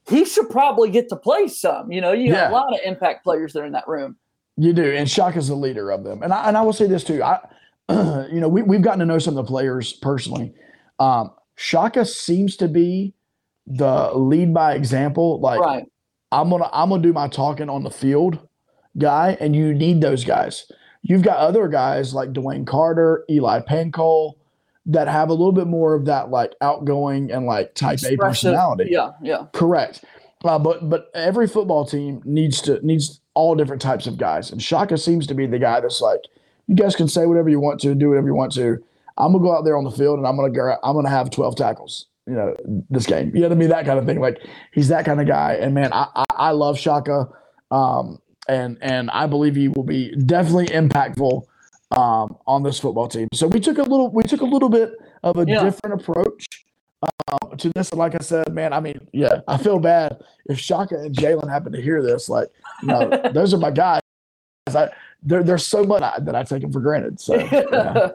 he 0.07 0.25
should 0.25 0.49
probably 0.49 0.89
get 0.89 1.09
to 1.09 1.15
play 1.15 1.47
some. 1.47 1.91
You 1.91 2.01
know, 2.01 2.13
you 2.13 2.31
yeah. 2.31 2.43
have 2.43 2.51
a 2.51 2.53
lot 2.53 2.73
of 2.73 2.79
impact 2.85 3.23
players 3.23 3.53
that 3.53 3.61
are 3.61 3.65
in 3.65 3.73
that 3.73 3.87
room. 3.87 4.15
You 4.55 4.73
do, 4.73 4.91
and 4.91 5.09
Shaka's 5.09 5.49
the 5.49 5.55
leader 5.55 5.91
of 5.91 6.03
them. 6.03 6.23
And 6.23 6.33
I 6.33 6.47
and 6.47 6.57
I 6.57 6.61
will 6.61 6.73
say 6.73 6.87
this 6.87 7.03
too. 7.03 7.21
I, 7.23 7.39
you 7.89 8.39
know, 8.39 8.47
we 8.47 8.63
we've 8.63 8.81
gotten 8.81 8.99
to 8.99 9.05
know 9.05 9.19
some 9.19 9.37
of 9.37 9.45
the 9.45 9.49
players 9.49 9.93
personally. 9.93 10.53
Um, 10.99 11.31
Shaka 11.55 12.05
seems 12.05 12.57
to 12.57 12.67
be 12.67 13.13
the 13.67 14.11
lead 14.13 14.53
by 14.53 14.73
example. 14.73 15.39
Like 15.39 15.59
Right. 15.59 15.85
I'm 16.31 16.49
gonna 16.49 16.69
I'm 16.73 16.89
gonna 16.89 17.01
do 17.01 17.13
my 17.13 17.27
talking 17.27 17.69
on 17.69 17.83
the 17.83 17.91
field, 17.91 18.39
guy, 18.97 19.37
and 19.39 19.55
you 19.55 19.73
need 19.73 20.01
those 20.01 20.23
guys. 20.23 20.69
You've 21.01 21.21
got 21.21 21.37
other 21.37 21.67
guys 21.67 22.13
like 22.13 22.33
DeWayne 22.33 22.67
Carter, 22.67 23.23
Eli 23.29 23.61
Pancol, 23.61 24.33
that 24.87 25.07
have 25.07 25.29
a 25.29 25.33
little 25.33 25.51
bit 25.51 25.67
more 25.67 25.93
of 25.93 26.05
that 26.05 26.29
like 26.29 26.53
outgoing 26.61 27.31
and 27.31 27.45
like 27.45 27.75
type 27.75 27.99
A 28.03 28.17
personality. 28.17 28.87
Yeah, 28.89 29.11
yeah. 29.21 29.45
Correct. 29.53 30.03
Uh, 30.43 30.59
but 30.59 30.89
but 30.89 31.09
every 31.13 31.47
football 31.47 31.85
team 31.85 32.21
needs 32.25 32.61
to 32.61 32.85
needs 32.85 33.21
all 33.33 33.55
different 33.55 33.81
types 33.81 34.07
of 34.07 34.17
guys, 34.17 34.51
and 34.51 34.61
Shaka 34.61 34.97
seems 34.97 35.27
to 35.27 35.33
be 35.33 35.45
the 35.45 35.59
guy 35.59 35.79
that's 35.79 36.01
like, 36.01 36.21
you 36.67 36.75
guys 36.75 36.95
can 36.95 37.07
say 37.07 37.25
whatever 37.25 37.49
you 37.49 37.59
want 37.59 37.79
to, 37.81 37.95
do 37.95 38.09
whatever 38.09 38.27
you 38.27 38.35
want 38.35 38.53
to. 38.53 38.83
I'm 39.17 39.31
gonna 39.31 39.43
go 39.43 39.55
out 39.55 39.63
there 39.65 39.77
on 39.77 39.83
the 39.83 39.91
field 39.91 40.19
and 40.19 40.27
I'm 40.27 40.35
gonna 40.35 40.51
go. 40.51 40.75
I'm 40.83 40.95
gonna 40.95 41.09
have 41.09 41.31
12 41.31 41.55
tackles. 41.55 42.07
You 42.27 42.33
know 42.33 42.55
this 42.89 43.05
game. 43.05 43.31
You 43.33 43.41
know 43.41 43.47
what 43.47 43.55
I 43.55 43.59
mean? 43.59 43.69
That 43.69 43.85
kind 43.85 43.97
of 43.97 44.05
thing. 44.05 44.19
Like 44.19 44.45
he's 44.73 44.89
that 44.89 45.05
kind 45.05 45.21
of 45.21 45.27
guy. 45.27 45.53
And 45.53 45.73
man, 45.73 45.93
I 45.93 46.07
I, 46.15 46.25
I 46.35 46.51
love 46.51 46.77
Shaka, 46.77 47.27
um, 47.71 48.19
and 48.49 48.77
and 48.81 49.09
I 49.11 49.27
believe 49.27 49.55
he 49.55 49.69
will 49.69 49.83
be 49.83 50.13
definitely 50.15 50.67
impactful 50.67 51.43
um, 51.95 52.37
on 52.45 52.63
this 52.63 52.79
football 52.79 53.07
team. 53.07 53.29
So 53.33 53.47
we 53.47 53.59
took 53.59 53.77
a 53.77 53.83
little 53.83 54.11
we 54.11 54.23
took 54.23 54.41
a 54.41 54.45
little 54.45 54.69
bit 54.69 54.91
of 55.23 55.37
a 55.37 55.45
Yeah. 55.47 55.63
different 55.63 56.01
approach 56.01 56.45
um, 57.01 57.57
to 57.57 57.69
this. 57.69 57.91
And 57.91 57.99
like 57.99 58.13
I 58.15 58.23
said, 58.23 58.53
man, 58.53 58.73
I 58.73 58.79
mean, 58.81 59.07
yeah, 59.13 59.39
I 59.47 59.57
feel 59.57 59.79
bad 59.79 60.21
if 60.47 60.59
Shaka 60.59 60.95
and 60.95 61.15
Jalen 61.15 61.49
happen 61.49 61.71
to 61.73 61.81
hear 61.81 62.01
this. 62.03 62.27
Like, 62.27 62.49
you 62.81 62.89
know, 62.89 63.09
those 63.33 63.53
are 63.53 63.57
my 63.57 63.71
guys. 63.71 64.01
I, 64.67 64.89
there, 65.27 65.43
there's 65.43 65.67
so 65.67 65.83
much 65.83 66.01
that 66.19 66.35
I 66.35 66.43
take 66.43 66.61
them 66.61 66.71
for 66.71 66.79
granted. 66.79 67.19
So, 67.19 67.35
yeah. 67.51 68.11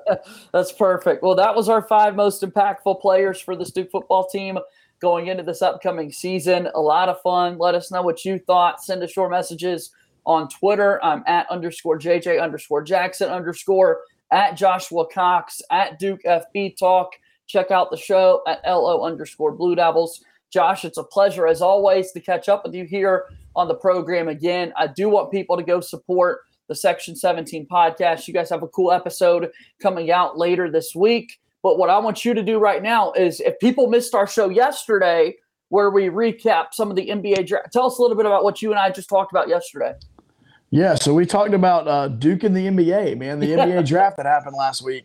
That's 0.52 0.72
perfect. 0.72 1.22
Well, 1.22 1.34
that 1.34 1.54
was 1.54 1.68
our 1.68 1.82
five 1.82 2.16
most 2.16 2.42
impactful 2.42 3.00
players 3.00 3.40
for 3.40 3.54
the 3.54 3.64
Duke 3.64 3.90
football 3.90 4.26
team 4.26 4.58
going 4.98 5.26
into 5.26 5.42
this 5.42 5.60
upcoming 5.60 6.10
season. 6.10 6.68
A 6.74 6.80
lot 6.80 7.10
of 7.10 7.20
fun. 7.20 7.58
Let 7.58 7.74
us 7.74 7.90
know 7.90 8.02
what 8.02 8.24
you 8.24 8.38
thought. 8.38 8.82
Send 8.82 9.02
us 9.02 9.14
your 9.14 9.28
messages 9.28 9.90
on 10.24 10.48
Twitter. 10.48 11.04
I'm 11.04 11.22
at 11.26 11.50
underscore 11.50 11.98
JJ 11.98 12.40
underscore 12.42 12.82
Jackson 12.82 13.28
underscore 13.28 14.02
at 14.30 14.56
Joshua 14.56 15.06
Cox 15.06 15.60
at 15.70 15.98
Duke 15.98 16.22
FB 16.24 16.78
Talk. 16.78 17.12
Check 17.46 17.70
out 17.70 17.90
the 17.90 17.96
show 17.98 18.42
at 18.46 18.62
LO 18.66 19.04
underscore 19.04 19.52
Blue 19.52 19.74
Devils. 19.74 20.24
Josh, 20.50 20.84
it's 20.86 20.98
a 20.98 21.04
pleasure 21.04 21.46
as 21.46 21.60
always 21.60 22.12
to 22.12 22.20
catch 22.20 22.48
up 22.48 22.64
with 22.64 22.74
you 22.74 22.84
here 22.84 23.26
on 23.54 23.68
the 23.68 23.74
program 23.74 24.28
again. 24.28 24.72
I 24.76 24.86
do 24.86 25.10
want 25.10 25.30
people 25.30 25.58
to 25.58 25.62
go 25.62 25.80
support 25.80 26.40
the 26.72 26.76
Section 26.76 27.14
17 27.14 27.66
podcast. 27.66 28.26
You 28.26 28.32
guys 28.32 28.48
have 28.48 28.62
a 28.62 28.68
cool 28.68 28.92
episode 28.92 29.50
coming 29.78 30.10
out 30.10 30.38
later 30.38 30.70
this 30.70 30.94
week. 30.94 31.38
But 31.62 31.76
what 31.76 31.90
I 31.90 31.98
want 31.98 32.24
you 32.24 32.32
to 32.32 32.42
do 32.42 32.58
right 32.58 32.82
now 32.82 33.12
is 33.12 33.40
if 33.40 33.58
people 33.60 33.88
missed 33.88 34.14
our 34.14 34.26
show 34.26 34.48
yesterday, 34.48 35.36
where 35.68 35.90
we 35.90 36.04
recap 36.04 36.68
some 36.72 36.88
of 36.88 36.96
the 36.96 37.08
NBA 37.08 37.46
draft, 37.46 37.74
tell 37.74 37.86
us 37.86 37.98
a 37.98 38.02
little 38.02 38.16
bit 38.16 38.24
about 38.24 38.42
what 38.42 38.62
you 38.62 38.70
and 38.70 38.80
I 38.80 38.88
just 38.88 39.10
talked 39.10 39.32
about 39.32 39.48
yesterday. 39.48 39.92
yeah. 40.70 40.94
So 40.94 41.12
we 41.12 41.26
talked 41.26 41.52
about 41.52 41.86
uh, 41.86 42.08
Duke 42.08 42.42
and 42.42 42.56
the 42.56 42.66
NBA, 42.66 43.18
man, 43.18 43.38
the 43.38 43.48
NBA 43.48 43.86
draft 43.92 44.16
that 44.16 44.24
happened 44.24 44.56
last 44.56 44.82
week, 44.82 45.04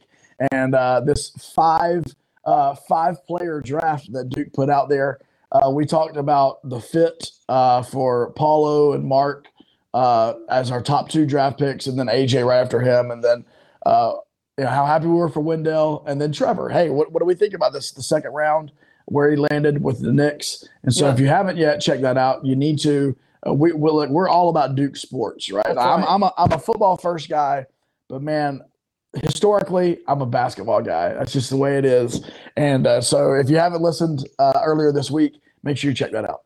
and 0.53 0.73
uh, 0.73 1.01
this 1.01 1.31
five 1.53 2.05
uh, 2.45 2.75
five 2.87 3.25
player 3.27 3.59
draft 3.59 4.11
that 4.13 4.29
Duke 4.29 4.53
put 4.53 4.69
out 4.69 4.87
there. 4.87 5.19
Uh, 5.51 5.69
we 5.69 5.85
talked 5.85 6.15
about 6.15 6.59
the 6.69 6.79
fit 6.79 7.31
uh, 7.49 7.83
for 7.83 8.31
Paolo 8.31 8.93
and 8.93 9.03
Mark 9.03 9.47
uh, 9.93 10.33
as 10.49 10.71
our 10.71 10.81
top 10.81 11.09
two 11.09 11.25
draft 11.25 11.59
picks, 11.59 11.87
and 11.87 11.97
then 11.97 12.07
AJ 12.07 12.45
right 12.45 12.59
after 12.59 12.79
him, 12.79 13.11
and 13.11 13.23
then 13.23 13.45
uh, 13.85 14.13
you 14.57 14.63
know, 14.63 14.69
how 14.69 14.85
happy 14.85 15.05
we 15.05 15.13
were 15.13 15.29
for 15.29 15.39
Wendell, 15.39 16.03
and 16.07 16.19
then 16.19 16.31
Trevor. 16.31 16.69
Hey, 16.69 16.89
what, 16.89 17.11
what 17.11 17.19
do 17.19 17.25
we 17.25 17.35
think 17.35 17.53
about 17.53 17.73
this? 17.73 17.91
The 17.91 18.03
second 18.03 18.31
round 18.33 18.71
where 19.05 19.29
he 19.31 19.37
landed 19.37 19.81
with 19.81 20.01
the 20.01 20.11
Knicks, 20.11 20.67
and 20.83 20.93
so 20.93 21.05
Yeah. 21.05 21.13
if 21.13 21.19
you 21.19 21.27
haven't 21.27 21.57
yet, 21.57 21.79
check 21.79 22.01
that 22.01 22.17
out. 22.17 22.45
You 22.45 22.55
need 22.55 22.79
to. 22.79 23.15
Uh, 23.47 23.53
we 23.53 23.71
we're, 23.71 23.91
look, 23.91 24.09
we're 24.09 24.27
all 24.27 24.49
about 24.49 24.75
Duke 24.75 24.97
sports, 24.97 25.51
right? 25.51 25.63
That's 25.65 25.77
I'm. 25.77 26.03
I'm 26.03 26.23
a 26.23 26.33
I'm 26.37 26.51
a 26.51 26.59
football 26.59 26.97
first 26.97 27.29
guy, 27.29 27.67
but 28.09 28.21
man, 28.21 28.61
historically, 29.23 29.99
I'm 30.07 30.21
a 30.21 30.25
basketball 30.25 30.81
guy. 30.81 31.13
That's 31.13 31.31
just 31.31 31.49
the 31.49 31.57
way 31.57 31.77
it 31.77 31.85
is. 31.85 32.29
And 32.57 32.87
uh, 32.87 32.99
so, 33.01 33.33
if 33.33 33.49
you 33.49 33.57
haven't 33.57 33.81
listened 33.81 34.27
uh, 34.39 34.59
earlier 34.65 34.91
this 34.91 35.09
week, 35.11 35.39
make 35.63 35.77
sure 35.77 35.91
you 35.91 35.95
check 35.95 36.11
that 36.11 36.27
out. 36.29 36.41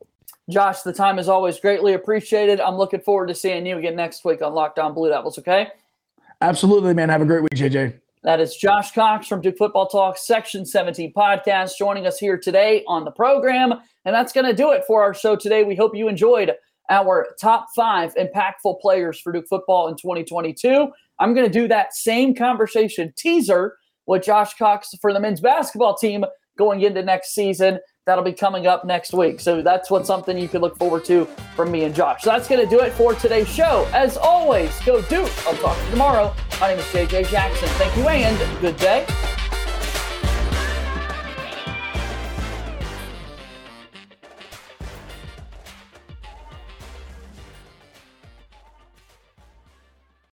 Josh, 0.49 0.81
the 0.81 0.93
time 0.93 1.19
is 1.19 1.29
always 1.29 1.59
greatly 1.59 1.93
appreciated. 1.93 2.59
I'm 2.59 2.75
looking 2.75 2.99
forward 2.99 3.27
to 3.27 3.35
seeing 3.35 3.65
you 3.65 3.77
again 3.77 3.95
next 3.95 4.25
week 4.25 4.41
on 4.41 4.53
Lockdown 4.53 4.93
Blue 4.93 5.09
Devils, 5.09 5.37
okay? 5.39 5.69
Absolutely, 6.41 6.93
man. 6.93 7.09
Have 7.09 7.21
a 7.21 7.25
great 7.25 7.43
week, 7.43 7.53
JJ. 7.55 7.99
That 8.23 8.39
is 8.39 8.55
Josh 8.55 8.91
Cox 8.91 9.27
from 9.27 9.41
Duke 9.41 9.57
Football 9.57 9.87
Talk, 9.87 10.17
Section 10.17 10.65
17 10.65 11.13
podcast, 11.13 11.77
joining 11.77 12.05
us 12.05 12.19
here 12.19 12.37
today 12.37 12.83
on 12.87 13.05
the 13.05 13.11
program. 13.11 13.73
And 14.05 14.13
that's 14.13 14.33
going 14.33 14.45
to 14.45 14.53
do 14.53 14.71
it 14.71 14.83
for 14.85 15.01
our 15.01 15.13
show 15.13 15.35
today. 15.35 15.63
We 15.63 15.75
hope 15.75 15.95
you 15.95 16.07
enjoyed 16.07 16.53
our 16.89 17.29
top 17.39 17.67
five 17.75 18.13
impactful 18.15 18.79
players 18.81 19.19
for 19.19 19.31
Duke 19.31 19.47
football 19.47 19.87
in 19.87 19.95
2022. 19.95 20.89
I'm 21.19 21.33
going 21.33 21.47
to 21.47 21.51
do 21.51 21.67
that 21.67 21.95
same 21.95 22.35
conversation 22.35 23.13
teaser 23.17 23.77
with 24.05 24.23
Josh 24.23 24.55
Cox 24.55 24.93
for 25.01 25.13
the 25.13 25.19
men's 25.19 25.41
basketball 25.41 25.95
team 25.95 26.25
going 26.57 26.81
into 26.81 27.01
next 27.01 27.33
season. 27.33 27.79
That'll 28.07 28.23
be 28.23 28.33
coming 28.33 28.65
up 28.65 28.83
next 28.83 29.13
week. 29.13 29.39
So 29.39 29.61
that's 29.61 29.91
what 29.91 30.07
something 30.07 30.35
you 30.35 30.47
can 30.47 30.61
look 30.61 30.75
forward 30.77 31.05
to 31.05 31.25
from 31.55 31.71
me 31.71 31.83
and 31.83 31.93
Josh. 31.93 32.23
So 32.23 32.31
that's 32.31 32.47
going 32.47 32.61
to 32.61 32.67
do 32.67 32.81
it 32.81 32.93
for 32.93 33.13
today's 33.13 33.47
show. 33.47 33.87
As 33.93 34.17
always, 34.17 34.79
go 34.79 35.03
Duke. 35.03 35.29
I'll 35.45 35.55
talk 35.57 35.77
to 35.77 35.83
you 35.85 35.91
tomorrow. 35.91 36.33
My 36.59 36.69
name 36.69 36.79
is 36.79 36.85
JJ 36.85 37.27
Jackson. 37.27 37.69
Thank 37.69 37.95
you 37.95 38.07
and 38.07 38.61
good 38.61 38.77
day. 38.77 39.05